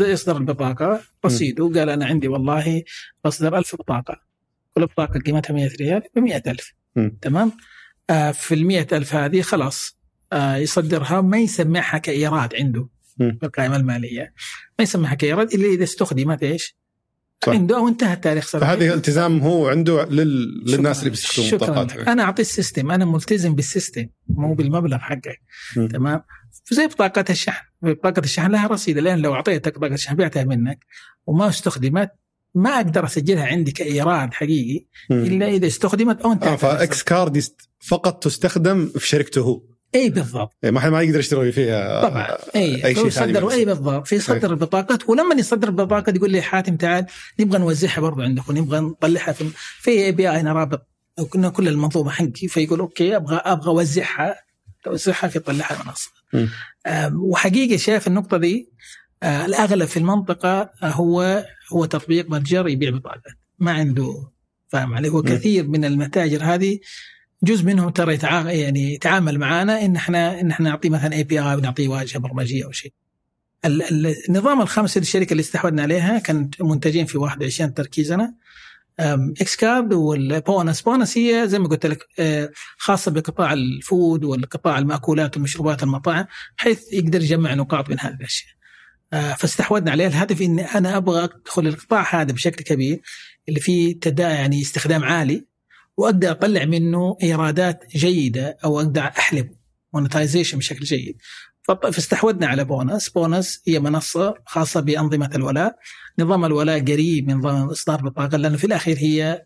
يصدر 0.00 0.36
البطاقة. 0.36 1.00
رصيده 1.26 1.64
وقال 1.64 1.88
أنا 1.88 2.06
عندي 2.06 2.28
والله 2.28 2.82
بصدر 3.24 3.58
ألف 3.58 3.76
بطاقة. 3.76 4.20
كل 4.74 4.86
بطاقة 4.86 5.20
قيمتها 5.20 5.54
100 5.54 5.70
ريال 5.80 6.02
ب 6.16 6.18
100000 6.18 6.74
تمام؟ 7.22 7.52
آه 8.10 8.30
في 8.30 8.54
ال 8.54 8.66
100000 8.66 9.14
هذه 9.14 9.40
خلاص. 9.40 9.99
يصدرها 10.34 11.20
ما 11.20 11.38
يسمعها 11.38 11.98
كإيراد 11.98 12.54
عنده 12.54 12.88
في 13.18 13.38
القائمة 13.42 13.76
المالية. 13.76 14.34
ما 14.78 14.82
يسمعها 14.82 15.14
كإيراد 15.14 15.54
إلا 15.54 15.66
إذا 15.66 15.84
استخدمت 15.84 16.42
إيش؟ 16.42 16.76
صح. 17.46 17.52
عنده 17.52 17.76
أو 17.76 17.88
انتهى 17.88 18.12
التاريخ 18.12 18.46
صراحة 18.46 18.76
فهذه 18.76 18.94
التزام 18.94 19.38
هو 19.38 19.68
عنده 19.68 20.04
لل... 20.04 20.64
للناس 20.66 20.98
اللي 20.98 21.10
بيستخدمون 21.10 21.52
البطاقات 21.52 22.08
أنا 22.08 22.22
أعطي 22.22 22.42
ال 22.42 22.48
system. 22.48 22.90
أنا 22.90 23.04
ملتزم 23.04 23.54
بال 23.54 23.67
system 23.67 24.06
مو 24.28 24.54
بالمبلغ 24.54 24.98
حقك 24.98 25.40
تمام؟ 25.74 26.22
زي 26.70 26.86
بطاقة 26.86 27.24
الشحن. 27.30 27.66
بطاقة 27.82 28.20
الشحن 28.24 28.50
لها 28.50 28.66
رصيد 28.66 28.98
الآن 28.98 29.18
لو 29.18 29.34
أعطيتك 29.34 29.78
بطاقة 29.78 29.94
الشحن 29.94 30.16
بعتها 30.16 30.44
منك 30.44 30.78
وما 31.26 31.48
استخدمت 31.48 32.10
ما 32.54 32.70
أقدر 32.70 33.04
أسجلها 33.04 33.46
عندي 33.46 33.72
كإيراد 33.72 34.34
حقيقي 34.34 34.86
إلا 35.10 35.48
إذا 35.48 35.66
استخدمت 35.66 36.20
أو 36.20 36.32
انتهت 36.32 36.48
آه 36.48 36.56
ف 36.56 37.02
XCard 37.02 37.42
فقط 37.78 38.22
تستخدم 38.22 38.86
في 38.86 39.08
شركته. 39.08 39.40
هو 39.40 39.62
اي 39.94 40.10
بالضبط. 40.10 40.56
إيه 40.64 40.70
ما 40.70 40.80
حد 40.80 40.90
ما 40.90 41.02
يقدر 41.02 41.18
يشتري 41.18 41.52
فيها 41.52 42.08
طبعا. 42.08 42.26
اي 42.56 42.84
أي 42.84 42.94
شيء 42.94 43.06
يصدر 43.06 43.50
اي 43.50 43.64
بالضبط. 43.64 44.06
في 44.06 44.16
يصدر 44.16 44.50
البطاقات. 44.50 45.08
ولما 45.08 45.34
يصدر 45.34 45.68
البطاقة 45.68 46.12
يقول 46.16 46.30
لي 46.30 46.42
حاتم 46.42 46.76
تعال 46.76 47.06
نبغى 47.40 47.58
نوزعها 47.58 48.00
برضو 48.00 48.22
عندكم 48.22 48.58
نبغى 48.58 48.80
نطلعها 48.80 49.32
في 49.32 49.50
في 49.80 49.90
API 49.90 50.42
رابط. 50.42 50.86
كنا 51.30 51.48
كل 51.48 51.68
المنظومه 51.68 52.10
حقي. 52.10 52.48
فيقول 52.48 52.80
أوكي 52.80 53.16
أبغى 53.16 53.36
أبغى 53.36 53.68
أوزعها. 53.68 54.36
توزعها 54.84 55.28
في 55.28 55.38
طلعها 55.38 55.82
المنصه 55.82 56.10
وحقيقة 57.30 57.76
شايف 57.76 58.06
النقطة 58.06 58.36
دي. 58.36 58.72
آه 59.22 59.46
الاغلب 59.46 59.88
في 59.88 59.96
المنطقة 59.96 60.70
آه 60.82 60.86
هو 60.86 61.44
هو 61.72 61.84
تطبيق 61.84 62.30
متجر 62.30 62.68
يبيع 62.68 62.90
بطاقات. 62.90 63.22
ما 63.58 63.72
عنده 63.72 64.28
فاهم 64.68 64.94
علي؟ 64.94 65.08
هو 65.08 65.22
كثير 65.22 65.68
من 65.68 65.84
المتاجر 65.84 66.42
هذه 66.42 66.78
جزء 67.42 67.64
منهم 67.64 67.90
ترى 67.90 68.18
يعني 68.60 68.94
يتعامل 68.94 69.38
معنا 69.38 69.84
إن 69.84 69.96
إحنا 69.96 70.40
إن 70.40 70.50
إحنا 70.50 70.68
نعطيه 70.70 70.90
مثلا 70.90 71.12
API 71.12 71.54
ونعطيه 71.54 71.88
واجهة 71.88 72.18
برمجية 72.18 72.64
أو 72.64 72.72
شيء. 72.72 72.92
النظام 73.64 74.60
الخمسة 74.60 75.00
الشركة 75.00 75.32
اللي 75.32 75.40
استحوذنا 75.40 75.82
عليها 75.82 76.18
كانت 76.18 76.62
منتجين 76.62 77.06
في 77.06 77.18
21 77.18 77.74
تركيزنا 77.74 78.34
XCard 79.40 79.56
وال 79.56 79.92
Boonus 79.92 80.82
Boonus 80.82 81.18
هي 81.18 81.48
زي 81.48 81.58
ما 81.58 81.68
قلت 81.68 81.86
لك 81.86 82.06
آه، 82.18 82.50
خاصة 82.78 83.10
بقطاع 83.10 83.52
ال 83.52 83.66
food 83.66 84.24
والقطاع 84.24 84.78
المأكولات 84.78 85.36
والمشروبات 85.36 85.82
المطاعم 85.82 86.26
بحيث 86.58 86.92
يقدر 86.92 87.22
يجمع 87.22 87.54
نقاط 87.54 87.90
من 87.90 88.00
هذه 88.00 88.14
الأشياء. 88.14 88.50
آه، 89.12 89.34
فاستحوذنا 89.34 89.90
عليه 89.90 90.06
الهدف 90.06 90.42
اني 90.42 90.62
أنا 90.62 90.96
أبغى 90.96 91.24
أدخل 91.24 91.66
القطاع 91.66 92.20
هذا 92.20 92.32
بشكل 92.32 92.64
كبير 92.64 93.00
اللي 93.48 93.60
فيه 93.60 94.00
تدا 94.00 94.28
يعني 94.28 94.62
استخدام 94.62 95.04
عالي 95.04 95.49
وأقدر 96.00 96.30
اطلع 96.30 96.64
منه 96.64 97.16
إيرادات 97.22 97.84
جيدة 97.96 98.58
أو 98.64 98.80
أقدر 98.80 99.02
أحلب 99.02 99.50
monetization 99.94 100.58
بشكل 100.58 100.84
جيد. 100.84 101.16
فاستحوذنا 101.92 102.46
على 102.46 102.64
Boonus. 102.64 103.08
Boonus 103.08 103.62
هي 103.68 103.80
منصة 103.80 104.34
خاصة 104.46 104.80
بأنظمة 104.80 105.30
الولاء. 105.34 105.76
نظام 106.18 106.44
الولاء 106.44 106.80
قريب 106.80 107.28
من 107.28 107.34
نظام 107.34 107.68
إصدار 107.68 108.02
بطاقة 108.02 108.36
لأنه 108.36 108.56
في 108.56 108.64
الأخير 108.64 108.98
هي 108.98 109.44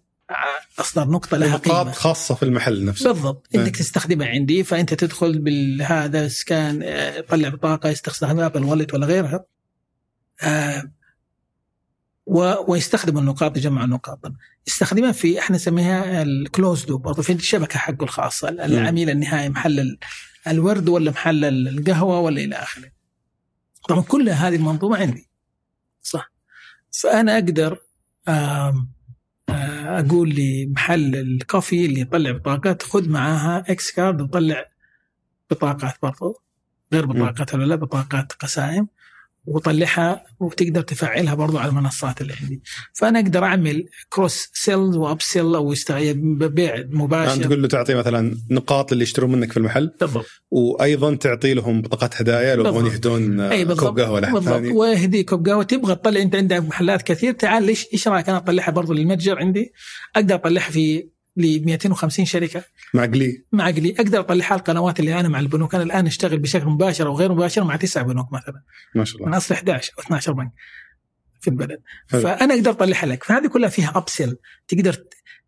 اصدر 0.79 1.09
نقطة 1.09 1.37
لها 1.37 1.57
قيمة. 1.57 1.93
خاصة 1.93 2.35
في 2.35 2.43
المحل 2.43 2.85
نفسه. 2.85 3.13
بالضبط. 3.13 3.47
إنك 3.55 3.67
إيه. 3.67 3.73
تستخدمها 3.73 4.27
عندي 4.27 4.65
فأنت 4.65 4.95
تدخل 4.95 5.39
بالهذا 5.39 6.29
سكان 6.29 6.85
طلع 7.29 7.49
بطاقة 7.49 7.89
يستخدمها 7.89 8.49
بالولد 8.49 8.95
ولا 8.95 9.07
غيرها. 9.07 9.45
آه 10.43 10.83
ويستخدم 12.27 13.19
النقاط 13.19 13.57
يجمع 13.57 13.85
النقاط 13.85 14.33
يستخدمها 14.67 15.13
في 15.13 15.39
إحنا 15.39 15.57
نسميها 15.57 16.23
الكلوز 16.23 16.87
لوب 16.87 17.03
برضه 17.03 17.23
في 17.23 17.33
الشبكة 17.33 17.79
حقه 17.79 18.05
الخاصة 18.05 18.49
العميل 18.49 19.11
النهائي 19.11 19.49
محل 19.49 19.99
الورد 20.47 20.89
ولا 20.89 21.11
محل 21.11 21.45
القهوة 21.45 22.21
ولا 22.21 22.41
إلى 22.41 22.55
آخره. 22.55 22.91
طبعا 23.89 24.03
كل 24.03 24.29
هذه 24.29 24.57
المنظومة 24.57 24.97
عندي. 24.97 25.29
صح. 26.03 26.33
فأنا 26.93 27.35
أقدر 27.35 27.79
أقول 29.99 30.35
لمحل 30.35 31.17
ال 31.17 31.27
coffee 31.27 31.87
اللي 31.87 32.01
يطلع 32.01 32.31
بطاقات 32.31 32.83
خذ 32.83 33.09
معاها 33.09 33.65
X 33.69 33.91
card 33.91 34.21
وطلع 34.21 34.67
بطاقات 35.51 35.95
برضو 36.03 36.43
غير 36.93 37.07
بطاقات 37.07 37.55
ولا 37.55 37.65
لا 37.65 37.75
بطاقات 37.75 38.33
قسائم. 38.33 38.89
وطلعها 39.47 40.25
وتقدر 40.41 40.81
تفعلها 40.81 41.35
برضو 41.35 41.59
على 41.59 41.69
المنصات 41.69 42.21
اللي 42.21 42.35
عندي. 42.43 42.63
فأنا 42.93 43.21
أقدر 43.21 43.45
أعمل 43.45 43.85
cross-sell 44.09 44.79
و 44.79 45.23
up-sell 45.23 45.55
أو 45.55 45.75
بيع 46.31 46.85
مباشر. 46.91 47.31
يعني 47.31 47.45
تقول 47.45 47.63
له 47.63 47.69
تعطي 47.69 47.95
مثلا 47.95 48.37
نقاط 48.51 48.93
اللي 48.93 49.03
يشترون 49.03 49.33
منك 49.33 49.53
في 49.53 49.57
المحل؟ 49.57 49.91
بالضبط. 50.01 50.27
وأيضا 50.51 51.15
تعطي 51.15 51.55
لهم 51.55 51.83
بطاقات 51.83 52.21
هدايا 52.21 52.57
لو 52.57 52.65
يبغون 52.65 52.87
يهدون 52.87 53.41
أي. 53.41 53.65
كوب 53.65 54.01
قهوة 54.01 54.21
بالضبط. 54.21 54.45
ثاني. 54.45 54.73
ويهديك 54.73 55.31
كوب 55.31 55.49
قهوة. 55.49 55.63
تبغى 55.63 55.95
تطلع 55.95 56.21
أنت 56.21 56.35
عندك 56.35 56.57
محلات 56.57 57.03
كثير. 57.03 57.33
تعال 57.33 57.63
ليش 57.63 57.87
إيش 57.93 58.09
رأيك 58.09 58.29
أنا 58.29 58.39
أطلعها 58.39 58.71
برضو 58.71 58.93
للمتجر 58.93 59.39
عندي؟ 59.39 59.73
أقدر 60.17 60.35
أطلعها 60.35 60.71
في 60.71 61.14
ل 61.37 61.65
250 61.65 62.25
شركة. 62.25 62.65
معقلي 62.95 63.45
معقلي 63.53 63.95
أقدر 63.99 64.21
اطلعها 64.21 64.55
القنوات 64.55 65.01
اللي 65.01 65.21
أنا 65.21 65.29
مع 65.29 65.41
البنوك. 65.41 65.75
أنا 65.75 65.85
الآن 65.85 66.07
أشتغل 66.07 66.39
بشكل 66.39 66.67
مباشر 66.67 67.07
أو 67.07 67.17
غير 67.17 67.33
مباشر 67.33 67.65
مع 67.65 67.77
تسع 67.77 68.03
بنوك 68.03 68.33
مثلا. 68.33 68.63
ما 68.95 69.05
شاء 69.05 69.17
الله. 69.17 69.29
من 69.29 69.35
أصل 69.35 69.55
11 69.55 69.93
أو 69.99 70.03
12 70.03 70.33
بنك 70.33 70.53
في 71.41 71.51
البلد. 71.51 71.83
حلو. 72.11 72.21
فأنا 72.21 72.55
أقدر 72.55 72.71
اطلعها 72.71 73.07
لك. 73.07 73.25
فهذه 73.25 73.47
كلها 73.47 73.69
فيها 73.69 73.93
ابسل 73.97 74.37
تقدر 74.69 74.97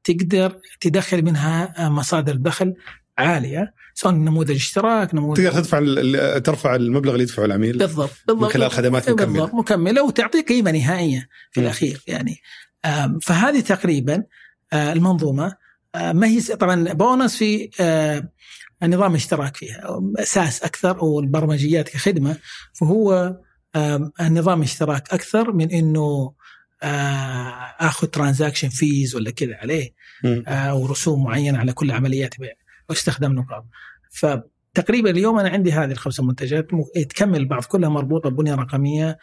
تقدر 0.04 0.60
تدخل 0.80 1.22
منها 1.22 1.74
مصادر 1.88 2.36
دخل 2.36 2.74
عالية. 3.18 3.74
سواء 3.94 4.14
نموذج 4.14 4.54
اشتراك 4.54 5.14
نموذج 5.14 5.46
تقدر 5.46 5.60
تدفع 5.60 6.38
ترفع 6.38 6.74
المبلغ 6.74 7.12
اللي 7.12 7.22
يدفعه 7.22 7.44
العميل 7.44 7.78
بالضبط. 7.78 8.10
بالضبط. 8.26 8.44
من 8.44 8.48
خلال 8.48 8.70
خدمات 8.70 9.10
مكمله 9.10 9.26
بالضبط. 9.26 9.54
مكملة. 9.54 10.04
وتعطيه 10.04 10.42
قيمة 10.42 10.70
نهائية 10.70 11.28
في 11.50 11.60
م. 11.60 11.62
الأخير 11.62 12.02
يعني. 12.06 12.36
فهذه 13.22 13.60
تقريبا 13.60 14.22
آه، 14.72 14.92
المنظومة. 14.92 15.65
ما 15.96 16.26
هي 16.26 16.40
طبعا 16.40 16.92
بونص 16.92 17.36
في 17.36 17.70
آه، 17.80 18.28
نظام 18.82 19.14
اشتراك 19.14 19.56
فيها. 19.56 20.00
SaaS 20.18 20.62
أكثر 20.62 21.04
والبرمجيات 21.04 21.88
كخدمة 21.88 22.36
فهو 22.72 23.36
نظام 24.20 24.62
اشتراك 24.62 25.12
أكثر 25.12 25.52
من 25.52 25.70
إنه 25.70 26.32
آخذ 27.80 28.06
transaction 28.06 28.68
fees 28.68 29.14
ولا 29.14 29.30
كذا 29.30 29.56
عليه 29.56 29.94
أو 30.46 30.86
رسوم 30.86 31.24
معينة 31.24 31.58
على 31.58 31.72
كل 31.72 31.90
عمليات 31.90 32.40
بيع 32.40 32.52
واستخدام 32.88 33.32
نقاط 33.32 33.64
فتقريبا 34.10 35.10
اليوم 35.10 35.38
أنا 35.38 35.48
عندي 35.48 35.72
هذه 35.72 35.92
الخمسة 35.92 36.24
منتجات 36.24 36.68
تكمل 37.08 37.44
بعض 37.44 37.64
كلها 37.64 37.88
مربوطة 37.88 38.30
ببنية 38.30 38.54
رقمية 38.54 39.18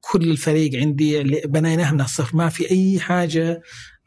كل 0.00 0.30
الفريق 0.30 0.80
عندي 0.80 1.22
بنيناها 1.46 1.92
من 1.92 2.00
الصفر 2.00 2.36
ما 2.36 2.48
في 2.48 2.70
أي 2.70 3.00
حاجة 3.00 3.62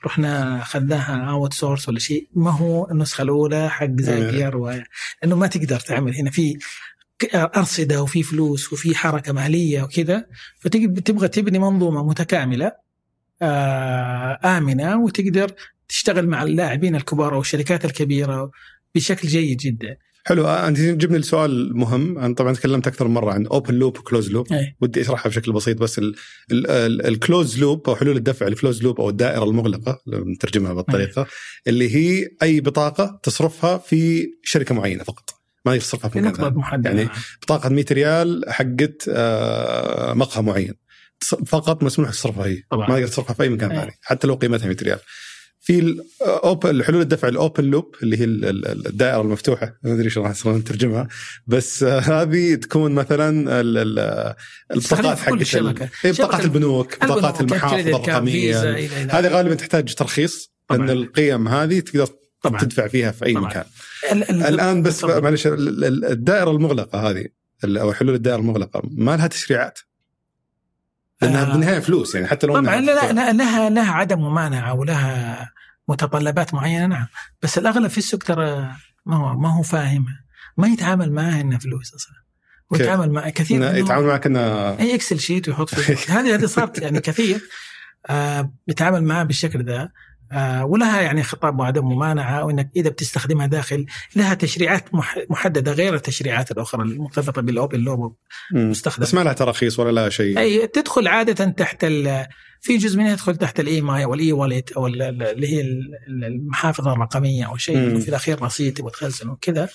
رحنا 0.05 0.61
اخذناها 0.61 1.31
outsource 1.31 1.89
ولا 1.89 1.99
شيء. 1.99 2.29
ما 2.35 2.51
هو 2.51 2.91
النسخة 2.91 3.21
الأولى 3.21 3.69
حق 3.69 3.99
زاجير 3.99 4.57
و... 4.57 4.81
لأنه 5.21 5.35
ما 5.35 5.47
تقدر 5.47 5.79
تعمل. 5.79 6.15
هنا 6.15 6.31
في 6.31 6.57
أرصدة 7.35 8.03
وفي 8.03 8.23
فلوس 8.23 8.73
وفي 8.73 8.95
حركة 8.95 9.33
مالية 9.33 9.83
وكذا. 9.83 10.25
فتبغى 10.59 11.27
تبني 11.27 11.59
منظومة 11.59 12.07
متكاملة 12.07 12.71
آه، 13.41 14.39
آمنة 14.57 15.03
وتقدر 15.03 15.51
تشتغل 15.87 16.27
مع 16.27 16.43
اللاعبين 16.43 16.95
الكبار 16.95 17.35
أو 17.35 17.41
الشركات 17.41 17.85
الكبيرة 17.85 18.51
بشكل 18.95 19.27
جيد 19.27 19.57
جدا. 19.57 19.97
حلو 20.25 20.47
آه، 20.47 20.67
أنت 20.67 20.79
جبني 20.79 21.17
السؤال 21.17 21.77
مهم. 21.77 22.17
أنا 22.17 22.35
طبعا 22.35 22.53
تكلمت 22.53 22.87
أكثر 22.87 23.07
من 23.07 23.13
مرة 23.13 23.31
عن 23.31 23.47
open 23.47 23.73
loop 23.73 23.97
و 23.97 24.02
closed 24.02 24.31
loop 24.31 24.47
ودي 24.81 25.01
أشرحها 25.01 25.29
بشكل 25.29 25.51
بسيط 25.51 25.77
بس 25.77 26.01
ال 26.51 26.67
closed 26.67 27.59
loop 27.59 27.89
أو 27.89 27.95
حلول 27.95 28.17
الدفع 28.17 28.47
ال 28.47 28.52
closed 28.52 28.83
loop 28.83 29.01
أو 29.01 29.09
الدائرة 29.09 29.43
المغلقة 29.43 30.01
لو 30.07 30.25
نترجمها 30.25 30.73
بالطريقة 30.73 31.21
أي. 31.21 31.27
اللي 31.67 31.95
هي 31.95 32.29
أي 32.43 32.61
بطاقة 32.61 33.19
تصرفها 33.23 33.77
في 33.77 34.27
شركة 34.43 34.75
معينة 34.75 35.03
فقط. 35.03 35.29
ما 35.65 35.75
يصرفها 35.75 36.09
في 36.09 36.21
مكان. 36.21 36.53
محدد 36.53 36.85
يعني 36.85 37.09
بطاقة 37.41 37.69
100 37.69 37.85
ريال 37.91 38.43
حقت 38.47 39.05
آه، 39.09 40.13
مقهى 40.13 40.43
معين. 40.43 40.73
فقط 41.47 41.83
مسموح 41.83 42.09
تصرفها 42.09 42.45
هي. 42.45 42.63
طبعا. 42.71 42.89
ما 42.89 42.95
تقدر 42.95 43.07
تصرفها 43.07 43.33
في 43.33 43.43
أي 43.43 43.49
مكان 43.49 43.69
ثاني 43.69 43.91
حتى 44.01 44.27
لو 44.27 44.35
قيمتها 44.35 44.67
100 44.67 44.77
ريال 44.81 44.99
في 45.63 45.79
ال 45.79 46.00
open 46.00 46.83
حلول 46.83 47.01
الدفع 47.01 47.27
ال 47.27 47.34
open 47.34 47.63
loop 47.63 47.95
اللي 48.03 48.17
هي 48.17 48.23
الدائرة 48.23 49.21
المفتوحة. 49.21 49.73
ما 49.83 49.93
أدري 49.93 50.09
شلون 50.09 50.25
راح 50.25 50.45
نترجمها 50.45 51.07
بس 51.47 51.83
هذه 51.83 52.55
تكون 52.55 52.91
مثلا 52.91 53.61
البطاقات 54.71 55.19
حق 55.19 55.33
الشبكه 55.33 55.89
بطاقات 56.05 56.45
البنوك 56.45 57.05
بطاقات 57.05 57.41
المحافظ 57.41 57.87
الرقمية. 57.87 58.59
هذه 59.19 59.27
غالبا 59.27 59.55
تحتاج 59.55 59.93
ترخيص 59.93 60.51
لأن 60.71 60.89
القيم 60.89 61.47
هذه 61.47 61.79
تقدر 61.79 62.07
طبعا. 62.41 62.61
تدفع 62.61 62.87
فيها 62.87 63.11
في 63.11 63.25
أي 63.25 63.33
طبعا. 63.33 63.45
مكان. 63.45 63.65
الآن 64.31 64.81
بس 64.81 65.03
معلش 65.03 65.47
الدائرة 65.47 66.51
المغلقة 66.51 67.09
هذه 67.09 67.25
أو 67.65 67.93
حلول 67.93 68.15
الدائرة 68.15 68.39
المغلقة 68.39 68.81
ما 68.83 69.17
لها 69.17 69.27
تشريعات. 69.27 69.79
لأنها 71.21 71.43
آه. 71.43 71.51
بالنهاية 71.51 71.79
فلوس 71.79 72.15
يعني 72.15 72.27
حتى 72.27 72.47
لو 72.47 72.53
طبعا 72.53 72.81
لا 72.81 73.33
لها 73.33 73.69
لها 73.69 73.91
عدم 73.91 74.19
ممانعه 74.19 74.73
ولها 74.73 75.52
متطلبات 75.87 76.53
معينة 76.53 76.87
نعم. 76.87 77.07
بس 77.41 77.57
الأغلب 77.57 77.87
في 77.87 77.97
السوق 77.97 78.19
ترى 78.19 78.71
ما 79.05 79.15
هو 79.15 79.37
ما 79.39 79.49
هو 79.49 79.63
فاهمها 79.63 80.23
ما 80.57 80.67
يتعامل 80.67 81.11
معها 81.11 81.41
انها 81.41 81.59
فلوس 81.59 81.93
أصلا. 81.93 82.23
ويتعامل 82.69 83.11
مع 83.11 83.29
كثير 83.29 83.75
يتعامل 83.75 84.05
معك 84.05 84.25
انه 84.25 84.39
أي 84.79 84.95
Excel 84.95 85.19
sheet 85.19 85.47
ويحط 85.47 85.75
هذه 85.75 86.35
هذه 86.35 86.45
صارت 86.45 86.79
يعني 86.81 86.99
كثير. 86.99 87.41
آه 88.09 88.53
بيتعامل 88.67 89.03
معها 89.03 89.23
بالشكل 89.23 89.65
ذا 89.65 89.89
آه، 90.33 90.65
ولها 90.65 91.01
يعني 91.01 91.23
خطاب 91.23 91.59
وعدم 91.59 91.85
ممانعه 91.85 92.43
وإنك 92.45 92.69
إذا 92.75 92.89
بتستخدمها 92.89 93.47
داخل 93.47 93.85
لها 94.15 94.33
تشريعات 94.33 94.89
محددة 95.29 95.71
غير 95.71 95.95
التشريعات 95.95 96.51
الأخرى 96.51 96.81
المرتبطة 96.81 97.41
بال 97.41 97.54
open 97.54 97.79
loop 97.79 98.15
مستخدم 98.51 99.03
بس 99.03 99.13
ما 99.13 99.23
لها 99.23 99.33
تراخيص 99.33 99.79
ولا 99.79 99.91
لها 99.91 100.09
شيء. 100.09 100.39
أي 100.39 100.67
تدخل 100.67 101.07
عادة 101.07 101.45
تحت 101.45 101.85
في 102.63 102.77
جزء 102.77 102.99
منها 102.99 103.11
يدخل 103.11 103.35
تحت 103.35 103.59
ال 103.59 103.81
EMI 103.81 104.03
أو 104.03 104.13
ال 104.13 104.31
e-wallet 104.31 104.71
أو 104.71 104.87
اللي 104.87 105.47
هي 105.47 105.61
المحافظ 106.07 106.93
الرقمية 106.93 107.45
أو 107.47 107.57
شيء. 107.57 107.99
في 107.99 108.09
الأخير 108.09 108.41
رصيد 108.41 108.81
وتخزن 108.81 109.29
وكذا. 109.29 109.69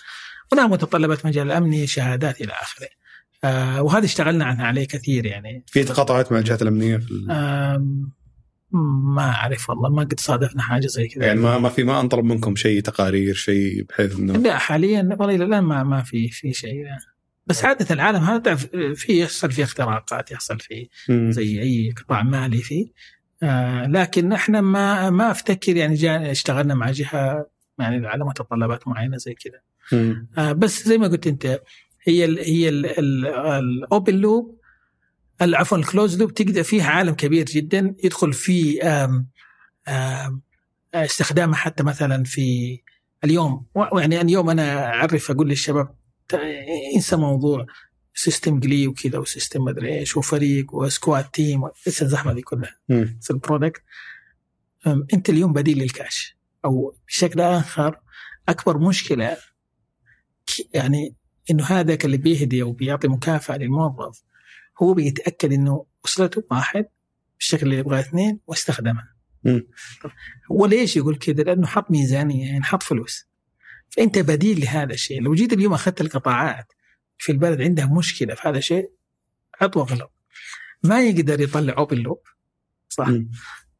ولها 0.53 0.67
متطلبات 0.67 1.27
مجال 1.27 1.47
الامني 1.47 1.87
شهادات 1.87 2.41
إلى 2.41 2.53
آخره. 2.53 2.89
آه 3.45 3.83
وهذا 3.83 4.05
اشتغلنا 4.05 4.45
عنها 4.45 4.67
عليه 4.67 4.87
كثير 4.87 5.27
يعني. 5.27 5.65
في 5.67 5.85
تقاطعات 5.85 6.33
مع 6.33 6.39
الجهات 6.39 6.63
الأمنية 6.63 6.97
في 6.97 7.15
ما 9.17 9.23
أعرف 9.23 9.71
والله 9.71 9.91
ما 9.91 10.03
قد 10.03 10.21
صادفنا 10.21 10.63
حاجة 10.63 10.87
زي 10.87 11.09
كذا. 11.09 11.27
يعني 11.27 11.41
ما 11.41 11.59
ما 11.59 11.69
في 11.69 11.85
ما 11.85 12.01
أنطلب 12.01 12.25
منكم 12.25 12.57
شيء 12.57 12.83
تقارير 12.83 13.35
شيء 13.35 13.83
بحيث 13.89 14.19
انه 14.19 14.33
لا 14.33 14.59
حاليا 14.59 15.17
والله 15.21 15.35
إلى 15.35 15.45
الآن 15.45 15.65
ما 15.65 15.83
ما 15.83 16.03
في 16.03 16.29
في 16.29 16.53
شيء. 16.53 16.85
بس 17.49 17.65
عادة 17.65 17.95
العالم 17.95 18.25
هذا 18.25 18.55
في 18.95 19.21
يحصل 19.23 19.53
فيه 19.53 19.65
اختراقات 19.65 20.31
يحصل 20.31 20.59
فيه 20.61 20.89
زي 21.11 21.61
أي 21.63 21.95
قطاع 21.97 22.23
مالي 22.23 22.59
فيه. 22.59 22.87
آه 23.43 23.87
لكن 23.87 24.33
إحنا 24.33 24.61
ما 24.61 25.11
ما 25.11 25.31
أفتكر 25.31 25.77
يعني 25.77 25.95
جاء 25.95 26.31
اشتغلنا 26.31 26.75
مع 26.75 26.91
جهة 26.91 27.47
يعني 27.79 28.07
على 28.07 28.25
متطلبات 28.25 28.89
معينة 28.89 29.17
زي 29.17 29.35
كذا. 29.35 29.61
آه 30.39 30.53
بس 30.53 30.89
زي 30.89 30.99
ما 30.99 31.09
قلت 31.09 31.27
أنت 31.27 31.61
هي 32.03 32.25
ال 32.25 32.39
هي 32.39 32.69
ال 32.69 32.98
open 32.98 34.15
loop 34.15 34.59
عفوا 35.41 35.79
ال 35.79 35.85
closed 35.85 36.21
loop 36.21 36.35
تقدر 36.35 36.63
فيها 36.63 36.91
عالم 36.91 37.15
كبير 37.15 37.45
جدا 37.45 37.95
يدخل 38.05 38.33
في 38.33 38.83
آم 38.83 39.29
آم 39.89 40.43
استخدامه 40.95 41.55
حتى 41.55 41.83
مثلا 41.83 42.25
في 42.25 42.79
اليوم. 43.25 43.67
يعني 43.97 44.21
اليوم 44.21 44.51
أنا 44.51 44.87
أعرف 44.87 45.31
أقول 45.31 45.49
للشباب 45.49 45.95
انسى 46.95 47.17
موضوع 47.17 47.67
system 48.15 48.61
جلي 48.61 48.89
وكذا 48.89 49.19
و 49.19 49.26
system 49.26 49.65
مدري 49.65 49.99
إيش 49.99 50.17
وفريق 50.17 50.75
و 50.75 50.83
squad 50.83 51.25
team 51.25 51.65
انسى 51.87 52.05
الزحمة 52.05 52.33
دي 52.33 52.43
كلها 52.43 52.77
في 53.21 53.31
ال 53.31 53.37
product 53.37 53.83
أنت 54.87 55.31
اليوم 55.31 55.53
بديل 55.53 55.79
للكاش 55.79 56.37
أو 56.65 56.97
بشكل 57.07 57.41
آخر 57.41 58.01
أكبر 58.49 58.79
مشكلة 58.79 59.37
يعني 60.75 61.15
إنه 61.51 61.65
هذاك 61.65 62.05
اللي 62.05 62.17
بيهدي 62.17 62.63
أو 62.63 62.73
بيعطي 62.73 63.09
مكافأة 63.09 63.57
للموظف 63.57 64.23
هو 64.83 64.95
بيتأكد 64.95 65.53
إنه 65.53 65.87
وصلته 66.05 66.45
واحد 66.51 66.87
بالشكل 67.39 67.67
اللي 67.67 67.79
يبغاه 67.79 68.01
اثنين 68.01 68.41
واستخدمها. 68.47 69.15
هو 70.53 70.67
ليش 70.67 70.97
يقول 70.97 71.17
كذا؟ 71.17 71.43
لأنه 71.43 71.67
حط 71.67 71.91
ميزانية 71.91 72.47
يعني 72.47 72.63
حط 72.65 72.83
فلوس. 72.83 73.29
فانت 73.91 74.19
بديل 74.19 74.61
لهذا 74.61 74.95
الشيء، 74.95 75.23
لو 75.23 75.35
جيت 75.35 75.53
اليوم 75.53 75.75
أخذت 75.75 76.01
القطاعات 76.01 76.73
في 77.19 77.33
البلد 77.33 77.63
عندها 77.63 77.87
مشكلة 77.87 78.35
في 78.35 78.49
هذا 78.49 78.59
الشيء 78.59 78.91
عطوه 79.61 79.85
غلط. 79.85 80.13
ما 80.83 81.03
يقدر 81.03 81.41
يطلع 81.41 81.75
open 81.79 81.99
loop 81.99 82.21
صح؟ 82.89 83.09
م. 83.09 83.29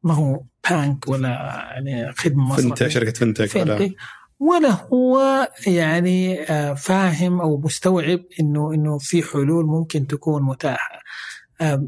ما 0.03 0.13
هو 0.13 0.43
بانك 0.69 1.07
ولا 1.07 1.29
يعني 1.73 2.11
خدمة 2.11 2.55
fintech 2.55 2.87
شركة 2.87 3.11
fintech, 3.11 3.45
fintech 3.45 3.95
ولا 4.39 4.69
هو 4.71 5.47
يعني 5.67 6.41
آه، 6.43 6.73
فاهم 6.73 7.41
أو 7.41 7.61
مستوعب 7.61 8.19
إنه 8.39 8.73
إنه 8.73 8.97
في 8.97 9.23
حلول 9.23 9.65
ممكن 9.65 10.07
تكون 10.07 10.43
متاحة 10.43 10.99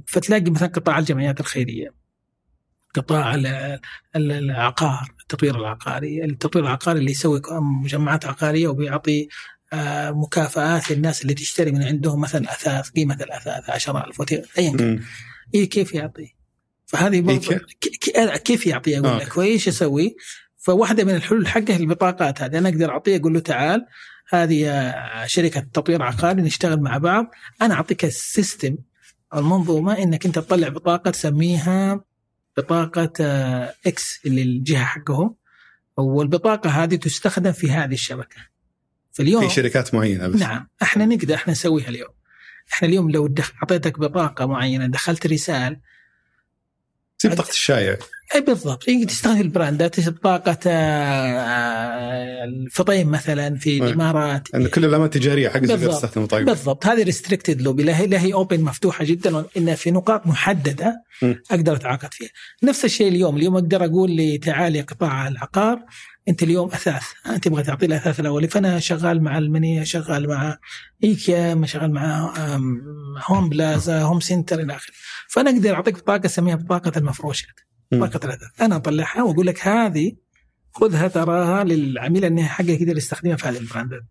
فتلاقي 0.07 0.51
مثلا 0.51 0.67
قطاع 0.67 0.99
الجمعيات 0.99 1.39
الخيرية 1.39 1.93
قطاع 2.95 3.35
العقار 4.15 5.11
التطوير 5.33 5.55
العقاري 5.59 6.25
التطوير 6.25 6.65
العقاري 6.65 6.99
اللي 6.99 7.11
يسوي 7.11 7.41
مجمعات 7.83 8.25
عقارية 8.25 8.67
وبيعطي 8.67 9.27
آه، 9.73 10.11
مكافآت 10.11 10.91
للناس 10.91 11.21
اللي 11.21 11.33
تشتري 11.33 11.71
من 11.71 11.83
عندهم 11.83 12.21
مثلا 12.21 12.51
أثاث 12.51 12.89
قيمة 12.89 13.15
الأثاث 13.15 13.69
10000 13.69 14.21
ايا 14.57 14.71
كان. 14.77 15.01
إيه 15.55 15.69
كيف 15.69 15.93
يعطي؟ 15.93 16.35
فهذه 16.85 17.29
إيه 17.29 17.39
كيف؟ 18.37 18.67
يعطي؟ 18.67 18.97
أقول 18.97 19.19
لك. 19.19 19.37
وإيش 19.37 19.67
يسوي؟ 19.67 20.15
فواحدة 20.57 21.03
من 21.03 21.15
الحلول 21.15 21.47
حقه 21.47 21.75
البطاقات 21.75 22.41
هذه. 22.41 22.57
أنا 22.57 22.69
أقدر 22.69 22.89
أعطيه 22.89 23.17
أقول 23.17 23.33
له 23.33 23.39
تعال 23.39 23.85
هذه 24.29 24.93
شركة 25.25 25.59
تطوير 25.59 26.01
عقاري 26.03 26.41
نشتغل 26.41 26.79
مع 26.79 26.97
بعض. 26.97 27.25
أنا 27.61 27.73
أعطيك 27.73 28.05
ال 28.05 28.15
system 28.15 28.77
المنظومة 29.35 29.97
إنك 29.97 30.25
أنت 30.25 30.35
تطلع 30.35 30.67
بطاقة 30.67 31.11
تسميها 31.11 32.03
بطاقة 32.57 33.11
X 33.85 34.19
اللي 34.25 34.41
الجهة 34.41 34.85
حقهم. 34.85 35.35
والبطاقة 35.97 36.69
هذه 36.69 36.95
تستخدم 36.95 37.51
في 37.51 37.71
هذه 37.71 37.93
الشبكة. 37.93 38.37
فاليوم 39.11 39.47
في 39.47 39.53
شركات 39.53 39.93
معينة 39.93 40.27
بس. 40.27 40.39
نعم. 40.39 40.67
إحنا 40.81 41.05
نقدر 41.05 41.35
إحنا 41.35 41.51
نسويها 41.51 41.89
اليوم. 41.89 42.13
إحنا 42.73 42.87
اليوم 42.87 43.11
لو 43.11 43.35
اعطيتك 43.61 43.99
بطاقة 43.99 44.45
معينة 44.45 44.87
دخلت 44.87 45.27
رسال 45.27 45.79
زي 47.19 47.29
بطاقه 47.29 47.49
الشايع. 47.49 47.97
اي 48.35 48.41
بالضبط. 48.41 48.83
تستخدم 49.07 49.41
البراندات 49.41 50.09
بطاقه 50.09 50.57
آه، 50.67 52.43
الفطيم 52.43 53.11
مثلا 53.11 53.55
في 53.55 53.79
نعم. 53.79 53.87
الإمارات. 53.87 54.55
ان 54.55 54.67
كل 54.67 54.85
العلامات 54.85 55.15
التجارية 55.15 55.49
حق 55.49 55.59
تستخدم 55.59 56.25
طيب 56.25 56.45
بالضبط. 56.45 56.85
هذه 56.85 57.03
restricted 57.03 57.61
loop 57.61 57.83
ولا 57.83 58.21
هي 58.21 58.33
open 58.33 58.61
مفتوحة 58.61 59.05
جدا 59.05 59.45
ان 59.57 59.75
في 59.75 59.91
نقاط 59.91 60.27
محددة 60.27 61.03
أقدر 61.51 61.75
أتعاقد 61.75 62.13
فيها. 62.13 62.29
نفس 62.63 62.85
الشيء 62.85 63.07
اليوم. 63.07 63.37
اليوم 63.37 63.55
أقدر 63.55 63.85
أقول 63.85 64.11
لي 64.11 64.37
تعال 64.37 64.75
يا 64.75 64.81
قطاع 64.81 65.27
العقار. 65.27 65.79
أنت 66.27 66.43
اليوم 66.43 66.67
أثاث. 66.67 67.03
أنت 67.25 67.43
تبغى 67.43 67.63
تعطي 67.63 67.85
الأثاث 67.85 68.19
الأولي. 68.19 68.47
فأنا 68.47 68.79
شغال 68.79 69.23
مع 69.23 69.37
المنيه 69.37 69.83
شغال 69.83 70.27
مع 70.27 70.57
إيكيا 71.03 71.61
شغال 71.65 71.93
مع 71.93 72.33
هوم 73.25 73.49
بلازا 73.49 74.01
هوم 74.01 74.19
سنتر 74.19 74.59
إلى 74.59 74.75
آخره. 74.75 74.93
فأنا 75.29 75.49
أقدر 75.49 75.75
أعطيك 75.75 75.95
بطاقة 75.95 76.25
أسميها 76.25 76.55
بطاقة 76.55 76.91
المفروشات 76.97 77.70
بطاقه 77.91 78.25
الاثاث 78.25 78.61
أنا 78.61 78.75
أطلعها 78.75 79.23
وأقول 79.23 79.47
لك 79.47 79.67
هذه 79.67 80.11
خذها 80.73 81.07
تراها 81.07 81.63
للعميل 81.63 82.25
النهائي 82.25 82.49
حقك 82.49 82.81
يقدر 82.81 82.97
يستخدمها 82.97 83.35
في 83.35 83.47
هذه 83.47 83.57
البراندات. 83.57 84.03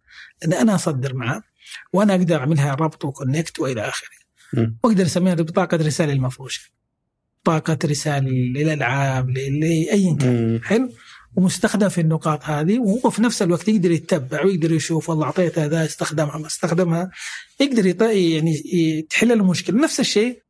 لأن 0.42 0.52
أنا 0.52 0.74
أصدر 0.74 1.14
معه 1.14 1.42
وأنا 1.92 2.14
أقدر 2.14 2.36
أعملها 2.36 2.74
ربط 2.74 3.04
وكونكت 3.04 3.60
وإلى 3.60 3.88
آخره. 3.88 4.08
وأقدر 4.84 5.04
أسميها 5.04 5.34
بطاقه 5.34 5.76
رسالة 5.76 6.12
المفروشة. 6.12 6.70
بطاقه 7.42 7.78
رسالة 7.84 8.28
للألعاب 8.28 9.30
لاي 9.30 10.16
كان. 10.20 10.60
حلو؟ 10.64 10.92
ومستخدم 11.36 11.88
في 11.88 12.00
النقاط 12.00 12.44
هذه 12.44 12.78
وهو 12.78 13.10
في 13.10 13.22
نفس 13.22 13.42
الوقت 13.42 13.68
يقدر 13.68 13.90
يتبع 13.90 14.44
ويقدر 14.44 14.72
يشوف 14.72 15.10
والله 15.10 15.24
اعطيت 15.24 15.58
هذا 15.58 15.84
استخدمها 15.84 16.38
ما 16.38 16.46
استخدمها. 16.46 17.10
يقدر 17.60 17.86
يعني 18.10 19.02
تحل 19.10 19.32
المشكلة. 19.32 19.82
نفس 19.82 20.00
الشيء 20.00 20.42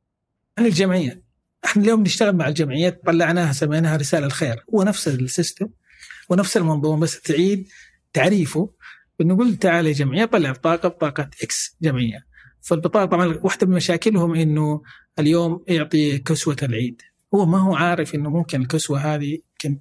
عن 0.59 0.66
الجمعيات 0.66 1.24
إحنا 1.64 1.82
اليوم 1.82 2.02
نشتغل 2.02 2.36
مع 2.36 2.48
الجمعيات 2.48 3.02
طلعناها 3.06 3.52
سميناها 3.52 3.96
رسالة 3.96 4.26
الخير. 4.26 4.64
هو 4.74 4.82
نفس 4.82 5.08
ال 5.09 5.17
system 5.17 5.68
ونفس 6.28 6.56
المنظومة 6.56 7.00
بس 7.00 7.20
تعيد 7.20 7.68
تعريفه 8.12 8.70
بنقول 9.20 9.56
تعال 9.56 9.86
يا 9.86 9.92
جمعية 9.92 10.24
طلع 10.24 10.50
بطاقة 10.52 10.88
بطاقة 10.88 11.30
X 11.42 11.76
جمعية. 11.82 12.26
فالبطاقة 12.61 13.04
طبعا 13.04 13.38
واحدة 13.42 13.66
من 13.66 13.74
مشاكلهم 13.74 14.34
إنه 14.34 14.82
اليوم 15.18 15.64
يعطي 15.68 16.18
كسوة 16.18 16.56
العيد. 16.62 17.02
هو 17.34 17.46
ما 17.46 17.58
هو 17.58 17.74
عارف 17.74 18.14
إنه 18.14 18.30
ممكن 18.30 18.62
الكسوة 18.62 18.98
هذه 18.98 19.38
يمكن 19.52 19.78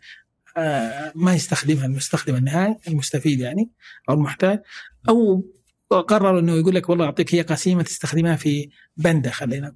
آه 0.58 1.12
ما 1.16 1.34
يستخدمها 1.36 1.86
المستخدم 1.86 2.36
النهائي 2.36 2.76
المستفيد 2.88 3.40
يعني 3.40 3.70
أو 4.10 4.14
المحتاج 4.14 4.62
أو 5.10 5.46
قرر 5.90 6.40
إنه 6.40 6.56
يقول 6.56 6.76
لك 6.76 6.90
والله 6.90 7.06
أعطيك 7.06 7.36
هي 7.36 7.42
قسيمة 7.42 7.84
تستخدمها 7.84 8.36
في 8.36 8.70
بنده 8.98 9.32
خلينا 9.32 9.76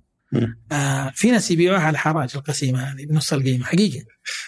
آه 0.71 1.11
في 1.15 1.31
ناس 1.31 1.51
يبيعوها 1.51 1.81
على 1.81 1.97
حراج 1.97 2.31
القسيمة 2.35 2.79
هذه 2.79 3.05
بنص 3.05 3.33
القيمه 3.33 3.65
حقيقه 3.65 4.05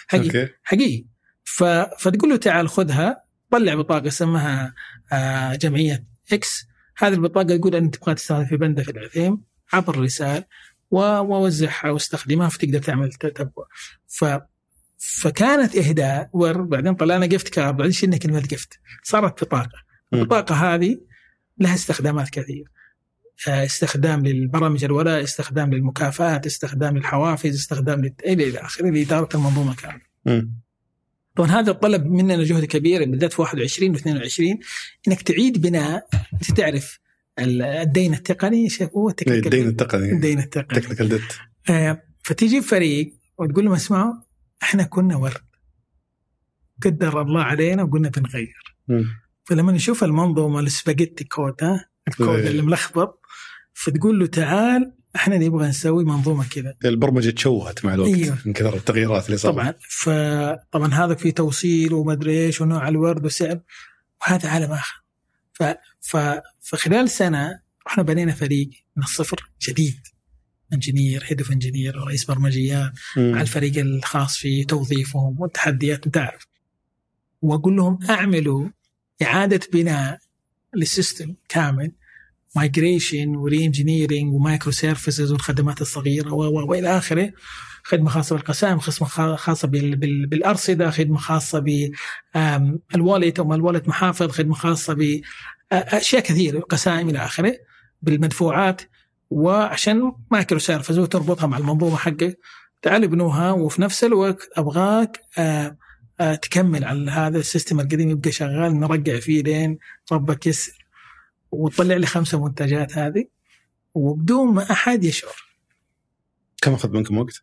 حقيقي. 0.08 0.48
حقيقي. 0.62 1.04
ف... 1.44 1.64
فتقول 1.98 2.30
له 2.30 2.36
تعال 2.36 2.68
خذها 2.68 3.22
طلع 3.50 3.74
بطاقة 3.74 4.08
اسمها 4.08 4.74
آه 5.12 5.54
جمعية 5.54 6.04
إكس 6.32 6.66
هذه 6.98 7.12
البطاقة 7.14 7.52
يقول 7.52 7.74
أنت 7.74 7.96
تبغى 7.96 8.14
تستخدم 8.14 8.44
في 8.44 8.56
بنده 8.56 8.82
في 8.82 8.90
العثيم 8.90 9.42
عبر 9.72 9.94
الرسال 9.94 10.44
ووزعها 10.90 11.90
واستخدمها 11.90 12.48
فتقدر 12.48 12.78
تعمل 12.78 13.12
تتبع 13.12 13.64
ف 14.06 14.24
فكانت 14.98 15.76
إهداء 15.76 16.30
بعدين 16.54 16.94
طلعنا 16.94 17.26
جفت 17.26 17.48
كارد 17.48 17.76
بعدين 17.76 17.92
شلنا 17.92 18.16
كلمة 18.16 18.40
جفت 18.40 18.80
صارت 19.02 19.44
بطاقة. 19.44 19.86
البطاقة 20.12 20.54
هذه 20.54 21.00
لها 21.58 21.74
استخدامات 21.74 22.30
كثيره 22.30 22.68
استخدام 23.48 24.26
للبرامج 24.26 24.84
الولاء 24.84 25.22
استخدام 25.22 25.74
للمكافآت 25.74 26.46
استخدام 26.46 26.96
للحوافز 26.96 27.54
استخدام 27.54 28.12
إلى 28.26 28.58
آخره. 28.58 28.90
لاداره 28.90 29.28
المنظومة 29.34 29.74
كاملة. 29.74 30.48
طبعا 31.36 31.50
هذا 31.50 31.72
طلب 31.72 32.06
مننا 32.06 32.44
جهد 32.44 32.64
كبير 32.64 33.10
بالذات 33.10 33.32
في 33.32 33.42
21 33.42 33.90
و 33.90 33.94
22 33.94 34.58
إنك 35.08 35.22
تعيد 35.22 35.60
بناء. 35.60 36.08
أنت 36.32 36.52
تعرف 36.52 36.98
الدين 37.38 38.14
التقني 38.14 38.64
إيش 38.64 38.82
هو 38.82 39.08
الدين 39.08 39.68
التقني. 39.68 40.12
الدين 40.12 40.38
التقني. 40.38 40.80
تكنيكال 40.80 41.08
ديت 41.08 41.32
فتجيب 42.22 42.62
فريق 42.62 43.14
وتقول 43.38 43.64
لهم 43.64 43.74
اسمعوا 43.74 44.14
إحنا 44.62 44.82
كنا 44.82 45.16
ورد. 45.16 45.46
قدر 46.84 47.22
الله 47.22 47.42
علينا 47.42 47.82
وقلنا 47.82 48.08
بنغير. 48.08 48.76
فلما 49.44 49.72
نشوف 49.72 50.04
المنظومة 50.04 50.60
ال 50.60 50.66
spaghetti 50.66 51.24
code 51.24 51.54
ها 51.62 51.88
الكود 52.08 52.28
اللي 52.28 52.62
ملخبط 52.62 53.25
فتقول 53.76 54.20
له 54.20 54.26
تعال 54.26 54.92
إحنا 55.16 55.38
نبغى 55.38 55.68
نسوي 55.68 56.04
منظومة 56.04 56.48
كذا. 56.48 56.74
البرمجة 56.84 57.30
تشوهت 57.30 57.84
مع 57.84 57.94
الوقت 57.94 58.14
أيوه. 58.14 58.38
من 58.44 58.52
كثر 58.52 58.76
التغييرات 58.76 59.26
اللي 59.26 59.36
صارت. 59.36 59.54
طبعا 59.54 59.74
فطبعا 59.80 60.94
هذا 60.94 61.14
في 61.14 61.32
توصيل 61.32 61.92
وما 61.92 62.12
أدري 62.12 62.46
إيش 62.46 62.60
ونوع 62.60 62.88
الورد 62.88 63.24
وسعر 63.24 63.60
وهذا 64.20 64.48
عالم 64.48 64.72
آخر. 64.72 65.02
ف... 65.52 65.62
ف... 66.00 66.16
فخلال 66.62 67.10
سنة 67.10 67.60
إحنا 67.86 68.02
بنينا 68.02 68.32
فريق 68.32 68.70
من 68.96 69.02
الصفر 69.02 69.50
جديد. 69.68 70.00
engineer 70.72 71.24
head 71.26 71.40
of 71.40 71.52
engineer 71.52 71.98
ورئيس 71.98 72.24
برمجيات 72.24 72.92
مع 73.16 73.40
الفريق 73.40 73.78
الخاص 73.78 74.36
في 74.36 74.64
توظيفهم 74.64 75.40
والتحديات 75.40 76.06
أنت 76.06 76.14
تعرف. 76.14 76.46
وأقول 77.42 77.76
لهم 77.76 77.98
أعملوا 78.10 78.68
إعادة 79.22 79.60
بناء 79.72 80.18
لل 80.76 80.90
system 80.90 81.34
كامل 81.48 81.92
migration 82.56 83.36
و 83.36 83.64
re-engineering 83.64 84.34
و 84.34 84.72
microservices 84.72 85.32
والخدمات 85.32 85.80
الصغيرة 85.80 86.32
والى 86.32 86.98
آخره. 86.98 87.32
خدمة 87.84 88.10
خاصة 88.10 88.36
بالقسائم 88.36 88.78
خدمة 88.78 89.36
خاصة 89.36 89.68
بالأرصدة 89.68 90.90
خدمة 90.90 91.18
خاصة 91.18 91.58
بال 92.94 93.05
wallet 93.05 93.38
أو 93.38 93.54
ال 93.54 93.59
wallet 93.59 93.88
محافظ 93.88 94.30
خدمة 94.30 94.54
خاصة 94.54 94.94
باشياء 94.94 96.22
كثيرة 96.22 96.60
قسائم 96.60 97.08
إلى 97.08 97.18
آخره 97.18 97.54
بالمدفوعات 98.02 98.82
وعشان 99.30 100.12
microservice 100.30 100.98
وتربطها 100.98 101.46
مع 101.46 101.58
المنظومة 101.58 101.96
حقك 101.96 102.38
تعال 102.82 103.04
ابنوها 103.04 103.52
وفي 103.52 103.82
نفس 103.82 104.04
الوقت 104.04 104.48
أبغاك 104.56 105.20
تكمل 106.42 106.84
على 106.84 107.10
هذا 107.10 107.38
ال 107.38 107.44
system 107.44 107.80
القديم 107.80 108.10
يبقى 108.10 108.32
شغال 108.32 108.80
نرجع 108.80 109.20
فيه 109.20 109.42
لين 109.42 109.78
ربك 110.12 110.46
يسر. 110.46 110.85
وتطلع 111.50 111.96
لي 111.96 112.06
خمسة 112.06 112.44
منتجات 112.44 112.98
هذه 112.98 113.24
وبدون 113.94 114.54
ما 114.54 114.72
أحد 114.72 115.04
يشعر. 115.04 115.46
كم 116.62 116.72
أخذ 116.72 116.90
منكم 116.92 117.18
وقت؟ 117.18 117.42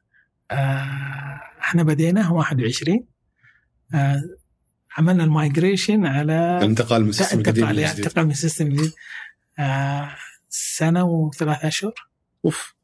آه 0.51 1.41
إحنا 1.61 1.83
بديناه 1.83 2.33
21 2.33 3.05
آه 3.93 4.23
عملنا 4.97 5.23
ال 5.23 5.32
migration 5.32 6.05
على 6.05 6.57
الانتقال 6.57 7.03
من 7.03 7.09
ال 7.09 7.14
system 7.14 7.39
القديم 7.39 7.69
الانتقال 7.69 8.25
من 8.25 8.31
ال 8.31 8.36
system 8.36 8.67
الجديد 8.67 8.93
آه 9.59 10.15
سنة 10.49 11.03
وثلاث 11.03 11.65
أشهر. 11.65 11.93
أوف. 12.45 12.75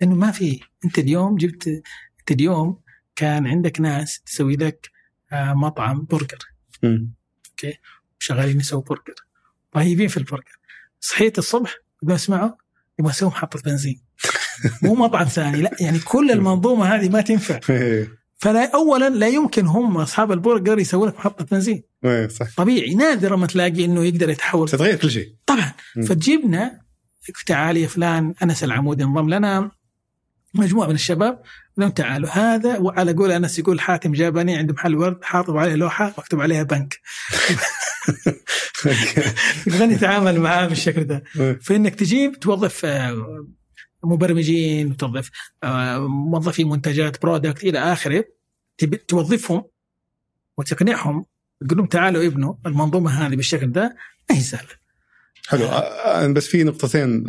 لأنه 0.00 0.14
ما 0.14 0.30
في 0.30 0.60
أنت 0.84 0.98
اليوم 0.98 1.36
جبت 1.36 1.82
أنت 2.20 2.30
اليوم 2.30 2.80
كان 3.16 3.46
عندك 3.46 3.80
ناس 3.80 4.20
تسوي 4.20 4.56
لك 4.56 4.90
آه 5.32 5.52
مطعم 5.54 6.04
برجر. 6.10 6.38
أوكي؟ 6.84 7.78
شغالين 8.18 8.60
يسووا 8.60 8.82
برجر. 8.82 9.25
رهيبين 9.76 10.08
في 10.08 10.16
البرجر 10.16 10.58
صحيت 11.00 11.38
الصبح 11.38 11.74
يقول 12.02 12.14
اسمعوا 12.14 12.50
يبغى 12.98 13.10
أسوي 13.10 13.28
محطة 13.28 13.60
بنزين. 13.60 14.02
مو 14.82 14.94
مطعم 14.94 15.24
ثاني 15.24 15.62
لا 15.62 15.70
يعني 15.80 15.98
كل 15.98 16.30
المنظومة 16.30 16.94
هذه 16.94 17.08
ما 17.08 17.20
تنفع. 17.20 17.60
فلا 18.38 18.74
اولا 18.74 19.08
لا 19.08 19.28
يمكن 19.28 19.66
هم 19.66 19.96
أصحاب 19.96 20.32
البرجر 20.32 20.78
يسوون 20.78 21.08
لك 21.08 21.14
محطة 21.14 21.44
بنزين. 21.44 21.82
صح. 22.28 22.46
طبيعي 22.56 22.94
نادر 22.94 23.36
ما 23.36 23.46
تلاقي 23.46 23.84
إنه 23.84 24.04
يقدر 24.04 24.30
يتحول. 24.30 24.68
تتغير 24.68 24.96
كل 24.96 25.10
شيء. 25.10 25.34
طبعا. 25.46 25.72
فتجيبنا 26.08 26.80
تعال 27.46 27.76
يا 27.76 27.86
فلان 27.86 28.34
أنس 28.42 28.64
العمودي 28.64 29.04
انضم 29.04 29.30
لنا. 29.30 29.70
مجموعة 30.54 30.86
من 30.86 30.94
الشباب 30.94 31.42
لهم 31.76 31.90
تعالوا 31.90 32.30
هذا 32.30 32.78
وعلى 32.78 33.12
قول 33.12 33.32
أنس 33.32 33.58
يقول 33.58 33.80
حاتم 33.80 34.12
جابني 34.12 34.56
عند 34.56 34.72
محل 34.72 34.94
ورد 34.94 35.24
حاطب 35.24 35.56
عليه 35.56 35.74
لوحة 35.74 36.14
مكتوب 36.18 36.40
عليها 36.40 36.62
بنك. 36.62 37.00
يبغى 39.66 39.86
نتعامل 39.94 40.40
معاه 40.40 40.66
بالشكل 40.66 41.04
ده. 41.04 41.22
فإنك 41.62 41.94
تجيب 41.94 42.40
توظف 42.40 42.84
آه، 42.84 43.46
مبرمجين 44.04 44.90
وتوظف 44.90 45.30
آه، 45.64 46.08
موظفي 46.08 46.64
منتجات 46.64 47.22
برودكت 47.22 47.64
إلى 47.64 47.78
آخره 47.78 48.24
توظفهم 49.08 49.64
وتقنعهم 50.58 51.26
تقول 51.66 51.78
لهم 51.78 51.86
تعالوا 51.86 52.26
ابنوا 52.26 52.54
المنظومة 52.66 53.10
هذه 53.10 53.36
بالشكل 53.36 53.72
ده 53.72 53.96
ما 54.30 54.36
هي 54.36 54.40
سهلة. 54.40 54.86
حلو. 55.48 55.66
أنا 55.66 56.34
بس 56.34 56.46
في 56.46 56.64
نقطتين 56.64 57.22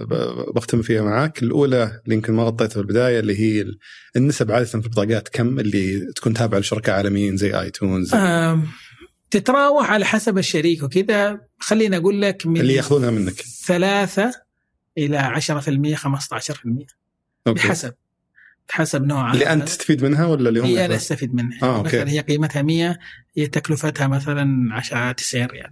بختم 0.55 0.81
فيها 0.81 1.01
معاك. 1.01 1.43
الأولى 1.43 2.01
اللي 2.05 2.15
يمكن 2.15 2.33
ما 2.33 2.43
غطيتها 2.43 2.73
في 2.73 2.79
البدايه 2.79 3.19
اللي 3.19 3.39
هي 3.39 3.65
النسب 4.15 4.51
عادة 4.51 4.65
في 4.65 4.75
البطاقات 4.75 5.27
كم 5.29 5.59
اللي 5.59 6.13
تكون 6.15 6.33
تابعة 6.33 6.59
لشركاء 6.59 6.95
عالميين 6.95 7.37
زي 7.37 7.59
آيتونز؟ 7.59 8.13
آه 8.13 8.63
تتراوح 9.29 9.91
على 9.91 10.05
حسب 10.05 10.37
الشريك 10.37 10.83
وكذا. 10.83 11.41
خليني 11.59 11.97
أقول 11.97 12.21
لك 12.21 12.47
من 12.47 12.61
اللي 12.61 12.73
يأخذونها 12.73 13.09
منك. 13.09 13.41
ثلاثة 13.65 14.31
إلى 14.97 15.17
10% 15.17 15.95
15% 15.95 16.87
أوكي. 17.47 17.67
بحسب. 17.67 17.93
حسب 18.71 19.05
نوعها 19.05 19.33
اللي 19.33 19.53
أنت 19.53 19.63
تستفيد 19.63 20.03
منها 20.03 20.25
ولا 20.25 20.49
اللي 20.49 20.59
هم 20.59 20.65
هي 20.65 20.85
أنا 20.85 20.95
أستفيد 20.95 21.35
منها. 21.35 21.63
آه، 21.63 21.77
أوكي. 21.77 21.87
مثلا 21.87 22.09
هي 22.09 22.19
قيمتها 22.19 22.61
100 22.61 22.99
هي 23.37 23.47
تكلفتها 23.47 24.07
مثلا 24.07 24.75
10 24.75 25.11
90 25.11 25.45
ريال. 25.45 25.71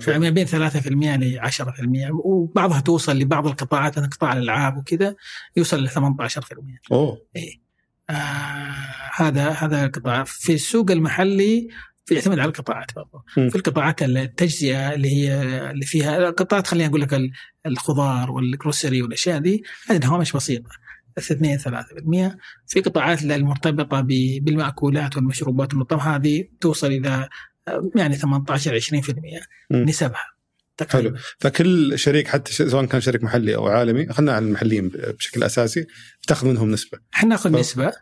فما 0.00 0.30
بين 0.30 0.46
3% 0.46 1.16
ل 1.16 1.40
10% 1.40 2.10
وبعضها 2.24 2.80
توصل 2.80 3.18
لبعض 3.18 3.46
القطاعات 3.46 3.98
مثلا 3.98 4.10
قطاع 4.10 4.32
الألعاب 4.32 4.76
وكذا 4.76 5.14
يوصل 5.56 5.84
ل 5.84 5.88
18% 5.88 6.80
أوه. 6.92 7.22
إيه. 7.36 7.60
آه 8.10 8.14
هذا 9.14 9.50
هذا 9.50 9.84
القطاع. 9.84 10.24
في 10.24 10.54
السوق 10.54 10.90
المحلي 10.90 11.68
يعتمد 12.10 12.38
على 12.38 12.48
القطاعات 12.48 12.94
برضه 12.96 13.24
في 13.34 13.56
القطاعات 13.56 14.02
التجزئة 14.02 14.92
اللي 14.94 15.08
هي 15.08 15.40
اللي 15.70 15.86
فيها 15.86 16.28
القطاعات 16.28 16.66
خلينا 16.66 16.88
أقول 16.88 17.00
لك 17.00 17.30
الخضار 17.66 18.30
والجروسري 18.30 19.02
والأشياء 19.02 19.38
دي 19.38 19.62
هذه 19.88 20.06
هوامش 20.06 20.32
بسيطة 20.32 20.70
2 21.18 21.58
3% 21.58 22.36
في 22.66 22.80
قطاعات 22.80 23.22
المرتبطة 23.22 24.00
بالمأكولات 24.40 25.16
والمشروبات 25.16 25.72
المطبخة 25.72 26.16
هذه 26.16 26.44
توصل 26.60 26.86
إلى 26.86 27.28
يعني 27.96 28.16
18 28.16 28.80
20% 28.80 29.14
نسبها 29.72 30.24
حلو. 30.90 31.14
فكل 31.38 31.98
شريك 31.98 32.28
حتى 32.28 32.52
سواء 32.52 32.84
كان 32.84 33.00
شريك 33.00 33.24
محلي 33.24 33.54
أو 33.54 33.68
عالمي 33.68 34.06
خلينا 34.12 34.32
على 34.32 34.44
المحليين 34.44 34.88
بشكل 34.88 35.42
أساسي 35.42 35.86
تأخذ 36.26 36.46
منهم 36.48 36.70
نسبة. 36.70 36.98
إحنا 37.14 37.28
نأخذ 37.28 37.52
ف... 37.52 37.56
نسبة 37.56 37.92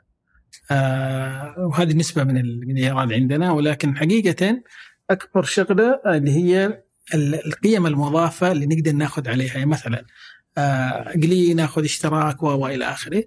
آه 0.70 1.54
وهذه 1.58 1.90
النسبة 1.90 2.24
من 2.24 2.34
من 2.34 2.78
الإيراد 2.78 3.12
عندنا 3.12 3.52
ولكن 3.52 3.96
حقيقة 3.96 4.62
أكبر 5.10 5.42
شغلة 5.42 6.00
اللي 6.06 6.30
هي 6.30 6.82
القيم 7.14 7.86
المضافة 7.86 8.52
اللي 8.52 8.66
نقدر 8.66 8.92
ناخذ 8.92 9.28
عليها. 9.28 9.54
يعني 9.54 9.66
مثلا 9.66 10.04
آه 10.58 11.12
قلية 11.12 11.54
ناخذ 11.54 11.84
اشتراك 11.84 12.42
وإلى 12.42 12.84
آخره. 12.84 13.24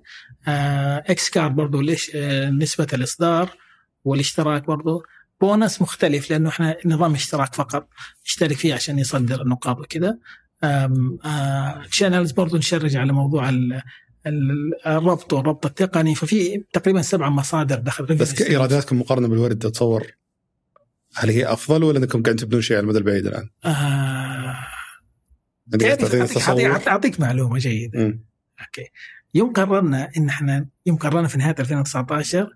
آه 0.48 1.04
X 1.07 1.30
card 1.30 1.56
برضه 1.56 1.84
ليش 1.84 2.12
آه 2.16 2.49
نسبة 2.49 2.88
الإصدار 2.94 3.49
والاشتراك 4.04 4.66
برضه 4.68 5.04
بونس 5.41 5.82
مختلف 5.82 6.32
لأنه 6.32 6.49
إحنا 6.49 6.78
نظام 6.86 7.14
اشتراك 7.14 7.56
فقط. 7.56 7.88
يشترك 8.26 8.58
فيه 8.58 8.74
عشان 8.74 8.99
يصدر 8.99 9.41
النقاط 9.41 9.80
وكذا. 9.80 10.18
channels 11.91 12.31
برضو 12.32 12.58
ن 12.57 12.63
charge 12.63 12.95
على 12.95 13.14
موضوع 13.14 13.49
الربط 14.88 15.34
والربط 15.34 15.66
التقني 15.66 16.16
ففي 16.16 16.64
تقريبا 16.74 17.02
سبع 17.02 17.30
مصادر 17.30 17.80
دخل 17.80 18.06
بس 18.06 18.34
كإيراداتكم 18.34 18.99
مقارنة 18.99 19.28
بالورد 19.28 19.58
تتصور 19.60 20.08
هل 21.16 21.30
هي 21.30 21.45
أفضل 21.45 21.84
ولا 21.84 21.99
أنكم 21.99 22.24
قاعدين 22.24 22.45
تبنون 22.45 22.62
شيء 22.62 22.78
على 22.78 22.84
المدى 22.84 22.98
البعيد 22.98 23.28
الآن؟ 23.28 23.49
آه. 23.66 24.58
اعطيك 26.88 27.20
معلومة 27.20 27.58
جيدة. 27.58 27.99
م. 27.99 28.24
أوكي. 28.62 28.90
يوم 29.34 29.54
قررنا 29.54 30.10
إن 30.18 30.30
إحنا 30.30 30.68
يوم 30.86 30.98
قررنا 30.98 31.28
في 31.28 31.38
نهاية 31.38 31.56
2019 31.60 32.49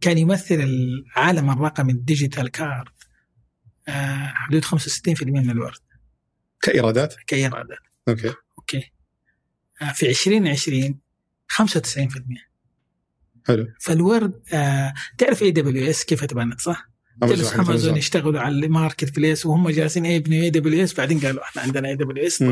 كان 0.00 0.18
يمثل 0.18 0.54
العالم 0.54 1.50
الرقمي 1.50 1.92
ال 1.92 1.99
digital 1.99 2.50
card 2.50 2.88
آه 3.88 4.26
حدود 4.34 4.64
65% 4.64 5.22
من 5.22 5.50
الورد. 5.50 5.78
كإيرادات؟ 6.62 7.14
كإيرادات. 7.26 7.78
أوكي. 8.08 8.32
أوكي. 8.58 8.92
في 9.94 10.08
2020 10.08 10.98
95% 11.52 12.22
حلو. 13.48 13.66
فالورد 13.80 14.42
آه 14.52 14.94
تعرف 15.18 15.42
AWS 15.42 16.04
كيف 16.04 16.24
تبنت 16.24 16.60
صح؟ 16.60 16.88
جلس 17.22 17.54
أمازون 17.54 17.96
يشتغلوا 17.96 18.40
على 18.40 18.54
ال 18.54 19.16
marketplace 19.16 19.46
وهم 19.46 19.70
جالسين 19.70 20.06
يبنوا 20.06 20.42
AWS 20.42 20.94
بعدين 20.94 21.20
قالوا 21.20 21.42
إحنا 21.42 21.62
عندنا 21.62 21.88
AWS 21.88 22.42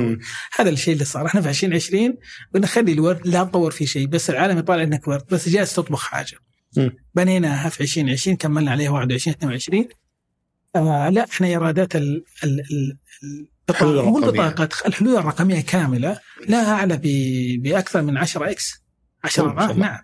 هذا 0.57 0.71
الشيء 0.71 0.95
اللي 0.95 1.05
صار. 1.05 1.27
إحنا 1.27 1.41
في 1.41 1.49
2020 1.49 2.15
قلنا 2.55 2.67
خلي 2.67 2.93
الورد 2.93 3.27
لا 3.27 3.43
نطور 3.43 3.71
فيه 3.71 3.87
شيء 3.87 4.07
بس 4.07 4.31
العالم 4.31 4.59
يطالع 4.59 4.83
إنك 4.83 5.09
ورد 5.09 5.25
بس 5.31 5.49
جالس 5.49 5.75
تطبخ 5.75 6.03
حاجة. 6.03 6.37
بنيناها 7.15 7.69
في 7.69 7.81
2020 7.81 8.37
كملنا 8.37 8.71
عليها 8.71 8.91
21 8.91 9.35
22 9.37 9.89
آه 10.77 11.09
لا 11.09 11.25
إحنا 11.31 11.47
إيرادات 11.47 11.97
ال 11.97 12.25
ال 12.45 12.61
ال 12.61 12.99
مو 13.83 14.19
البطاقات 14.19 14.73
الحلول 14.87 15.17
الرقمية 15.17 15.61
كاملة. 15.61 16.21
لا 16.49 16.71
أعلى 16.71 17.01
بأكثر 17.63 18.03
من 18.03 18.17
10 18.17 18.51
X. 18.51 18.83
10 19.25 19.51
اضعاف 19.51 19.77
نعم. 19.77 19.99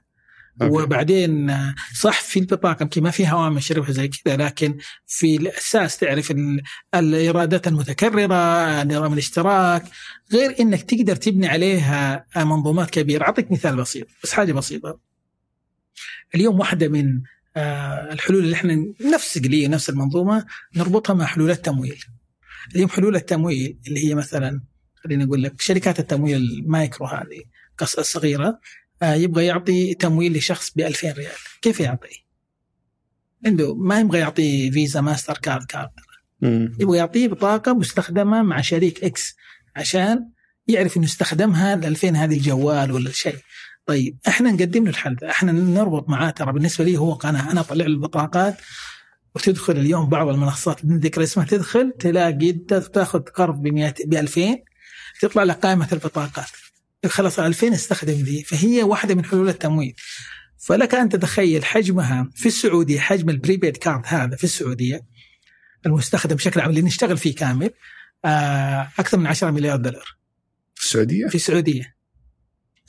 أوكي. 0.62 0.72
وبعدين 0.72 1.56
صح 1.94 2.20
في 2.20 2.38
البطاقة 2.38 2.82
يمكن 2.82 3.02
ما 3.02 3.10
فيها 3.10 3.32
هوامش 3.32 3.72
ربح 3.72 3.90
زي 3.90 4.08
كذا 4.08 4.36
لكن 4.36 4.78
في 5.06 5.36
الأساس 5.36 5.98
تعرف 5.98 6.34
الإيرادات 6.94 7.68
المتكررة 7.68 8.82
نظام 8.84 9.12
الاشتراك. 9.12 9.84
غير 10.32 10.56
إنك 10.60 10.82
تقدر 10.82 11.16
تبني 11.16 11.48
عليها 11.48 12.26
منظومات 12.36 12.90
كبيرة. 12.90 13.24
أعطيك 13.24 13.52
مثال 13.52 13.76
بسيط 13.76 14.06
بس 14.22 14.32
حاجة 14.32 14.52
بسيطة. 14.52 14.98
اليوم 16.34 16.60
واحدة 16.60 16.88
من 16.88 17.20
آه، 17.56 18.12
الحلول 18.12 18.44
اللي 18.44 18.54
إحنا 18.54 18.86
نفس 19.14 19.38
قلية 19.38 19.68
نفس 19.68 19.90
المنظومة 19.90 20.44
نربطها 20.76 21.14
مع 21.14 21.24
حلول 21.24 21.50
التمويل. 21.50 22.04
اليوم 22.74 22.88
حلول 22.88 23.16
التمويل 23.16 23.78
اللي 23.86 24.08
هي 24.08 24.14
مثلا 24.14 24.60
خليني 24.94 25.24
أقول 25.24 25.42
لك 25.42 25.60
شركات 25.60 26.00
التمويل 26.00 26.36
المايكرو 26.36 27.06
هذه 27.06 27.42
الصغيرة 27.82 28.60
آه، 29.02 29.14
يبغى 29.14 29.46
يعطي 29.46 29.94
تمويل 29.94 30.36
لشخص 30.36 30.70
ب 30.76 30.80
2000 30.80 31.12
ريال. 31.12 31.32
كيف 31.62 31.80
يعطي؟ 31.80 32.24
عنده 33.46 33.74
ما 33.74 34.00
يبغى 34.00 34.18
يعطي 34.18 34.70
فيزا 34.70 35.00
ماستر 35.00 35.38
card 35.38 35.64
كارد. 35.64 35.90
يبغى 36.80 36.98
يعطيه 36.98 37.28
بطاقة 37.28 37.74
مستخدمة 37.74 38.42
مع 38.42 38.60
شريك 38.60 39.04
X 39.04 39.36
عشان 39.76 40.28
يعرف 40.68 40.96
إنه 40.96 41.06
استخدمها 41.06 41.76
ل 41.76 41.84
2000 41.84 42.08
هذه 42.08 42.36
الجوال 42.36 42.92
ولا 42.92 43.10
شيء. 43.10 43.38
طيب 43.86 44.18
إحنا 44.28 44.50
نقدم 44.50 44.84
له 44.84 44.90
الحل 44.90 45.14
ده. 45.14 45.30
إحنا 45.30 45.52
نربط 45.52 46.08
معاه. 46.08 46.30
ترى 46.30 46.52
بالنسبة 46.52 46.84
لي 46.84 46.96
هو 46.96 47.12
قناة. 47.12 47.52
أنا 47.52 47.60
أطلع 47.60 47.74
له 47.76 47.86
البطاقات. 47.86 48.56
وتدخل 49.36 49.76
اليوم 49.76 50.08
بعض 50.08 50.28
المنصات 50.28 50.84
بدون 50.84 50.98
ذكر 50.98 51.22
اسمها 51.22 51.46
تدخل 51.46 51.92
تلاقي 51.98 52.52
تاخذ 52.92 53.20
قرض 53.20 53.62
ب 53.62 54.14
2000 54.14 54.58
تطلع 55.20 55.42
لك 55.42 55.56
قائمة 55.56 55.88
البطاقات. 55.92 56.46
خلاص 57.06 57.38
2000 57.38 57.74
استخدم 57.74 58.12
ذي 58.12 58.44
فهي 58.44 58.82
واحدة 58.82 59.14
من 59.14 59.24
حلول 59.24 59.48
التمويل. 59.48 59.94
فلك 60.58 60.94
أن 60.94 61.08
تتخيل 61.08 61.64
حجمها 61.64 62.30
في 62.34 62.46
السعودية 62.46 63.00
حجم 63.00 63.30
ال 63.30 63.36
prepaid 63.36 63.76
card 63.76 64.02
هذا 64.06 64.36
في 64.36 64.44
السعودية 64.44 65.00
المستخدم 65.86 66.36
بشكل 66.36 66.60
عام 66.60 66.70
اللي 66.70 66.82
نشتغل 66.82 67.16
فيه 67.16 67.34
كامل 67.34 67.70
آه، 68.24 68.88
أكثر 68.98 69.18
من 69.18 69.26
10 69.26 69.50
مليار 69.50 69.76
دولار. 69.76 70.16
في 70.74 70.82
السعودية؟ 70.82 71.26
في 71.26 71.34
السعودية. 71.34 71.95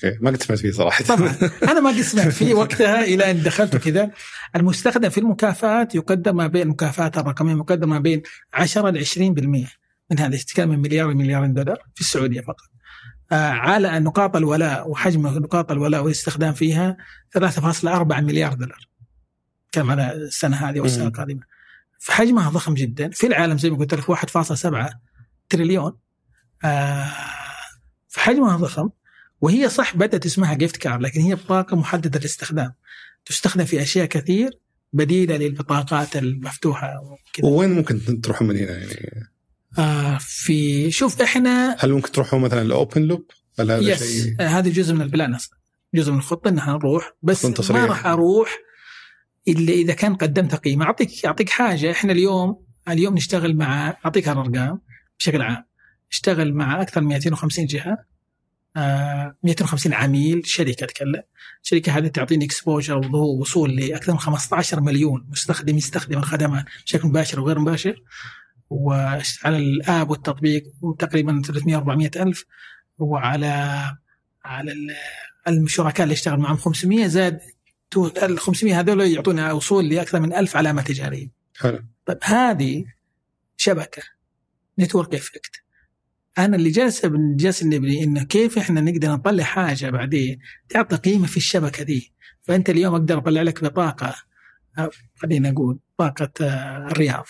أوكي 0.03 0.17
ما 0.21 0.31
قد 0.31 0.43
سمعت 0.43 0.59
فيه 0.59 0.71
صراحة. 0.71 1.03
طبعا. 1.03 1.35
أنا 1.71 1.79
ما 1.79 1.89
قد 1.89 2.01
سمعت 2.01 2.27
فيه 2.27 2.53
وقتها 2.53 3.03
إلى 3.03 3.31
أن 3.31 3.43
دخلت 3.43 3.77
كذا. 3.77 4.11
المستخدم 4.55 5.09
في 5.09 5.19
المكافآت 5.19 5.95
يقدم 5.95 6.35
ما 6.35 6.47
بين 6.47 6.61
المكافآت 6.61 7.17
الرقمية 7.17 7.53
مقدم 7.53 7.89
ما 7.89 7.99
بين 7.99 8.21
10 8.53 8.89
ل 8.89 9.05
20% 9.05 9.67
من 10.11 10.19
هذا 10.19 10.37
تتكلم 10.37 10.69
من 10.69 10.79
مليار 10.79 11.11
لمليارين 11.11 11.53
دولار 11.53 11.77
في 11.95 12.01
السعودية 12.01 12.41
فقط. 12.41 12.65
آه، 13.31 13.49
على 13.49 13.99
نقاط 13.99 14.35
الولاء 14.35 14.89
وحجم 14.89 15.27
نقاط 15.27 15.71
الولاء 15.71 16.03
والاستخدام 16.03 16.53
فيها 16.53 16.97
3.4 17.31 18.21
مليار 18.21 18.53
دولار. 18.53 18.89
كم 19.71 19.91
على 19.91 20.11
السنة 20.11 20.69
هذه 20.69 20.79
والسنة 20.79 21.07
القادمة. 21.07 21.41
فحجمها 21.99 22.49
ضخم 22.49 22.73
جدا. 22.73 23.09
في 23.09 23.27
العالم 23.27 23.57
زي 23.57 23.69
ما 23.69 23.77
قلت 23.77 23.93
لك 23.93 24.09
1.7 24.09 24.99
تريليون. 25.49 25.97
آه 26.63 27.13
فحجمها 28.07 28.57
ضخم. 28.57 28.89
وهي 29.41 29.69
صح 29.69 29.95
بدأت 29.95 30.25
اسمها 30.25 30.53
gift 30.53 30.77
card 30.77 31.01
لكن 31.01 31.21
هي 31.21 31.35
بطاقة 31.35 31.77
محددة 31.77 32.19
الاستخدام 32.19 32.73
تستخدم 33.25 33.65
في 33.65 33.81
أشياء 33.81 34.05
كثير 34.05 34.59
بديلة 34.93 35.37
للبطاقات 35.37 36.15
المفتوحة 36.15 36.93
وكذا. 37.01 37.49
وين 37.49 37.69
ممكن 37.69 38.21
تروحوا 38.21 38.47
من 38.47 38.57
هنا 38.57 38.77
يعني؟ 38.77 39.27
آه 39.77 40.17
في 40.21 40.91
شوف 40.91 41.21
إحنا 41.21 41.75
هل 41.79 41.93
ممكن 41.93 42.11
تروحوا 42.11 42.39
مثلا 42.39 42.61
ال 42.61 42.69
open 42.69 43.01
loop؟ 43.01 43.25
هل 43.59 43.71
هذا 43.71 43.81
yes 43.81 44.23
شيء؟ 44.23 44.35
آه 44.39 44.47
هذا 44.47 44.69
جزء 44.69 44.93
من 44.93 45.01
ال 45.01 45.08
plan 45.08 45.35
أصلا. 45.35 45.57
جزء 45.95 46.11
من 46.11 46.17
الخطة 46.17 46.49
إن 46.49 46.57
إحنا 46.57 46.73
نروح 46.73 47.13
بس 47.23 47.71
ما 47.71 47.85
راح 47.85 48.05
أروح 48.05 48.57
إلا 49.47 49.73
إذا 49.73 49.93
كان 49.93 50.15
قدمت 50.15 50.55
قيمة. 50.55 50.85
أعطيك 50.85 51.25
أعطيك 51.25 51.49
حاجة 51.49 51.91
إحنا 51.91 52.11
اليوم 52.11 52.65
اليوم 52.89 53.13
نشتغل 53.13 53.55
مع 53.55 53.97
أعطيك 54.05 54.29
الارقام 54.29 54.79
بشكل 55.19 55.41
عام. 55.41 55.65
نشتغل 56.11 56.53
مع 56.53 56.81
أكثر 56.81 57.01
من 57.01 57.07
250 57.07 57.65
جهة. 57.65 57.97
250 59.43 59.93
عميل 59.93 60.47
شركة 60.47 60.83
اتكلم 60.83 61.23
الشركة 61.63 61.97
هذه 61.97 62.07
تعطيني 62.07 62.45
اكسبوجر 62.45 63.15
وصول 63.15 63.75
لأكثر 63.75 64.11
من 64.11 64.19
15 64.19 64.81
مليون 64.81 65.27
مستخدم 65.29 65.77
يستخدم 65.77 66.17
الخدمات 66.17 66.65
بشكل 66.85 67.07
مباشر 67.07 67.39
وغير 67.39 67.59
مباشر 67.59 68.01
وعلى 68.69 69.57
الآب 69.57 70.09
والتطبيق 70.09 70.63
تقريبا 70.99 71.41
300 71.45 71.75
400 71.77 72.11
ألف 72.15 72.45
وعلى 72.97 73.83
على 74.45 74.73
الشركاء 75.47 76.03
اللي 76.03 76.13
اشتغل 76.13 76.39
معهم 76.39 76.57
500 76.57 77.07
زاد 77.07 77.39
ال 77.97 78.39
500 78.39 78.79
هذول 78.79 79.01
يعطونا 79.01 79.51
وصول 79.51 79.89
لأكثر 79.89 80.19
من 80.19 80.33
1000 80.33 80.55
علامة 80.55 80.81
تجارية. 80.81 81.31
حلو. 81.57 81.83
طيب 82.05 82.17
هذه 82.23 82.85
شبكة 83.57 84.03
network 84.79 85.15
effect 85.15 85.63
أنا 86.37 86.55
اللي 86.55 86.69
جالس 86.69 87.05
جالس 87.35 87.63
نبني 87.63 88.03
إنه 88.03 88.23
كيف 88.23 88.57
إحنا 88.57 88.81
نقدر 88.81 89.11
نطلع 89.11 89.43
حاجة 89.43 89.89
بعدين 89.89 90.39
تعطي 90.69 90.95
قيمة 90.95 91.27
في 91.27 91.37
الشبكة 91.37 91.83
دي؟ 91.83 92.13
فأنت 92.43 92.69
اليوم 92.69 92.93
أقدر 92.95 93.17
أطلع 93.17 93.41
لك 93.41 93.63
بطاقة 93.63 94.15
خلينا 95.15 95.51
نقول 95.51 95.79
بطاقه 95.99 96.31
آه، 96.41 96.87
الرياض. 96.91 97.25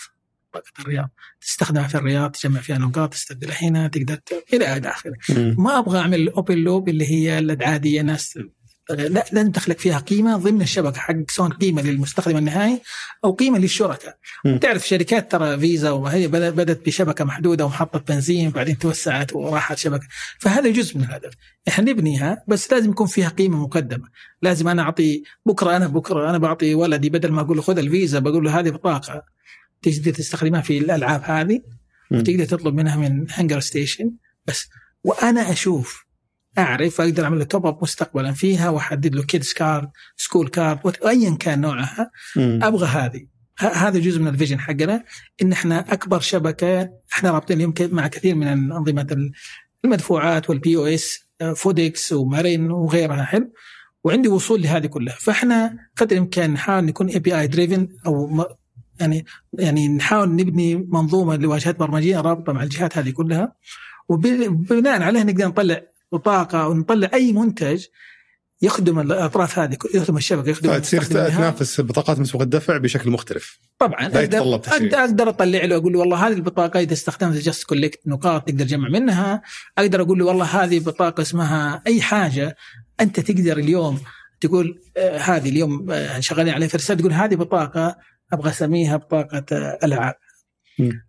بطاقة 0.52 0.72
الرياض. 0.80 1.10
تستخدمها 1.40 1.88
في 1.88 1.94
الرياض 1.94 2.30
تجمع 2.30 2.60
فيها 2.60 2.78
نقاط 2.78 3.12
تستبدلها 3.12 3.62
هنا 3.62 3.88
تقدر 3.88 4.18
إلى 4.52 4.64
آخره. 4.66 5.14
ما 5.58 5.78
أبغى 5.78 5.98
أعمل 5.98 6.28
open 6.28 6.58
loop 6.58 6.88
اللي 6.88 7.06
هي 7.06 7.38
العاديه 7.38 8.00
ناس 8.02 8.38
لا 8.90 9.24
لازم 9.32 9.50
تخلق 9.50 9.78
فيها 9.78 9.98
قيمة 9.98 10.36
ضمن 10.36 10.62
الشبكة 10.62 11.00
حق 11.00 11.14
سواء 11.28 11.50
قيمة 11.50 11.82
للمستخدم 11.82 12.36
النهائي 12.36 12.80
أو 13.24 13.32
قيمة 13.32 13.58
للشركاء. 13.58 14.18
تعرف 14.60 14.88
شركات 14.88 15.32
ترى 15.32 15.58
فيزا 15.58 15.90
وهي 15.90 16.28
بدأت 16.28 16.86
بشبكة 16.86 17.24
محدودة 17.24 17.64
ومحطه 17.64 17.98
بنزين 17.98 18.50
بعدين 18.50 18.78
توسعت 18.78 19.32
وراحت 19.32 19.78
شبكة. 19.78 20.06
فهذا 20.38 20.70
جزء 20.70 20.98
من 20.98 21.04
الهدف. 21.04 21.32
إحنا 21.68 21.90
نبنيها 21.90 22.44
بس 22.48 22.72
لازم 22.72 22.90
يكون 22.90 23.06
فيها 23.06 23.28
قيمة 23.28 23.62
مقدمة، 23.62 24.08
لازم 24.42 24.68
أنا 24.68 24.82
أعطي 24.82 25.22
بكرة 25.46 25.76
أنا 25.76 25.86
بكرة 25.86 26.30
أنا 26.30 26.38
بعطي 26.38 26.74
ولدي 26.74 27.10
بدل 27.10 27.32
ما 27.32 27.40
أقول 27.40 27.56
له 27.56 27.62
خذ 27.62 27.78
الفيزا 27.78 28.18
بقول 28.18 28.44
له 28.44 28.60
هذه 28.60 28.70
بطاقة. 28.70 29.22
تقدر 29.82 30.10
تستخدمها 30.10 30.60
في 30.60 30.78
الألعاب 30.78 31.22
هذه 31.24 31.60
وتقدر 32.10 32.44
تطلب 32.44 32.74
منها 32.74 32.96
من 32.96 33.26
HungerStation 33.30 34.10
بس 34.46 34.68
وأنا 35.04 35.52
أشوف 35.52 36.07
أعرف 36.58 37.00
أقدر 37.00 37.24
أعمل 37.24 37.38
له 37.38 37.44
top 37.44 37.66
up 37.66 37.78
مستقبلا 37.82 38.32
فيها 38.32 38.70
وأحدد 38.70 39.14
له 39.14 39.22
kids 39.22 39.52
card 39.52 39.90
school 40.16 40.48
card 40.48 40.96
ايا 41.06 41.36
كان 41.36 41.60
نوعها. 41.60 42.10
أبغى 42.36 42.86
هذه. 42.86 43.26
هذا 43.58 43.98
جزء 43.98 44.20
من 44.20 44.28
ال 44.28 44.33
vision 44.33 44.60
حقنا 44.60 45.04
إن 45.42 45.52
إحنا 45.52 45.92
أكبر 45.92 46.20
شبكة 46.20 46.90
إحنا 47.12 47.30
رابطين 47.30 47.56
اليوم 47.56 47.74
مع 47.80 48.06
كثير 48.06 48.34
من 48.34 48.46
انظمه 48.72 49.30
المدفوعات 49.84 50.50
وال 50.50 50.76
POS 50.76 50.86
Foodics 50.86 51.28
و 51.56 52.12
Marn 52.12 52.70
وغيرها 52.70 53.24
حلو؟ 53.24 53.52
وعندي 54.04 54.28
وصول 54.28 54.62
لهذه 54.62 54.86
كلها. 54.86 55.14
فإحنا 55.20 55.78
قدر 55.96 56.12
الإمكان 56.16 56.50
نحاول 56.50 56.84
نكون 56.84 57.08
API 57.08 57.40
driven 57.40 57.88
أو 58.06 58.44
يعني 59.00 59.24
يعني 59.58 59.88
نحاول 59.88 60.36
نبني 60.36 60.76
منظومة 60.76 61.36
لواجهات 61.36 61.78
برمجية 61.78 62.20
رابطة 62.20 62.52
مع 62.52 62.62
الجهات 62.62 62.98
هذه 62.98 63.10
كلها. 63.10 63.52
وبناء 64.08 65.02
عليها 65.02 65.24
نقدر 65.24 65.46
نطلع 65.46 65.82
بطاقه 66.12 66.68
ونطلع 66.68 67.10
أي 67.14 67.32
منتج 67.32 67.84
يخدم 68.62 69.00
الأطراف 69.00 69.58
هذه 69.58 69.76
يخدم 69.94 70.16
الشبكة 70.16 70.50
يخدم 70.50 70.78
تصير 70.78 71.02
تنافس 71.02 71.80
بطاقات 71.80 72.18
مسبوق 72.18 72.42
الدفع 72.42 72.76
بشكل 72.76 73.10
مختلف. 73.10 73.58
طبعا 73.78 74.06
أقدر, 74.06 74.54
أقدر 74.94 75.28
أطلع 75.28 75.64
له 75.64 75.76
أقول 75.76 75.92
له 75.92 75.98
والله 75.98 76.28
هذه 76.28 76.32
البطاقة 76.32 76.80
إذا 76.80 76.92
استخدمت 76.92 77.36
جست 77.36 77.64
كوليكت 77.64 78.00
نقاط 78.06 78.48
تقدر 78.48 78.64
تجمع 78.64 78.88
منها. 78.88 79.42
أقدر 79.78 80.02
أقول 80.02 80.18
له 80.18 80.24
والله 80.24 80.44
هذه 80.44 80.80
بطاقة 80.80 81.20
اسمها 81.20 81.82
أي 81.86 82.02
حاجة 82.02 82.56
أنت 83.00 83.20
تقدر 83.20 83.58
اليوم 83.58 84.00
تقول 84.40 84.80
آه 84.96 85.18
هذه 85.18 85.48
اليوم 85.48 85.90
آه 85.90 86.20
شغالين 86.20 86.54
عليها 86.54 86.68
في 86.68 86.96
تقول 86.96 87.12
هذه 87.12 87.34
بطاقة 87.34 87.96
أبغى 88.32 88.50
أسميها 88.50 88.96
بطاقة 88.96 89.44
آه 89.52 89.78
ألعاب. 89.84 90.14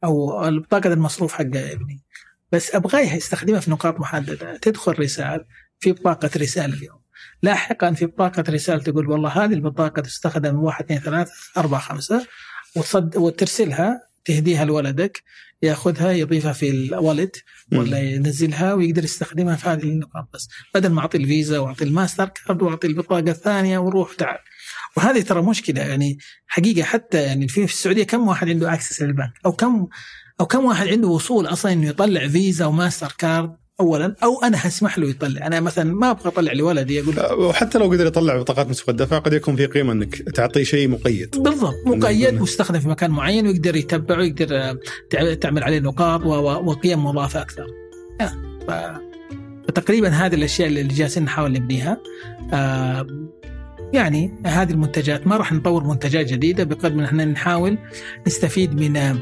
أو 0.03 0.47
البطاقة 0.47 0.93
المصروف 0.93 1.33
حق 1.33 1.41
ابني. 1.41 2.03
بس 2.51 2.75
ابغاه 2.75 2.99
يستخدمها 3.15 3.59
في 3.59 3.71
نقاط 3.71 3.99
محددة. 3.99 4.57
تدخل 4.57 4.99
رسال 4.99 5.45
في 5.79 5.91
بطاقة 5.91 6.29
رسال 6.37 6.73
اليوم. 6.73 6.99
لاحقا 7.43 7.91
في 7.91 8.05
بطاقة 8.05 8.43
رسال 8.49 8.83
تقول 8.83 9.09
والله 9.09 9.29
هذه 9.29 9.53
البطاقة 9.53 10.01
تستخدم 10.01 10.55
واحد 10.59 10.85
اثنين 10.85 10.99
ثلاثة 10.99 11.31
أربعة 11.57 11.79
خمسة 11.79 12.27
وتصد 12.75 13.17
وترسلها 13.17 14.01
تهديها 14.25 14.65
لولدك 14.65 15.23
يأخذها 15.61 16.11
يضيفها 16.11 16.53
في 16.53 16.69
ال 16.69 16.79
wallet 16.79 17.35
ولا 17.73 17.99
ينزلها 17.99 18.73
ويقدر 18.73 19.03
يستخدمها 19.03 19.55
في 19.55 19.69
هذه 19.69 19.83
النقاط 19.83 20.29
بس. 20.33 20.47
بدل 20.75 20.89
ما 20.89 21.01
أعطي 21.01 21.17
الفيزا 21.17 21.59
وأعطي 21.59 21.83
الماستر 21.83 22.29
كارد 22.29 22.61
وأعطي 22.61 22.87
البطاقة 22.87 23.31
الثانية 23.31 23.77
وروح 23.77 24.13
تعال. 24.13 24.39
وهذه 24.97 25.21
ترى 25.21 25.41
مشكلة 25.41 25.81
يعني 25.81 26.17
حقيقة 26.47 26.83
حتى 26.83 27.23
يعني 27.23 27.47
في 27.47 27.63
السعودية 27.63 28.03
كم 28.03 28.27
واحد 28.27 28.49
عنده 28.49 28.73
access 28.73 29.01
للبنك؟ 29.01 29.33
أو 29.45 29.51
كم 29.51 29.87
أو 30.41 30.45
كم 30.45 30.65
واحد 30.65 30.87
عنده 30.87 31.07
وصول 31.07 31.45
أصلا 31.45 31.73
إنه 31.73 31.87
يطلع 31.87 32.27
فيزا 32.27 32.65
وماستر 32.65 33.15
كارد 33.17 33.55
اولا 33.79 34.15
أو 34.23 34.43
أنا 34.43 34.57
هسمح 34.61 34.99
له 34.99 35.09
يطلع. 35.09 35.47
أنا 35.47 35.59
مثلا 35.59 35.93
ما 35.93 36.11
أبغى 36.11 36.27
أطلع 36.27 36.53
لولدي 36.53 37.01
أقول 37.01 37.43
وحتى 37.45 37.77
لو 37.77 37.85
قدر 37.85 38.05
يطلع 38.05 38.37
بطاقات 38.37 38.69
مسبوق 38.69 38.89
الدفع 38.89 39.17
قد 39.17 39.33
يكون 39.33 39.55
في 39.55 39.65
قيمة 39.65 39.93
إنك 39.93 40.15
تعطيه 40.15 40.63
شيء 40.63 40.87
مقيد. 40.89 41.35
بالضبط 41.37 41.75
مقيد 41.85 42.33
مستخدم 42.41 42.79
في 42.79 42.87
مكان 42.87 43.11
معين 43.11 43.47
ويقدر 43.47 43.75
يتبعه 43.75 44.17
ويقدر 44.17 44.77
تعمل 45.35 45.63
عليه 45.63 45.79
نقاط 45.79 46.25
وقيم 46.65 47.05
مضافة 47.05 47.41
أكثر. 47.41 47.67
فتقريبا 49.67 50.09
هذه 50.09 50.35
الأشياء 50.35 50.67
اللي 50.67 50.83
جالسين 50.83 51.23
نحاول 51.23 51.51
نبنيها. 51.51 51.97
يعني 53.93 54.33
هذه 54.45 54.71
المنتجات. 54.71 55.27
ما 55.27 55.37
راح 55.37 55.53
نطور 55.53 55.83
منتجات 55.83 56.25
جديدة 56.25 56.63
بقدر 56.63 56.93
ما 56.93 57.05
إحنا 57.05 57.25
نحاول 57.25 57.77
نستفيد 58.27 58.75
من 58.75 59.19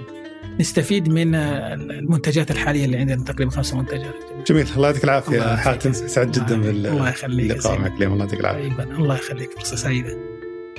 نستفيد 0.59 1.09
من 1.09 1.35
المنتجات 1.35 2.51
الحالية 2.51 2.85
اللي 2.85 2.97
عندنا 2.97 3.23
تقريبا 3.23 3.51
خمسة 3.51 3.77
منتجات. 3.77 4.15
جميل 4.47 4.67
الله 4.75 4.87
يعطيك 4.87 5.03
العافية 5.03 5.55
حاتم 5.55 5.93
سعد 5.93 6.31
جدا 6.31 6.61
باللقاء 6.61 6.97
معك 6.97 7.25
اليوم 7.25 8.13
الله 8.13 8.25
يعطيك 8.25 8.39
العافية. 8.39 8.83
الله 8.83 9.15
يخليك 9.15 9.51
فرصة 9.51 9.75
سعيدة. 9.75 10.17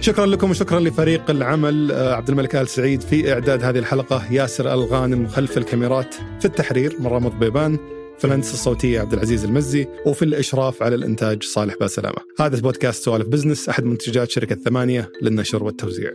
شكرا 0.00 0.26
لكم 0.26 0.50
وشكرا 0.50 0.80
لفريق 0.80 1.30
العمل 1.30 1.92
آه، 1.92 2.14
عبد 2.14 2.28
الملك 2.28 2.56
آل 2.56 2.68
سعيد 2.68 3.00
في 3.00 3.32
إعداد 3.32 3.64
هذه 3.64 3.78
الحلقة 3.78 4.32
ياسر 4.32 4.72
الغانم 4.72 5.28
خلف 5.28 5.58
الكاميرات 5.58 6.14
في 6.14 6.44
التحرير 6.44 6.96
مرام 6.98 7.28
بيبان 7.28 7.78
في 8.18 8.24
الهندسة 8.24 8.54
الصوتية 8.54 9.00
عبد 9.00 9.12
العزيز 9.12 9.44
المزي 9.44 9.86
وفي 10.06 10.24
الإشراف 10.24 10.82
على 10.82 10.94
الإنتاج 10.94 11.42
صالح 11.42 11.74
باسلامة. 11.80 12.18
هذا 12.40 12.60
بودكاست 12.60 13.04
سوالف 13.04 13.28
بزنس 13.28 13.68
أحد 13.68 13.84
منتجات 13.84 14.30
شركة 14.30 14.56
ثمانيه 14.56 15.10
للنشر 15.22 15.64
والتوزيع. 15.64 16.10